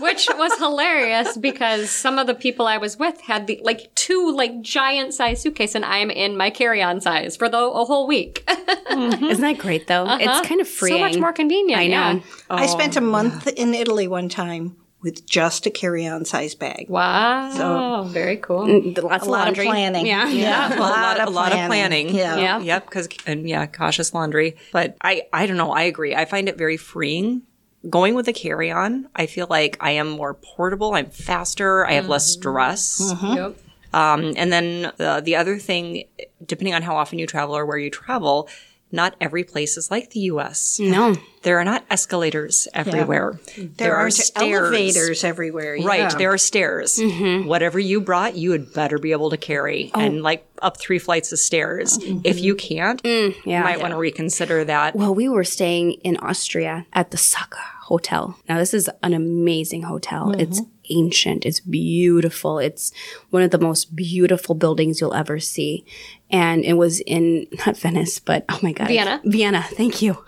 which 0.00 0.28
was 0.36 0.52
hilarious 0.58 1.36
because 1.36 1.90
some 1.90 2.18
of 2.18 2.26
the 2.26 2.34
people 2.34 2.66
I 2.66 2.78
was 2.78 2.98
with 2.98 3.20
had 3.20 3.46
the 3.46 3.60
like 3.62 3.94
two 3.94 4.32
like 4.34 4.60
giant 4.62 5.14
size 5.14 5.40
suitcase, 5.40 5.74
and 5.74 5.84
I'm 5.84 6.10
in 6.10 6.36
my 6.36 6.50
carry 6.50 6.82
on 6.82 7.00
size 7.00 7.36
for 7.36 7.48
the 7.48 7.58
a 7.58 7.84
whole 7.84 8.06
week. 8.06 8.44
Mm-hmm. 8.90 9.24
Isn't 9.24 9.42
that 9.42 9.58
great 9.58 9.86
though? 9.86 10.04
It's 10.16 10.26
uh-huh. 10.26 10.42
kind 10.44 10.60
of 10.60 10.68
freeing. 10.68 10.96
so 10.96 11.00
much 11.00 11.16
more 11.16 11.32
convenient. 11.32 11.80
I 11.80 11.86
know. 11.86 11.92
yeah. 11.92 12.20
I 12.50 12.66
spent 12.66 12.96
a 12.96 13.00
oh, 13.00 13.04
month 13.04 13.46
in 13.46 13.72
Italy 13.72 14.08
one 14.08 14.28
time 14.28 14.76
with 15.02 15.26
just 15.26 15.66
a 15.66 15.70
carry-on 15.70 16.24
size 16.24 16.54
bag. 16.54 16.86
Wow, 16.88 17.50
So 17.50 18.02
very 18.08 18.36
cool. 18.36 18.66
Mm, 18.66 18.94
the- 18.94 19.02
Lots 19.02 19.22
A 19.22 19.26
of 19.26 19.30
lot 19.30 19.44
laundry. 19.46 19.66
of 19.66 19.70
planning. 19.70 20.06
Yeah. 20.06 20.28
Yeah, 20.28 20.76
a 20.76 20.78
lot, 20.78 21.28
a 21.28 21.30
lot 21.30 21.52
of 21.52 21.66
planning. 21.66 22.14
Yeah. 22.14 22.36
Yeah. 22.36 22.58
Yep. 22.60 22.84
Because 22.86 23.08
and 23.26 23.48
yeah, 23.48 23.66
cautious 23.66 24.12
laundry. 24.12 24.56
But 24.72 24.96
I, 25.00 25.22
I 25.32 25.46
don't 25.46 25.56
know. 25.56 25.72
I 25.72 25.82
agree. 25.82 26.14
I 26.14 26.24
find 26.24 26.48
it 26.48 26.58
very 26.58 26.76
freeing. 26.76 27.42
Going 27.88 28.14
with 28.14 28.28
a 28.28 28.32
carry 28.32 28.70
on, 28.70 29.08
I 29.16 29.26
feel 29.26 29.46
like 29.48 29.76
I 29.80 29.92
am 29.92 30.10
more 30.10 30.34
portable. 30.34 30.94
I'm 30.94 31.08
faster. 31.10 31.86
I 31.86 31.92
have 31.92 32.08
less 32.08 32.26
stress. 32.26 33.14
Yep. 33.22 33.56
Um, 33.92 34.34
and 34.36 34.52
then 34.52 34.92
uh, 35.00 35.20
the 35.20 35.36
other 35.36 35.58
thing, 35.58 36.04
depending 36.44 36.74
on 36.74 36.82
how 36.82 36.96
often 36.96 37.18
you 37.18 37.26
travel 37.26 37.56
or 37.56 37.64
where 37.66 37.78
you 37.78 37.90
travel, 37.90 38.48
not 38.92 39.14
every 39.20 39.44
place 39.44 39.76
is 39.76 39.90
like 39.90 40.10
the 40.10 40.20
U.S. 40.20 40.78
No. 40.80 41.14
There 41.42 41.58
are 41.58 41.64
not 41.64 41.84
escalators 41.90 42.68
everywhere. 42.74 43.40
There, 43.56 43.96
are 43.96 44.10
stairs. 44.10 44.32
elevators 44.36 45.24
everywhere. 45.24 45.78
Right, 45.82 46.16
there 46.18 46.32
are 46.32 46.38
stairs. 46.38 46.98
Mm-hmm. 46.98 47.48
Whatever 47.48 47.78
you 47.78 48.00
brought, 48.00 48.36
you 48.36 48.52
had 48.52 48.72
better 48.74 48.98
be 48.98 49.12
able 49.12 49.30
to 49.30 49.38
carry, 49.38 49.90
oh. 49.94 50.00
and 50.00 50.22
like 50.22 50.46
up 50.60 50.78
three 50.78 50.98
flights 50.98 51.32
of 51.32 51.38
stairs. 51.38 51.98
Mm-hmm. 51.98 52.20
If 52.24 52.40
you 52.40 52.54
can't, 52.54 53.02
mm, 53.02 53.34
you 53.34 53.42
yeah. 53.44 53.62
might 53.62 53.80
want 53.80 53.92
to 53.92 53.96
reconsider 53.96 54.64
that. 54.64 54.94
Well, 54.94 55.14
we 55.14 55.28
were 55.28 55.44
staying 55.44 55.92
in 55.92 56.16
Austria 56.18 56.86
at 56.92 57.10
the 57.10 57.16
Sacher 57.16 57.56
Hotel. 57.84 58.38
Now, 58.48 58.58
this 58.58 58.74
is 58.74 58.90
an 59.02 59.14
amazing 59.14 59.82
hotel. 59.82 60.28
Mm-hmm. 60.28 60.40
It's 60.40 60.60
ancient. 60.90 61.46
It's 61.46 61.60
beautiful. 61.60 62.58
It's 62.58 62.92
one 63.30 63.42
of 63.42 63.50
the 63.50 63.58
most 63.58 63.96
beautiful 63.96 64.54
buildings 64.54 65.00
you'll 65.00 65.14
ever 65.14 65.38
see. 65.38 65.84
And 66.30 66.64
it 66.64 66.74
was 66.74 67.00
in, 67.00 67.46
not 67.66 67.76
Venice, 67.76 68.18
but 68.18 68.44
oh 68.48 68.58
my 68.62 68.72
God. 68.72 68.88
Vienna. 68.88 69.20
Vienna. 69.24 69.62
Thank 69.62 70.00
you. 70.02 70.24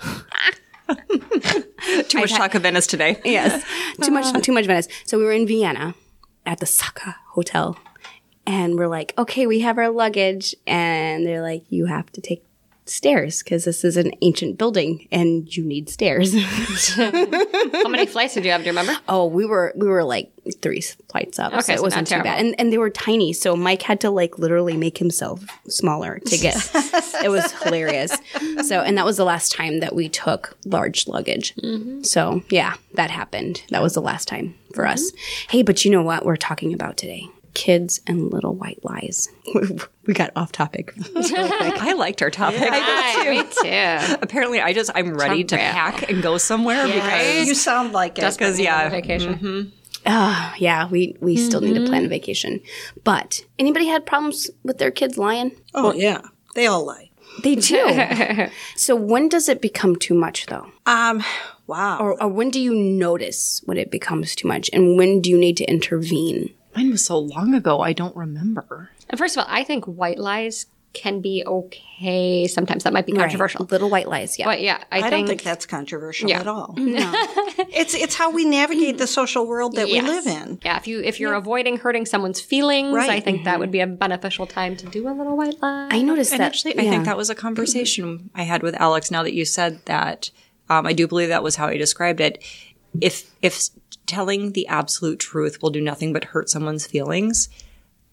Too 2.08 2.18
much 2.18 2.32
talk 2.32 2.54
of 2.54 2.62
Venice 2.62 2.86
today. 2.86 3.20
yes. 3.24 3.64
Too 4.00 4.10
much, 4.10 4.26
ah. 4.26 4.40
too 4.40 4.52
much 4.52 4.66
Venice. 4.66 4.88
So 5.04 5.18
we 5.18 5.24
were 5.24 5.32
in 5.32 5.46
Vienna 5.46 5.94
at 6.46 6.60
the 6.60 6.66
Sacher 6.66 7.16
Hotel. 7.30 7.76
And 8.46 8.76
we're 8.76 8.88
like, 8.88 9.14
okay, 9.16 9.46
we 9.46 9.60
have 9.60 9.78
our 9.78 9.88
luggage. 9.88 10.54
And 10.66 11.26
they're 11.26 11.42
like, 11.42 11.64
you 11.68 11.86
have 11.86 12.10
to 12.12 12.20
take 12.20 12.44
stairs 12.84 13.42
because 13.42 13.64
this 13.64 13.84
is 13.84 13.96
an 13.96 14.12
ancient 14.22 14.58
building 14.58 15.06
and 15.12 15.54
you 15.56 15.64
need 15.64 15.88
stairs. 15.88 16.34
How 16.96 17.88
many 17.88 18.06
flights 18.06 18.34
did 18.34 18.44
you 18.44 18.50
have? 18.50 18.62
Do 18.62 18.66
you 18.66 18.70
remember? 18.70 18.98
oh, 19.08 19.26
we 19.26 19.46
were 19.46 19.72
we 19.76 19.86
were 19.86 20.04
like 20.04 20.32
three 20.60 20.80
flights 21.10 21.38
up, 21.38 21.52
so 21.62 21.72
it 21.72 21.76
so 21.76 21.82
wasn't 21.82 22.06
too 22.06 22.22
bad. 22.22 22.40
And 22.40 22.54
and 22.58 22.72
they 22.72 22.78
were 22.78 22.90
tiny, 22.90 23.32
so 23.32 23.54
Mike 23.54 23.82
had 23.82 24.00
to 24.00 24.10
like 24.10 24.38
literally 24.38 24.76
make 24.76 24.98
himself 24.98 25.44
smaller 25.68 26.18
to 26.18 26.38
get. 26.38 26.56
it 27.24 27.30
was 27.30 27.52
hilarious. 27.62 28.16
So 28.66 28.80
and 28.80 28.98
that 28.98 29.04
was 29.04 29.16
the 29.16 29.24
last 29.24 29.52
time 29.52 29.80
that 29.80 29.94
we 29.94 30.08
took 30.08 30.56
large 30.64 31.06
luggage. 31.06 31.54
Mm-hmm. 31.56 32.02
So 32.02 32.42
yeah, 32.50 32.74
that 32.94 33.10
happened. 33.10 33.62
That 33.70 33.82
was 33.82 33.94
the 33.94 34.02
last 34.02 34.28
time 34.28 34.54
for 34.74 34.84
mm-hmm. 34.84 34.92
us. 34.92 35.12
Hey, 35.48 35.62
but 35.62 35.84
you 35.84 35.90
know 35.90 36.02
what 36.02 36.24
we're 36.24 36.36
talking 36.36 36.72
about 36.72 36.96
today? 36.96 37.28
Kids 37.54 38.00
and 38.06 38.32
little 38.32 38.54
white 38.54 38.78
lies. 38.82 39.28
we 40.06 40.14
got 40.14 40.30
off 40.36 40.52
topic. 40.52 40.94
I 41.16 41.94
liked 41.96 42.22
our 42.22 42.30
topic. 42.30 42.60
Hi, 42.62 43.30
me 43.30 43.42
too. 43.42 44.18
Apparently, 44.22 44.60
I 44.60 44.72
just 44.72 44.90
I'm 44.94 45.14
ready 45.14 45.44
to 45.44 45.56
Trump 45.56 45.72
pack 45.72 46.10
and 46.10 46.22
go 46.22 46.38
somewhere 46.38 46.86
because 46.86 47.46
You 47.46 47.54
sound 47.54 47.92
like 47.92 48.18
it. 48.18 48.32
because 48.32 48.58
yeah, 48.58 48.88
Vacation. 48.88 49.72
Ah, 50.06 50.54
yeah, 50.58 50.88
we 50.88 51.16
we 51.20 51.36
still 51.36 51.60
need 51.60 51.74
to 51.74 51.86
plan 51.86 52.06
a 52.06 52.08
vacation. 52.08 52.60
But 53.04 53.44
anybody 53.58 53.86
had 53.86 54.06
problems 54.06 54.50
with 54.64 54.78
their 54.78 54.90
kids 54.90 55.18
lying? 55.18 55.52
oh 55.74 55.92
yeah, 55.92 56.22
they 56.54 56.66
all 56.66 56.86
lie. 56.86 57.10
They 57.42 57.54
do. 57.54 58.48
so 58.76 58.94
when 58.96 59.28
does 59.28 59.48
it 59.48 59.62
become 59.62 59.96
too 59.96 60.14
much, 60.14 60.46
though? 60.46 60.66
Um, 60.86 61.22
wow. 61.66 61.98
Or, 61.98 62.20
or 62.22 62.28
when 62.28 62.50
do 62.50 62.60
you 62.60 62.74
notice 62.74 63.62
when 63.64 63.78
it 63.78 63.90
becomes 63.90 64.34
too 64.34 64.48
much, 64.48 64.68
and 64.72 64.96
when 64.98 65.20
do 65.20 65.30
you 65.30 65.38
need 65.38 65.56
to 65.58 65.64
intervene? 65.64 66.52
Mine 66.76 66.90
was 66.90 67.04
so 67.04 67.18
long 67.18 67.54
ago, 67.54 67.80
I 67.80 67.92
don't 67.92 68.16
remember. 68.16 68.90
And 69.10 69.18
first 69.18 69.36
of 69.36 69.44
all, 69.44 69.46
I 69.50 69.62
think 69.64 69.84
white 69.86 70.18
lies 70.18 70.66
can 70.94 71.20
be 71.22 71.42
okay. 71.46 72.46
Sometimes 72.46 72.84
that 72.84 72.92
might 72.92 73.06
be 73.06 73.12
controversial. 73.12 73.64
Little 73.70 73.88
white 73.88 74.08
lies, 74.08 74.38
yeah. 74.38 74.44
But 74.44 74.60
yeah, 74.60 74.84
I, 74.92 74.98
I 74.98 75.00
think, 75.02 75.10
don't 75.10 75.26
think 75.28 75.42
that's 75.42 75.64
controversial 75.64 76.28
Yeah. 76.28 76.40
at 76.40 76.46
all. 76.46 76.74
No. 76.78 77.10
it's 77.72 77.94
it's 77.94 78.14
how 78.14 78.30
we 78.30 78.44
navigate 78.44 78.98
the 78.98 79.06
social 79.06 79.46
world 79.46 79.76
that 79.76 79.88
Yes. 79.88 80.02
we 80.02 80.08
live 80.08 80.26
in. 80.26 80.58
Yeah, 80.62 80.76
if 80.76 80.86
you 80.86 81.00
if 81.02 81.18
you're 81.18 81.32
avoiding 81.32 81.78
hurting 81.78 82.04
someone's 82.04 82.42
feelings, 82.42 82.94
right. 82.94 83.08
I 83.08 83.14
Right. 83.14 83.24
think 83.24 83.44
that 83.44 83.58
would 83.58 83.70
be 83.70 83.80
a 83.80 83.86
beneficial 83.86 84.46
time 84.46 84.76
to 84.76 84.86
do 84.86 85.08
a 85.08 85.12
little 85.14 85.34
white 85.36 85.60
lie. 85.62 85.88
I 85.90 86.02
noticed 86.02 86.32
And 86.32 86.40
that. 86.40 86.46
actually, 86.46 86.78
I 86.78 86.82
think 86.90 87.06
that 87.06 87.16
was 87.16 87.30
a 87.30 87.34
conversation 87.34 88.28
I 88.34 88.42
had 88.42 88.62
with 88.62 88.74
Alex. 88.78 89.10
Now 89.10 89.22
that 89.22 89.32
you 89.34 89.46
said 89.46 89.80
that, 89.86 90.30
um, 90.68 90.86
I 90.86 90.92
do 90.92 91.06
believe 91.08 91.28
that 91.30 91.42
was 91.42 91.56
how 91.56 91.68
he 91.70 91.78
described 91.78 92.20
it. 92.20 92.42
If 93.00 93.30
if 93.40 93.68
telling 94.12 94.52
the 94.52 94.66
absolute 94.68 95.18
truth 95.18 95.54
will 95.62 95.70
do 95.70 95.80
nothing 95.80 96.12
but 96.12 96.24
hurt 96.32 96.48
someone's 96.50 96.86
feelings, 96.86 97.48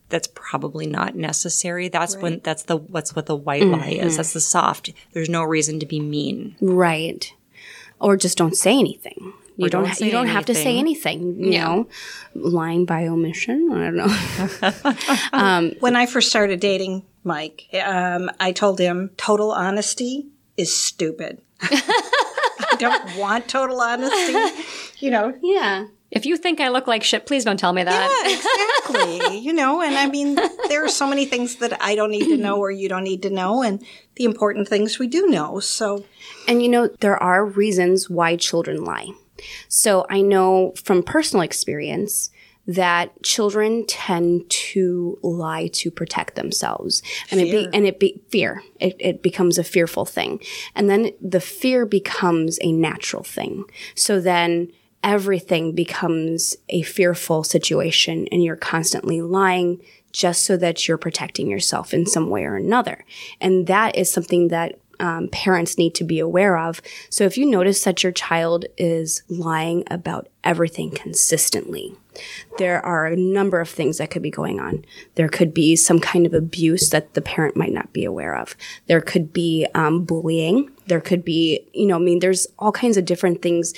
that's 0.10 0.28
probably 0.34 0.88
not 0.88 1.16
necessary. 1.16 1.88
That's 1.90 2.16
when 2.18 2.40
that's 2.44 2.64
the 2.64 2.78
what's 2.78 3.16
what 3.16 3.26
the 3.28 3.36
white 3.36 3.64
lie 3.66 3.90
is. 4.06 4.18
That's 4.18 4.34
the 4.34 4.40
soft. 4.42 4.92
There's 5.14 5.30
no 5.30 5.44
reason 5.44 5.80
to 5.82 5.86
be 5.86 6.00
mean. 6.00 6.56
right, 6.62 7.32
or 8.00 8.18
just 8.18 8.38
don't 8.38 8.56
say 8.56 8.74
anything. 8.80 9.34
You 9.58 9.66
Or 9.66 9.70
don't. 9.70 9.84
don't 9.84 9.92
ha- 10.00 10.06
you 10.06 10.12
don't 10.12 10.28
have 10.38 10.46
to 10.46 10.56
say 10.56 10.78
anything. 10.78 11.20
anything. 11.22 11.52
You 11.54 11.60
know, 11.60 11.88
lying 12.34 12.86
by 12.86 13.08
omission. 13.08 13.70
I 13.74 13.80
don't 13.92 13.98
know. 15.34 15.74
When 15.80 15.96
I 15.96 16.06
first 16.06 16.30
started 16.30 16.60
dating 16.62 17.04
Mike, 17.24 17.68
um, 17.84 18.32
I 18.40 18.52
told 18.54 18.80
him 18.80 19.12
total 19.18 19.52
honesty 19.52 20.28
is 20.58 20.74
stupid. 20.76 21.42
I 21.62 22.76
don't 22.80 23.18
want 23.18 23.48
total 23.50 23.82
honesty. 23.82 24.34
You 25.00 25.12
know, 25.12 25.34
yeah. 25.42 25.88
if 26.12 26.26
you 26.26 26.38
think 26.38 26.60
I 26.60 26.70
look 26.70 26.88
like 26.88 27.04
shit, 27.04 27.26
please 27.26 27.46
don't 27.46 27.58
tell 27.58 27.74
me 27.74 27.84
that. 27.84 28.10
Yeah, 28.26 28.88
exactly. 28.92 29.40
you 29.40 29.54
know, 29.54 29.82
and 29.82 29.96
I 29.96 30.08
mean, 30.08 30.36
there 30.68 30.84
are 30.84 30.90
so 30.90 31.08
many 31.08 31.26
things 31.26 31.56
that 31.58 31.82
I 31.82 31.96
don't 31.96 32.12
need 32.12 32.28
to 32.28 32.38
know 32.38 32.58
or 32.58 32.70
you 32.72 32.90
don't 32.90 33.04
need 33.04 33.22
to 33.24 33.30
know, 33.30 33.64
and 33.64 33.84
the 34.16 34.26
important 34.26 34.68
things 34.68 35.00
we 35.00 35.08
do 35.08 35.28
know. 35.28 35.60
So, 35.60 36.06
And 36.48 36.62
you 36.62 36.70
know, 36.70 36.88
there 37.00 37.22
are 37.22 37.46
reasons 37.46 38.10
why 38.10 38.36
children 38.36 38.84
lie. 38.84 39.10
So 39.70 40.06
I 40.10 40.22
know 40.22 40.74
from 40.76 41.02
personal 41.02 41.44
experience 41.44 42.30
that 42.70 43.24
children 43.24 43.84
tend 43.88 44.48
to 44.48 45.18
lie 45.24 45.68
to 45.74 45.90
protect 45.90 46.36
themselves. 46.36 47.02
And 47.32 47.40
it 47.42 47.46
be, 47.46 47.68
and 47.74 47.88
it 47.88 48.00
be 48.00 48.22
fear. 48.30 48.62
It, 48.80 48.96
it 49.00 49.24
becomes 49.24 49.58
a 49.58 49.64
fearful 49.64 50.06
thing. 50.06 50.40
And 50.76 50.88
then 50.88 51.10
the 51.20 51.42
fear 51.42 51.88
becomes 51.88 52.60
a 52.62 52.72
natural 52.72 53.24
thing. 53.24 53.66
So 53.96 54.22
then 54.22 54.72
everything 55.04 55.74
becomes 55.74 56.56
a 56.70 56.82
fearful 56.82 57.44
situation 57.44 58.28
and 58.32 58.44
you're 58.44 58.56
constantly 58.56 59.22
lying 59.22 59.82
just 60.12 60.44
so 60.44 60.58
that 60.58 60.88
you're 60.88 60.98
protecting 60.98 61.50
yourself 61.50 61.94
in 61.94 62.06
some 62.06 62.30
way 62.30 62.44
or 62.44 62.56
another. 62.56 63.06
And 63.40 63.68
that 63.68 63.96
is 63.96 64.12
something 64.12 64.50
that 64.50 64.80
um, 65.00 65.30
parents 65.30 65.78
need 65.78 65.96
to 65.96 66.04
be 66.04 66.20
aware 66.20 66.58
of. 66.58 66.82
So 67.10 67.24
if 67.24 67.38
you 67.38 67.46
notice 67.46 67.84
that 67.84 68.04
your 68.04 68.12
child 68.12 68.66
is 68.78 69.24
lying 69.30 69.84
about 69.90 70.28
everything 70.44 70.92
consistently, 70.92 71.96
there 72.58 72.86
are 72.86 73.06
a 73.06 73.16
number 73.16 73.62
of 73.62 73.70
things 73.70 73.98
that 73.98 74.12
could 74.12 74.22
be 74.22 74.30
going 74.32 74.60
on. 74.60 74.84
There 75.16 75.30
could 75.30 75.54
be 75.54 75.76
some 75.76 76.00
kind 76.00 76.26
of 76.26 76.34
abuse 76.34 76.90
that 76.90 77.14
the 77.14 77.22
parent 77.22 77.56
might 77.56 77.72
not 77.72 77.94
be 77.94 78.04
aware 78.04 78.36
of. 78.36 78.56
There 78.88 79.02
could 79.02 79.32
be 79.32 79.68
um, 79.74 80.04
bullying. 80.04 80.70
There 80.90 81.00
could 81.00 81.24
be, 81.24 81.62
you 81.74 81.86
know, 81.86 81.96
I 81.96 82.00
mean, 82.00 82.20
there's 82.20 82.48
all 82.58 82.72
kinds 82.72 82.98
of 82.98 83.06
different 83.06 83.42
things. 83.42 83.74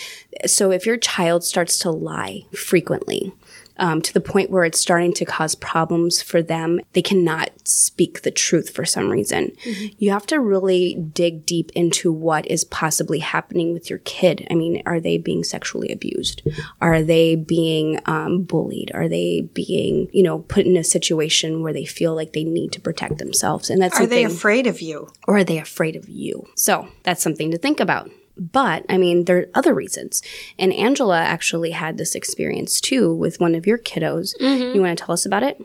So 0.46 0.72
if 0.72 0.86
your 0.86 0.98
child 0.98 1.44
starts 1.44 1.78
to 1.80 1.92
lie 1.92 2.46
frequently, 2.56 3.34
um, 3.82 4.02
to 4.02 4.14
the 4.14 4.22
point 4.22 4.52
where 4.52 4.64
it's 4.64 4.80
starting 4.80 5.12
to 5.14 5.26
cause 5.26 5.56
problems 5.56 6.22
for 6.22 6.42
them. 6.42 6.80
They 6.94 7.02
cannot 7.02 7.50
speak 7.68 8.22
the 8.22 8.32
truth 8.32 8.70
for 8.70 8.86
some 8.86 9.10
reason. 9.10 9.52
Mm-hmm. 9.66 9.96
You 9.98 10.12
have 10.12 10.28
to 10.28 10.40
really 10.40 10.96
dig 10.96 11.46
deep 11.46 11.72
into 11.74 12.14
what 12.14 12.48
is 12.48 12.64
possibly 12.64 13.20
happening 13.20 13.74
with 13.74 13.90
your 13.90 14.00
kid. 14.00 14.48
I 14.50 14.54
mean, 14.54 14.84
are 14.86 15.00
they 15.00 15.18
being 15.18 15.44
sexually 15.44 15.92
abused? 15.92 16.44
Are 16.80 17.02
they 17.02 17.36
being 17.36 18.00
um, 18.06 18.44
bullied? 18.44 18.92
Are 18.94 19.10
they 19.10 19.50
being, 19.54 20.08
you 20.14 20.24
know, 20.24 20.40
put 20.40 20.66
in 20.66 20.78
a 20.78 20.84
situation 20.84 21.64
where 21.64 21.74
they 21.74 21.86
feel 21.86 22.16
like 22.16 22.34
they 22.34 22.44
need 22.44 22.72
to 22.74 22.82
protect 22.82 23.18
themselves? 23.18 23.70
And 23.70 23.82
that's 23.82 24.00
are 24.00 24.06
they 24.06 24.24
afraid 24.24 24.68
of 24.68 24.80
you? 24.82 25.10
Or 25.28 25.38
are 25.38 25.44
they 25.44 25.58
afraid 25.58 25.96
of 25.96 26.08
you? 26.08 26.48
So 26.56 26.88
that's 27.04 27.24
something 27.24 27.50
to 27.50 27.58
think 27.58 27.80
about. 27.80 28.10
But 28.38 28.86
I 28.90 28.98
mean, 28.98 29.26
there 29.26 29.38
are 29.38 29.50
other 29.54 29.74
reasons. 29.74 30.22
And 30.58 30.74
Angela 30.74 31.20
actually 31.20 31.72
had 31.72 31.98
this 31.98 32.16
experience 32.16 32.82
too 32.82 33.14
with 33.14 33.40
one 33.40 33.56
of 33.56 33.68
your 33.68 33.78
kiddos. 33.78 34.36
Mm-hmm. 34.40 34.76
You 34.76 34.82
want 34.82 34.98
to 34.98 35.06
tell 35.06 35.14
us 35.14 35.26
about 35.26 35.44
it? 35.44 35.62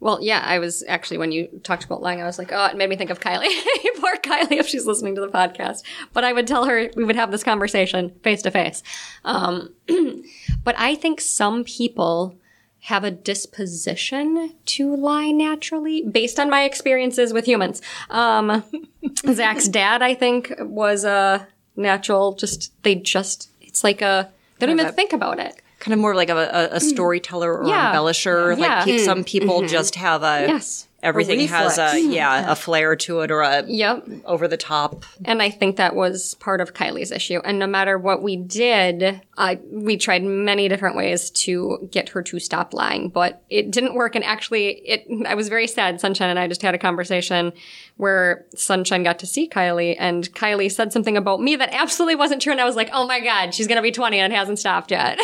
Well, 0.00 0.20
yeah, 0.22 0.42
I 0.44 0.60
was 0.60 0.84
actually, 0.86 1.18
when 1.18 1.32
you 1.32 1.48
talked 1.64 1.84
about 1.84 2.02
lying, 2.02 2.22
I 2.22 2.24
was 2.24 2.38
like, 2.38 2.52
oh, 2.52 2.66
it 2.66 2.76
made 2.76 2.88
me 2.88 2.96
think 2.96 3.10
of 3.10 3.18
Kylie. 3.18 3.48
Poor 4.00 4.16
Kylie 4.16 4.58
if 4.58 4.68
she's 4.68 4.86
listening 4.86 5.16
to 5.16 5.20
the 5.20 5.28
podcast. 5.28 5.82
But 6.12 6.22
I 6.22 6.32
would 6.32 6.46
tell 6.46 6.66
her 6.66 6.88
we 6.94 7.04
would 7.04 7.16
have 7.16 7.32
this 7.32 7.42
conversation 7.42 8.10
face 8.22 8.42
to 8.42 8.50
face. 8.50 8.82
Um, 9.24 9.74
but 10.64 10.76
I 10.78 10.94
think 10.94 11.20
some 11.20 11.64
people 11.64 12.38
have 12.82 13.02
a 13.02 13.10
disposition 13.10 14.54
to 14.64 14.94
lie 14.94 15.32
naturally 15.32 16.02
based 16.02 16.38
on 16.38 16.48
my 16.48 16.62
experiences 16.62 17.32
with 17.32 17.44
humans. 17.44 17.82
Um, 18.08 18.62
Zach's 19.32 19.66
dad, 19.66 20.00
I 20.00 20.14
think, 20.14 20.54
was 20.60 21.04
a 21.04 21.48
natural. 21.78 22.32
Just 22.34 22.72
they 22.82 22.94
just 22.94 23.50
it's 23.60 23.84
like 23.84 24.02
a 24.02 24.30
they 24.58 24.66
don't 24.66 24.78
even 24.78 24.92
think 24.92 25.12
about 25.12 25.38
it. 25.38 25.60
Kind 25.78 25.94
of 25.94 26.00
more 26.00 26.14
like 26.14 26.28
a, 26.28 26.36
a, 26.36 26.64
a 26.76 26.78
mm. 26.78 26.82
storyteller 26.82 27.56
or 27.56 27.68
Yeah. 27.68 27.92
embellisher. 27.94 28.58
Yeah. 28.58 28.84
Like 28.84 29.00
some 29.00 29.20
mm. 29.20 29.26
people 29.26 29.58
mm-hmm. 29.60 29.68
just 29.68 29.94
have 29.94 30.22
a 30.24 30.46
Yes. 30.48 30.87
Everything 31.02 31.46
has 31.48 31.78
a 31.78 32.00
yeah, 32.00 32.50
a 32.50 32.56
flair 32.56 32.96
to 32.96 33.20
it 33.20 33.30
or 33.30 33.42
a 33.42 33.64
Yep. 33.66 34.08
over 34.24 34.48
the 34.48 34.56
top. 34.56 35.04
And 35.24 35.40
I 35.42 35.50
think 35.50 35.76
that 35.76 35.94
was 35.94 36.34
part 36.34 36.60
of 36.60 36.74
Kylie's 36.74 37.12
issue. 37.12 37.40
And 37.44 37.58
no 37.58 37.66
matter 37.66 37.98
what 37.98 38.22
we 38.22 38.36
did, 38.36 39.20
I 39.36 39.60
we 39.70 39.96
tried 39.96 40.24
many 40.24 40.68
different 40.68 40.96
ways 40.96 41.30
to 41.30 41.88
get 41.90 42.08
her 42.10 42.22
to 42.22 42.38
stop 42.40 42.74
lying, 42.74 43.08
but 43.08 43.42
it 43.48 43.70
didn't 43.70 43.94
work. 43.94 44.16
And 44.16 44.24
actually, 44.24 44.70
it 44.88 45.06
I 45.26 45.34
was 45.34 45.48
very 45.48 45.66
sad. 45.66 46.00
Sunshine 46.00 46.30
and 46.30 46.38
I 46.38 46.48
just 46.48 46.62
had 46.62 46.74
a 46.74 46.78
conversation 46.78 47.52
where 47.96 48.44
Sunshine 48.54 49.02
got 49.02 49.18
to 49.20 49.26
see 49.26 49.48
Kylie, 49.48 49.96
and 49.98 50.32
Kylie 50.34 50.70
said 50.70 50.92
something 50.92 51.16
about 51.16 51.40
me 51.40 51.56
that 51.56 51.70
absolutely 51.72 52.14
wasn't 52.16 52.42
true. 52.42 52.52
And 52.52 52.60
I 52.60 52.64
was 52.64 52.76
like, 52.76 52.90
"Oh 52.92 53.06
my 53.06 53.20
god, 53.20 53.54
she's 53.54 53.66
gonna 53.66 53.82
be 53.82 53.92
20 53.92 54.18
and 54.18 54.32
it 54.32 54.36
hasn't 54.36 54.58
stopped 54.58 54.90
yet." 54.90 55.18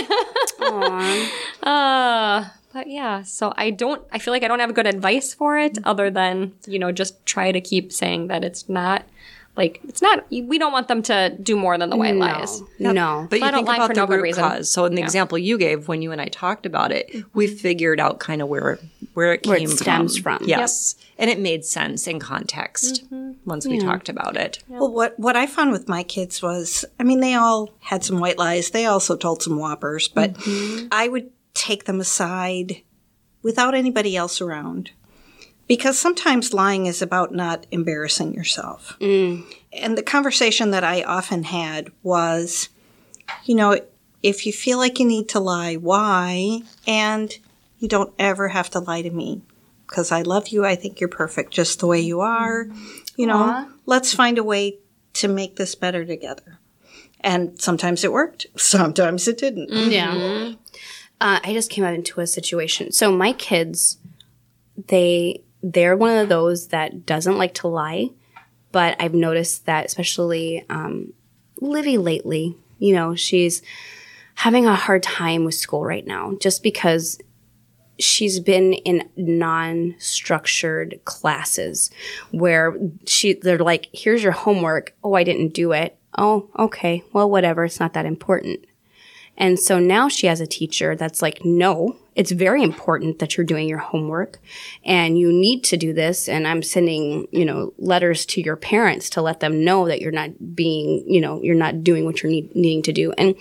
uh, 1.62 2.44
but 2.74 2.88
yeah, 2.88 3.22
so 3.22 3.54
I 3.56 3.70
don't. 3.70 4.04
I 4.12 4.18
feel 4.18 4.34
like 4.34 4.42
I 4.42 4.48
don't 4.48 4.58
have 4.58 4.74
good 4.74 4.88
advice 4.88 5.32
for 5.32 5.56
it, 5.56 5.74
mm-hmm. 5.74 5.88
other 5.88 6.10
than 6.10 6.52
you 6.66 6.78
know 6.78 6.90
just 6.90 7.24
try 7.24 7.52
to 7.52 7.60
keep 7.60 7.92
saying 7.92 8.26
that 8.26 8.42
it's 8.42 8.68
not 8.68 9.04
like 9.56 9.80
it's 9.84 10.02
not. 10.02 10.24
We 10.30 10.58
don't 10.58 10.72
want 10.72 10.88
them 10.88 11.00
to 11.04 11.36
do 11.40 11.56
more 11.56 11.78
than 11.78 11.88
the 11.88 11.96
white 11.96 12.16
lies. 12.16 12.60
No. 12.80 13.28
But 13.30 13.38
Flat 13.38 13.40
you 13.40 13.44
out 13.46 13.54
think 13.54 13.68
lying 13.68 13.78
about 13.78 13.86
for 13.86 13.94
the 13.94 14.00
no 14.00 14.06
good 14.06 14.16
root 14.16 14.22
reason. 14.22 14.42
cause. 14.42 14.70
So 14.70 14.84
in 14.86 14.96
the 14.96 15.02
example 15.02 15.38
you 15.38 15.56
gave, 15.56 15.86
when 15.86 16.02
you 16.02 16.10
and 16.10 16.20
I 16.20 16.26
talked 16.26 16.66
about 16.66 16.90
it, 16.90 17.08
we 17.32 17.46
mm-hmm. 17.46 17.56
figured 17.56 18.00
out 18.00 18.18
kind 18.18 18.42
of 18.42 18.48
where 18.48 18.80
where 19.14 19.34
it 19.34 19.46
Where 19.46 19.56
it 19.56 19.60
came 19.60 19.68
stems 19.68 20.18
from. 20.18 20.40
Yes, 20.44 20.96
and 21.18 21.30
it 21.30 21.38
made 21.38 21.64
sense 21.64 22.08
in 22.08 22.18
context 22.18 23.04
mm-hmm. 23.04 23.34
once 23.48 23.64
we 23.64 23.78
talked 23.78 24.08
about 24.08 24.36
it. 24.36 24.64
Well, 24.66 24.90
what 24.90 25.16
what 25.20 25.36
I 25.36 25.46
found 25.46 25.70
with 25.70 25.88
my 25.88 26.02
kids 26.02 26.42
was, 26.42 26.84
I 26.98 27.04
mean, 27.04 27.20
they 27.20 27.34
all 27.34 27.70
had 27.78 28.02
some 28.02 28.18
white 28.18 28.38
lies. 28.38 28.70
They 28.70 28.86
also 28.86 29.16
told 29.16 29.40
some 29.42 29.56
whoppers, 29.56 30.08
but 30.08 30.36
I 30.90 31.06
would 31.06 31.30
take 31.54 31.84
them 31.84 32.00
aside 32.00 32.82
without 33.42 33.74
anybody 33.74 34.16
else 34.16 34.40
around, 34.40 34.90
because 35.66 35.98
sometimes 35.98 36.54
lying 36.54 36.86
is 36.86 37.00
about 37.00 37.32
not 37.32 37.66
embarrassing 37.70 38.34
yourself. 38.34 38.96
Mm. 39.00 39.44
And 39.72 39.96
the 39.96 40.02
conversation 40.02 40.70
that 40.72 40.84
I 40.84 41.02
often 41.02 41.44
had 41.44 41.90
was, 42.02 42.68
you 43.44 43.54
know, 43.54 43.78
if 44.22 44.46
you 44.46 44.52
feel 44.52 44.78
like 44.78 44.98
you 44.98 45.06
need 45.06 45.28
to 45.30 45.40
lie, 45.40 45.74
why? 45.74 46.62
And 46.86 47.36
you 47.78 47.88
don't 47.88 48.14
ever 48.18 48.48
have 48.48 48.70
to 48.70 48.80
lie 48.80 49.02
to 49.02 49.10
me 49.10 49.42
because 49.86 50.10
I 50.10 50.22
love 50.22 50.48
you. 50.48 50.64
I 50.64 50.74
think 50.74 51.00
you're 51.00 51.08
perfect 51.08 51.52
just 51.52 51.80
the 51.80 51.86
way 51.86 52.00
you 52.00 52.20
are. 52.20 52.66
You 53.16 53.26
know, 53.26 53.68
let's 53.86 54.14
find 54.14 54.38
a 54.38 54.44
way 54.44 54.78
to 55.14 55.28
make 55.28 55.56
this 55.56 55.74
better 55.74 56.04
together. 56.04 56.58
And 57.20 57.60
sometimes 57.60 58.04
it 58.04 58.12
worked, 58.12 58.46
sometimes 58.56 59.28
it 59.28 59.38
didn't. 59.38 59.70
Mm-hmm. 59.70 59.90
Yeah. 59.90 60.14
Mm-hmm. 60.14 60.54
Uh, 61.20 61.40
I 61.42 61.52
just 61.52 61.70
came 61.70 61.84
out 61.84 61.94
into 61.94 62.20
a 62.20 62.26
situation. 62.26 62.92
So 62.92 63.12
my 63.12 63.32
kids, 63.32 63.98
they 64.88 65.42
they're 65.62 65.96
one 65.96 66.16
of 66.18 66.28
those 66.28 66.68
that 66.68 67.06
doesn't 67.06 67.38
like 67.38 67.54
to 67.54 67.68
lie, 67.68 68.10
but 68.72 68.96
I've 69.00 69.14
noticed 69.14 69.64
that 69.66 69.86
especially 69.86 70.64
um, 70.68 71.14
Livy 71.60 71.96
lately, 71.96 72.56
you 72.78 72.94
know, 72.94 73.14
she's 73.14 73.62
having 74.34 74.66
a 74.66 74.74
hard 74.74 75.02
time 75.02 75.44
with 75.44 75.54
school 75.54 75.84
right 75.84 76.06
now, 76.06 76.36
just 76.40 76.62
because 76.62 77.18
she's 77.98 78.40
been 78.40 78.72
in 78.72 79.08
non-structured 79.16 81.00
classes 81.04 81.90
where 82.32 82.76
she 83.06 83.34
they're 83.34 83.58
like 83.58 83.88
here's 83.92 84.22
your 84.22 84.32
homework. 84.32 84.94
Oh 85.02 85.14
i 85.14 85.24
didn't 85.24 85.54
do 85.54 85.72
it. 85.72 85.96
Oh 86.18 86.50
okay. 86.58 87.04
Well 87.12 87.30
whatever. 87.30 87.64
It's 87.64 87.80
not 87.80 87.94
that 87.94 88.06
important 88.06 88.66
and 89.36 89.58
so 89.58 89.78
now 89.78 90.08
she 90.08 90.26
has 90.26 90.40
a 90.40 90.46
teacher 90.46 90.94
that's 90.94 91.20
like, 91.20 91.44
no, 91.44 91.96
it's 92.14 92.30
very 92.30 92.62
important 92.62 93.18
that 93.18 93.36
you're 93.36 93.44
doing 93.44 93.68
your 93.68 93.78
homework 93.78 94.38
and 94.84 95.18
you 95.18 95.32
need 95.32 95.64
to 95.64 95.76
do 95.76 95.92
this. 95.92 96.28
And 96.28 96.46
I'm 96.46 96.62
sending, 96.62 97.26
you 97.32 97.44
know, 97.44 97.72
letters 97.78 98.24
to 98.26 98.40
your 98.40 98.54
parents 98.54 99.10
to 99.10 99.22
let 99.22 99.40
them 99.40 99.64
know 99.64 99.88
that 99.88 100.00
you're 100.00 100.12
not 100.12 100.54
being, 100.54 101.04
you 101.06 101.20
know, 101.20 101.42
you're 101.42 101.56
not 101.56 101.82
doing 101.82 102.04
what 102.04 102.22
you're 102.22 102.30
need- 102.30 102.54
needing 102.54 102.82
to 102.82 102.92
do. 102.92 103.12
And, 103.18 103.34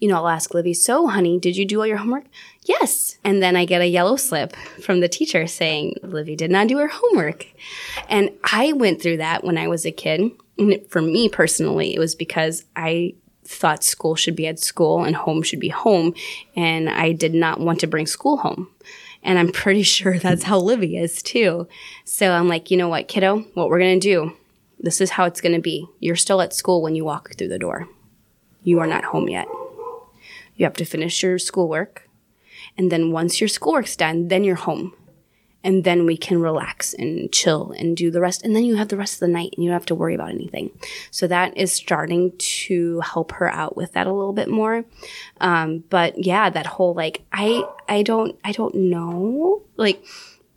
you 0.00 0.08
know, 0.08 0.16
I'll 0.16 0.28
ask 0.28 0.52
Livy, 0.52 0.74
so 0.74 1.06
honey, 1.06 1.38
did 1.38 1.56
you 1.56 1.64
do 1.64 1.80
all 1.80 1.86
your 1.86 1.98
homework? 1.98 2.24
Yes. 2.64 3.18
And 3.22 3.40
then 3.40 3.54
I 3.54 3.64
get 3.64 3.80
a 3.80 3.86
yellow 3.86 4.16
slip 4.16 4.56
from 4.82 4.98
the 4.98 5.08
teacher 5.08 5.46
saying 5.46 5.94
Livy 6.02 6.34
did 6.34 6.50
not 6.50 6.66
do 6.66 6.78
her 6.78 6.88
homework. 6.88 7.46
And 8.08 8.30
I 8.42 8.72
went 8.72 9.00
through 9.00 9.18
that 9.18 9.44
when 9.44 9.56
I 9.56 9.68
was 9.68 9.86
a 9.86 9.92
kid. 9.92 10.32
And 10.58 10.84
for 10.88 11.00
me 11.00 11.28
personally, 11.28 11.94
it 11.94 12.00
was 12.00 12.16
because 12.16 12.64
I 12.74 13.14
thought 13.46 13.84
school 13.84 14.14
should 14.14 14.36
be 14.36 14.46
at 14.46 14.58
school 14.58 15.04
and 15.04 15.16
home 15.16 15.42
should 15.42 15.60
be 15.60 15.68
home. 15.68 16.14
And 16.54 16.88
I 16.88 17.12
did 17.12 17.34
not 17.34 17.60
want 17.60 17.80
to 17.80 17.86
bring 17.86 18.06
school 18.06 18.38
home. 18.38 18.68
And 19.22 19.38
I'm 19.38 19.52
pretty 19.52 19.82
sure 19.96 20.18
that's 20.18 20.44
how 20.44 20.58
Livy 20.58 20.96
is 20.96 21.22
too. 21.22 21.68
So 22.04 22.32
I'm 22.32 22.48
like, 22.48 22.70
you 22.70 22.76
know 22.76 22.88
what, 22.88 23.08
kiddo, 23.08 23.40
what 23.54 23.68
we're 23.68 23.78
going 23.78 24.00
to 24.00 24.08
do, 24.08 24.36
this 24.78 25.00
is 25.00 25.10
how 25.10 25.24
it's 25.24 25.40
going 25.40 25.54
to 25.54 25.60
be. 25.60 25.86
You're 26.00 26.16
still 26.16 26.40
at 26.40 26.52
school 26.52 26.82
when 26.82 26.94
you 26.94 27.04
walk 27.04 27.34
through 27.34 27.48
the 27.48 27.58
door. 27.58 27.88
You 28.62 28.80
are 28.80 28.86
not 28.86 29.04
home 29.04 29.28
yet. 29.28 29.46
You 30.56 30.64
have 30.64 30.74
to 30.74 30.84
finish 30.84 31.22
your 31.22 31.38
schoolwork. 31.38 32.08
And 32.76 32.90
then 32.90 33.12
once 33.12 33.40
your 33.40 33.48
schoolwork's 33.48 33.96
done, 33.96 34.28
then 34.28 34.44
you're 34.44 34.56
home. 34.56 34.94
And 35.66 35.82
then 35.82 36.06
we 36.06 36.16
can 36.16 36.40
relax 36.40 36.94
and 36.94 37.32
chill 37.32 37.74
and 37.76 37.96
do 37.96 38.12
the 38.12 38.20
rest. 38.20 38.44
And 38.44 38.54
then 38.54 38.62
you 38.62 38.76
have 38.76 38.86
the 38.86 38.96
rest 38.96 39.14
of 39.14 39.20
the 39.20 39.28
night 39.28 39.52
and 39.56 39.64
you 39.64 39.70
don't 39.70 39.74
have 39.80 39.86
to 39.86 39.96
worry 39.96 40.14
about 40.14 40.30
anything. 40.30 40.70
So 41.10 41.26
that 41.26 41.56
is 41.56 41.72
starting 41.72 42.32
to 42.38 43.00
help 43.00 43.32
her 43.32 43.52
out 43.52 43.76
with 43.76 43.92
that 43.94 44.06
a 44.06 44.12
little 44.12 44.32
bit 44.32 44.48
more. 44.48 44.84
Um, 45.40 45.82
but 45.90 46.24
yeah, 46.24 46.50
that 46.50 46.66
whole 46.66 46.94
like, 46.94 47.24
I, 47.32 47.64
I 47.88 48.04
don't, 48.04 48.38
I 48.44 48.52
don't 48.52 48.76
know. 48.76 49.62
Like, 49.76 50.04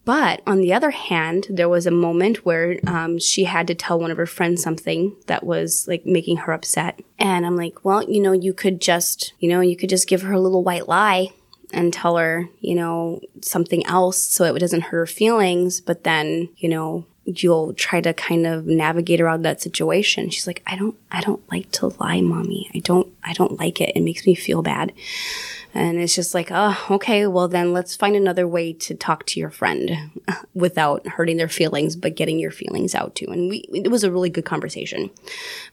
but 0.06 0.42
on 0.46 0.62
the 0.62 0.74
other 0.74 0.92
hand, 0.92 1.48
there 1.50 1.70
was 1.70 1.88
a 1.88 1.92
moment 1.92 2.46
where 2.46 2.80
um, 2.86 3.18
she 3.18 3.46
had 3.46 3.66
to 3.68 3.76
tell 3.76 4.00
one 4.00 4.12
of 4.12 4.18
her 4.18 4.28
friends 4.28 4.62
something 4.62 5.16
that 5.26 5.44
was 5.44 5.88
like 5.88 6.06
making 6.06 6.38
her 6.38 6.54
upset. 6.54 7.00
And 7.18 7.48
I'm 7.48 7.56
like, 7.56 7.84
well, 7.84 8.04
you 8.04 8.22
know, 8.22 8.32
you 8.32 8.54
could 8.54 8.80
just, 8.80 9.34
you 9.40 9.50
know, 9.50 9.62
you 9.62 9.76
could 9.76 9.90
just 9.90 10.08
give 10.08 10.22
her 10.22 10.34
a 10.34 10.40
little 10.40 10.64
white 10.64 10.88
lie 10.88 11.30
and 11.72 11.94
tell 11.94 12.18
her, 12.18 12.50
you 12.60 12.76
know, 12.76 13.22
something 13.42 13.86
else 13.86 14.18
so 14.18 14.44
it 14.56 14.60
doesn't 14.60 14.82
hurt 14.82 14.98
her 14.98 15.06
feelings, 15.06 15.82
but 15.82 16.04
then, 16.04 16.50
you 16.58 16.70
know, 16.70 17.06
you'll 17.26 17.74
try 17.74 18.02
to 18.02 18.14
kind 18.14 18.48
of 18.48 18.66
navigate 18.66 19.22
around 19.22 19.44
that 19.44 19.62
situation. 19.62 20.30
She's 20.30 20.48
like, 20.48 20.64
I 20.66 20.76
don't, 20.76 20.96
I 21.12 21.22
don't 21.22 21.42
like 21.52 21.72
to 21.74 21.88
lie, 22.00 22.22
mommy. 22.22 22.70
I 22.74 22.80
don't, 22.80 23.08
I 23.24 23.34
don't 23.34 23.60
like 23.60 23.82
it. 23.82 23.96
It 23.96 24.02
makes 24.02 24.26
me 24.26 24.34
feel 24.34 24.62
bad. 24.62 24.94
And 25.74 26.00
it's 26.00 26.16
just 26.16 26.34
like, 26.34 26.48
oh, 26.50 26.84
okay, 26.90 27.28
well 27.28 27.48
then 27.48 27.74
let's 27.74 27.96
find 27.96 28.16
another 28.16 28.48
way 28.48 28.74
to 28.74 28.96
talk 28.96 29.26
to 29.28 29.40
your 29.40 29.52
friend 29.52 30.12
without 30.56 31.06
hurting 31.06 31.38
their 31.38 31.48
feelings, 31.48 31.96
but 31.96 32.16
getting 32.16 32.40
your 32.40 32.52
feelings 32.52 32.96
out 32.96 33.14
too. 33.14 33.28
And 33.30 33.50
we, 33.50 33.66
it 33.74 33.92
was 33.92 34.04
a 34.04 34.12
really 34.12 34.32
good 34.32 34.46
conversation. 34.46 35.12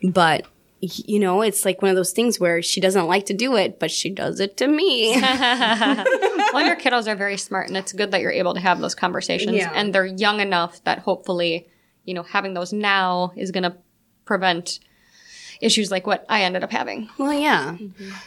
But 0.02 0.46
you 0.80 1.18
know, 1.18 1.40
it's 1.40 1.64
like 1.64 1.80
one 1.80 1.90
of 1.90 1.96
those 1.96 2.12
things 2.12 2.38
where 2.38 2.60
she 2.60 2.80
doesn't 2.80 3.06
like 3.06 3.26
to 3.26 3.34
do 3.34 3.56
it, 3.56 3.78
but 3.78 3.90
she 3.90 4.10
does 4.10 4.40
it 4.40 4.56
to 4.58 4.66
me. 4.66 5.12
well, 5.20 6.66
your 6.66 6.76
kiddos 6.80 7.06
are 7.06 7.16
very 7.16 7.38
smart, 7.38 7.68
and 7.68 7.76
it's 7.76 7.92
good 7.92 8.10
that 8.10 8.20
you're 8.20 8.30
able 8.30 8.54
to 8.54 8.60
have 8.60 8.80
those 8.80 8.94
conversations. 8.94 9.56
Yeah. 9.56 9.72
And 9.74 9.94
they're 9.94 10.06
young 10.06 10.40
enough 10.40 10.84
that 10.84 11.00
hopefully, 11.00 11.66
you 12.04 12.12
know, 12.12 12.22
having 12.22 12.54
those 12.54 12.72
now 12.72 13.32
is 13.36 13.50
going 13.50 13.62
to 13.62 13.76
prevent 14.26 14.80
issues 15.62 15.90
like 15.90 16.06
what 16.06 16.26
I 16.28 16.42
ended 16.42 16.62
up 16.62 16.70
having. 16.70 17.08
Well, 17.16 17.32
yeah, 17.32 17.78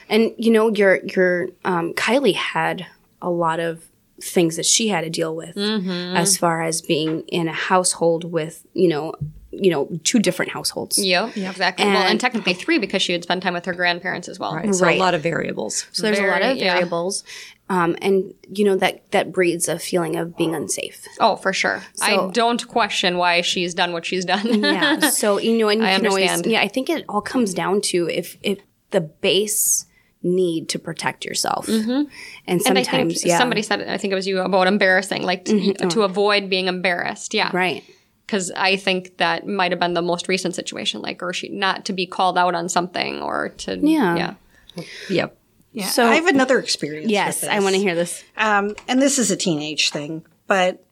and 0.10 0.34
you 0.38 0.52
know, 0.52 0.70
your 0.70 1.06
your 1.06 1.50
um, 1.64 1.94
Kylie 1.94 2.36
had 2.36 2.88
a 3.22 3.30
lot 3.30 3.60
of 3.60 3.84
things 4.22 4.56
that 4.56 4.66
she 4.66 4.90
had 4.90 5.02
to 5.02 5.10
deal 5.10 5.36
with 5.36 5.58
as 5.58 6.36
far 6.38 6.62
as 6.62 6.82
being 6.82 7.22
in 7.30 7.48
a 7.48 7.54
household 7.54 8.30
with 8.30 8.66
you 8.74 8.90
know 8.90 9.14
you 9.52 9.72
know 9.72 9.88
two 10.04 10.20
different 10.20 10.52
households. 10.52 10.98
Yeah, 10.98 11.32
Yep, 11.36 11.52
exactly. 11.52 11.86
well, 11.86 11.98
and 11.98 12.12
And- 12.12 12.20
technically 12.22 12.54
three 12.54 12.78
because 12.80 13.02
she 13.02 13.14
would 13.14 13.24
spend 13.24 13.42
time 13.42 13.54
with 13.54 13.66
her 13.66 13.74
grandparents 13.74 14.28
as 14.28 14.38
well. 14.40 14.54
Right. 14.56 14.74
So 14.74 14.86
Right. 14.86 14.98
a 14.98 15.00
lot 15.00 15.14
of 15.16 15.22
variables. 15.24 15.86
So 15.92 16.04
there's 16.04 16.20
a 16.20 16.24
lot 16.24 16.42
Very- 16.42 16.52
of 16.52 16.58
yeah. 16.58 16.74
variables, 16.74 17.24
um, 17.70 17.96
and 18.02 18.34
you 18.54 18.64
know 18.66 18.76
that 18.78 19.10
that 19.12 19.32
breeds 19.32 19.68
a 19.68 19.80
feeling 19.80 20.16
of 20.16 20.38
being 20.38 20.54
unsafe. 20.56 21.08
Oh, 21.20 21.36
for 21.36 21.52
sure. 21.54 21.82
I 22.02 22.30
don't 22.32 22.68
question 22.68 23.18
why 23.18 23.42
she's 23.42 23.74
done 23.74 23.92
what 23.94 24.06
she's 24.06 24.26
done. 24.26 24.64
Yeah. 24.64 25.00
so 25.10 25.40
you 25.40 25.58
know, 25.58 25.70
and 25.70 25.82
you 25.82 25.88
I 25.88 25.96
can 25.96 26.08
always, 26.08 26.30
understand. 26.30 26.52
yeah, 26.52 26.62
I 26.62 26.68
think 26.68 26.90
it 26.90 27.06
all 27.10 27.22
comes 27.22 27.54
down 27.54 27.82
to 27.92 28.08
if 28.10 28.38
if 28.44 28.60
the 28.92 29.02
base 29.02 29.86
need 30.22 30.68
to 30.70 30.78
protect 30.78 31.24
yourself, 31.26 31.68
and 31.70 32.10
And 32.46 32.60
I 32.62 32.84
sometimes, 32.84 33.22
think 33.22 33.26
yeah, 33.26 33.38
somebody 33.38 33.62
said, 33.62 33.88
I 33.88 33.96
think 33.98 34.12
it 34.12 34.16
was 34.16 34.28
you, 34.28 34.40
about 34.42 34.68
embarrassing, 34.68 35.24
like 35.24 35.46
to, 35.46 35.74
to 35.74 36.02
avoid 36.02 36.50
being 36.50 36.68
embarrassed. 36.68 37.34
Yeah. 37.34 37.50
right. 37.54 37.84
Because 38.30 38.52
I 38.52 38.76
think 38.76 39.18
that 39.18 39.48
might 39.48 39.72
have 39.72 39.80
been 39.80 39.96
the 39.96 40.04
most 40.04 40.28
recent 40.28 40.54
situation, 40.54 41.02
like, 41.02 41.24
or 41.24 41.34
she 41.34 41.50
not 41.50 41.86
to 41.86 41.94
be 41.94 42.06
called 42.06 42.38
out 42.38 42.54
on 42.54 42.70
something 42.70 43.24
or 43.24 43.50
to, 43.50 43.80
Yeah. 43.80 44.36
yeah. 44.76 44.84
Yep. 45.10 45.38
Yeah. 45.72 45.88
So- 45.88 46.06
I 46.06 46.14
have 46.14 46.28
another 46.28 46.60
experience. 46.60 47.10
Yes, 47.10 47.42
with 47.42 47.50
I 47.50 47.60
want 47.60 47.74
to 47.74 47.82
hear 47.82 47.96
this. 47.96 48.24
Um, 48.38 48.76
and 48.88 49.02
this 49.02 49.18
is 49.18 49.32
a 49.32 49.36
teenage 49.36 49.90
thing, 49.90 50.24
but 50.46 50.84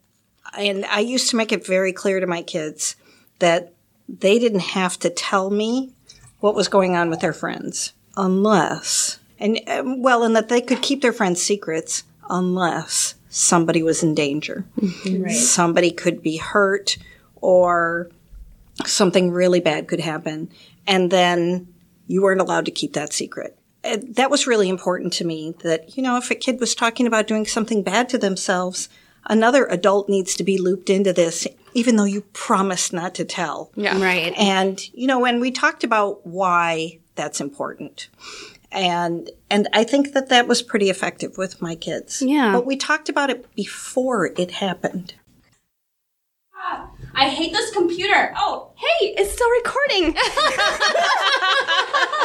and 0.58 0.84
I 0.86 1.02
used 1.02 1.30
to 1.30 1.36
make 1.36 1.52
it 1.52 1.64
very 1.64 1.94
clear 1.94 2.20
to 2.20 2.26
my 2.26 2.42
kids 2.42 2.96
that 3.38 3.72
they 4.10 4.40
didn't 4.40 4.62
have 4.62 4.98
to 5.00 5.12
tell 5.12 5.52
me 5.52 5.92
what 6.40 6.56
was 6.56 6.68
going 6.68 6.96
on 6.96 7.12
with 7.12 7.20
their 7.20 7.34
friends 7.34 7.94
unless 8.16 9.20
and 9.40 9.60
um, 9.68 10.02
well, 10.02 10.24
and 10.24 10.36
that 10.36 10.50
they 10.50 10.62
could 10.62 10.82
keep 10.82 11.04
their 11.04 11.14
friends' 11.14 11.44
secrets 11.44 12.04
unless 12.32 13.14
somebody 13.30 13.84
was 13.84 14.02
in 14.02 14.16
danger. 14.16 14.66
Somebody 15.30 15.92
could 15.92 16.24
be 16.24 16.38
hurt 16.38 16.98
or 17.42 18.10
something 18.86 19.32
really 19.32 19.60
bad 19.60 19.88
could 19.88 20.00
happen, 20.00 20.50
and 20.86 21.12
then 21.12 21.68
you 22.08 22.22
weren't 22.22 22.42
allowed 22.42 22.66
to 22.66 22.72
keep 22.72 22.94
that 22.94 23.14
secret. 23.14 23.58
Uh, 23.84 23.98
That 24.02 24.32
was 24.32 24.48
really 24.48 24.70
important 24.70 25.14
to 25.14 25.26
me 25.26 25.56
that, 25.64 25.98
you 25.98 26.04
know, 26.04 26.18
if 26.18 26.32
a 26.32 26.36
kid 26.36 26.60
was 26.60 26.76
talking 26.76 27.08
about 27.08 27.28
doing 27.28 27.46
something 27.46 27.84
bad 27.84 28.08
to 28.10 28.18
themselves, 28.18 28.88
another 29.26 29.66
adult 29.66 30.08
needs 30.08 30.36
to 30.36 30.44
be 30.44 30.58
looped 30.58 30.90
into 30.90 31.12
this, 31.12 31.48
even 31.74 31.96
though 31.96 32.06
you 32.06 32.22
promised 32.34 32.94
not 32.94 33.14
to 33.16 33.26
tell. 33.26 33.72
Yeah. 33.76 34.02
Right. 34.02 34.34
And, 34.38 34.80
you 34.94 35.08
know, 35.08 35.20
when 35.20 35.40
we 35.40 35.52
talked 35.52 35.84
about 35.84 36.26
why 36.26 37.00
that's 37.16 37.42
important. 37.42 38.10
And, 38.72 39.30
and 39.50 39.68
I 39.74 39.84
think 39.84 40.14
that 40.14 40.30
that 40.30 40.48
was 40.48 40.62
pretty 40.62 40.90
effective 40.90 41.38
with 41.38 41.62
my 41.62 41.76
kids. 41.76 42.22
Yeah. 42.22 42.52
But 42.54 42.66
we 42.66 42.78
talked 42.78 43.10
about 43.10 43.30
it 43.30 43.54
before 43.56 44.28
it 44.38 44.52
happened. 44.52 45.16
I 47.16 47.30
hate 47.30 47.53
this 47.53 47.72
computer. 47.72 48.34
Oh, 48.38 48.72
Hey, 48.76 49.16
it's 49.18 49.32
still 49.34 49.49
recording. 49.51 50.16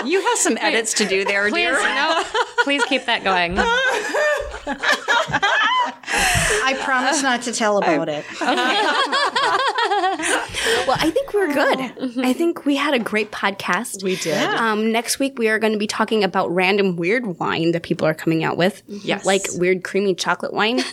You 0.04 0.20
have 0.20 0.38
some 0.38 0.58
edits 0.58 0.94
to 0.94 1.06
do 1.06 1.24
there, 1.24 1.48
please, 1.48 1.68
dear. 1.68 1.74
no, 1.80 2.24
please 2.64 2.82
keep 2.86 3.04
that 3.04 3.22
going. 3.22 3.54
I 6.64 6.74
promise 6.82 7.22
not 7.22 7.42
to 7.42 7.52
tell 7.52 7.78
about 7.78 8.08
it. 8.08 8.24
Okay. 8.42 8.48
well, 10.86 10.96
I 11.00 11.10
think 11.10 11.32
we're 11.32 11.52
good. 11.52 11.78
I 12.24 12.32
think 12.32 12.64
we 12.64 12.76
had 12.76 12.94
a 12.94 12.98
great 12.98 13.30
podcast. 13.32 14.02
We 14.02 14.16
did. 14.16 14.36
Um, 14.42 14.92
next 14.92 15.18
week 15.18 15.38
we 15.38 15.48
are 15.48 15.58
going 15.58 15.72
to 15.72 15.78
be 15.78 15.86
talking 15.86 16.22
about 16.24 16.50
random 16.52 16.96
weird 16.96 17.38
wine 17.38 17.72
that 17.72 17.82
people 17.82 18.06
are 18.06 18.14
coming 18.14 18.44
out 18.44 18.56
with. 18.56 18.82
Yes. 18.86 19.24
like 19.24 19.42
weird 19.54 19.84
creamy 19.84 20.14
chocolate 20.14 20.52
wine. 20.52 20.80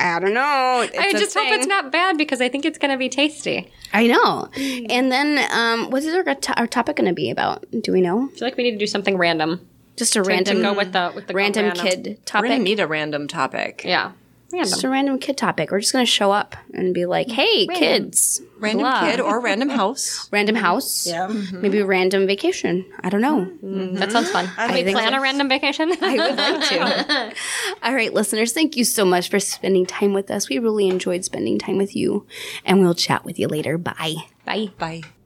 I 0.00 0.18
don't 0.18 0.34
know. 0.34 0.80
It's 0.86 0.98
I 0.98 1.06
a 1.08 1.12
just 1.12 1.34
hope 1.36 1.46
it's 1.48 1.66
not 1.66 1.92
bad 1.92 2.16
because 2.18 2.40
I 2.40 2.48
think 2.48 2.64
it's 2.64 2.78
going 2.78 2.90
to 2.90 2.96
be 2.96 3.08
tasty. 3.08 3.70
I 3.92 4.06
know. 4.06 4.48
And 4.56 5.12
then, 5.12 5.38
um, 5.52 5.90
what 5.90 6.02
is 6.02 6.14
our, 6.14 6.22
to- 6.34 6.58
our 6.58 6.66
topic 6.66 6.96
going 6.96 7.08
to 7.08 7.14
be 7.14 7.30
about? 7.30 7.64
Do 7.82 7.92
we 7.92 8.00
know? 8.00 8.28
I 8.32 8.36
feel 8.36 8.46
like 8.48 8.56
we 8.56 8.62
need 8.64 8.72
to 8.72 8.78
do 8.78 8.86
something 8.86 9.16
random. 9.18 9.66
Just 9.96 10.16
a 10.16 10.22
To 10.22 10.28
random, 10.28 10.62
go 10.62 10.72
with 10.72 10.92
the 10.92 11.12
with 11.14 11.26
the 11.26 11.34
random 11.34 11.66
random. 11.66 11.84
kid 11.86 12.06
We're 12.06 12.14
topic. 12.24 12.48
going 12.48 12.60
to 12.60 12.64
need 12.64 12.80
a 12.80 12.86
random 12.86 13.28
topic. 13.28 13.82
Yeah, 13.84 14.12
random. 14.52 14.70
just 14.70 14.84
a 14.84 14.88
random 14.88 15.18
kid 15.18 15.36
topic. 15.36 15.70
We're 15.70 15.80
just 15.80 15.92
going 15.92 16.04
to 16.04 16.10
show 16.10 16.32
up 16.32 16.56
and 16.74 16.92
be 16.94 17.06
like, 17.06 17.28
mm. 17.28 17.32
"Hey, 17.32 17.66
kids, 17.66 18.40
Random 18.58 18.80
blah. 18.80 19.00
kid 19.10 19.20
or 19.20 19.40
random 19.40 19.68
house. 19.80 20.28
random 20.32 20.54
house, 20.56 21.06
Yeah. 21.06 21.28
Mm-hmm. 21.28 21.60
maybe 21.62 21.78
a 21.78 21.86
random 21.86 22.26
vacation. 22.26 22.84
I 23.00 23.08
don't 23.10 23.20
know. 23.20 23.46
Mm-hmm. 23.64 23.94
That 23.96 24.12
sounds 24.12 24.30
fun. 24.30 24.46
Can 24.56 24.74
we 24.74 24.92
plan 24.92 25.12
so. 25.12 25.18
a 25.18 25.20
random 25.20 25.48
vacation? 25.48 25.92
I 26.00 26.16
would 26.16 26.36
like 26.36 26.68
to. 26.68 27.34
All 27.82 27.94
right, 27.94 28.12
listeners, 28.12 28.52
thank 28.52 28.76
you 28.76 28.84
so 28.84 29.04
much 29.04 29.28
for 29.30 29.40
spending 29.40 29.86
time 29.86 30.12
with 30.12 30.30
us. 30.30 30.48
We 30.48 30.58
really 30.58 30.88
enjoyed 30.88 31.24
spending 31.24 31.58
time 31.58 31.78
with 31.78 31.94
you, 31.96 32.26
and 32.64 32.80
we'll 32.80 32.94
chat 32.94 33.24
with 33.24 33.38
you 33.38 33.48
later. 33.48 33.78
Bye. 33.78 34.14
Bye. 34.44 34.70
Bye. 34.78 35.19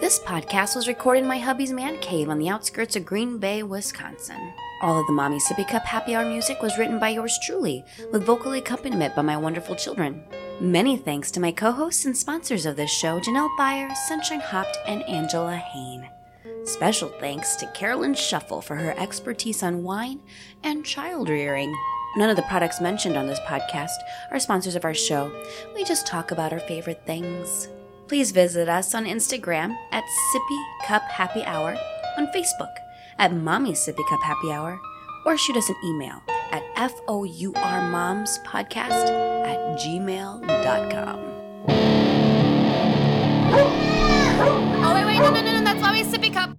This 0.00 0.18
podcast 0.18 0.74
was 0.74 0.88
recorded 0.88 1.20
in 1.22 1.28
my 1.28 1.38
hubby's 1.38 1.72
man 1.72 1.98
cave 2.00 2.28
on 2.28 2.38
the 2.38 2.48
outskirts 2.48 2.96
of 2.96 3.06
Green 3.06 3.38
Bay, 3.38 3.62
Wisconsin. 3.62 4.52
All 4.82 5.00
of 5.00 5.06
the 5.06 5.12
Mommy 5.12 5.38
Sippy 5.38 5.66
Cup 5.66 5.84
happy 5.84 6.14
hour 6.14 6.24
music 6.24 6.60
was 6.60 6.76
written 6.76 6.98
by 6.98 7.10
yours 7.10 7.38
truly, 7.44 7.84
with 8.12 8.24
vocal 8.24 8.52
accompaniment 8.52 9.14
by 9.14 9.22
my 9.22 9.36
wonderful 9.36 9.76
children. 9.76 10.24
Many 10.60 10.96
thanks 10.96 11.30
to 11.30 11.40
my 11.40 11.52
co 11.52 11.70
hosts 11.70 12.04
and 12.04 12.16
sponsors 12.16 12.66
of 12.66 12.76
this 12.76 12.90
show, 12.90 13.20
Janelle 13.20 13.56
Byer, 13.56 13.94
Sunshine 14.08 14.40
Hopped, 14.40 14.76
and 14.86 15.02
Angela 15.04 15.56
Hain. 15.56 16.08
Special 16.64 17.08
thanks 17.20 17.54
to 17.56 17.66
Carolyn 17.68 18.14
Shuffle 18.14 18.60
for 18.60 18.74
her 18.74 18.98
expertise 18.98 19.62
on 19.62 19.84
wine 19.84 20.20
and 20.64 20.84
child 20.84 21.28
rearing. 21.28 21.74
None 22.16 22.30
of 22.30 22.36
the 22.36 22.42
products 22.42 22.80
mentioned 22.80 23.16
on 23.16 23.26
this 23.26 23.40
podcast 23.40 23.96
are 24.30 24.40
sponsors 24.40 24.74
of 24.74 24.84
our 24.84 24.94
show. 24.94 25.32
We 25.74 25.84
just 25.84 26.06
talk 26.06 26.30
about 26.30 26.52
our 26.52 26.60
favorite 26.60 27.02
things. 27.06 27.68
Please 28.06 28.32
visit 28.32 28.68
us 28.68 28.94
on 28.94 29.06
Instagram 29.06 29.74
at 29.90 30.04
Sippy 30.04 30.58
Cup 30.86 31.02
Happy 31.04 31.42
Hour, 31.44 31.74
on 32.18 32.26
Facebook 32.28 32.72
at 33.18 33.32
Mommy 33.32 33.72
Sippy 33.72 34.06
Cup 34.08 34.20
Happy 34.22 34.52
Hour, 34.52 34.78
or 35.24 35.38
shoot 35.38 35.56
us 35.56 35.70
an 35.70 35.76
email 35.84 36.22
at 36.52 36.62
fourmomspodcast 36.76 39.08
at 39.46 39.58
gmail.com. 39.78 41.20
Oh, 44.86 44.92
wait, 44.94 45.06
wait, 45.06 45.18
no, 45.18 45.30
no, 45.30 45.40
no, 45.40 45.52
no, 45.52 45.62
that's 45.64 45.80
Mommy's 45.80 46.08
Sippy 46.08 46.30
Cup. 46.32 46.58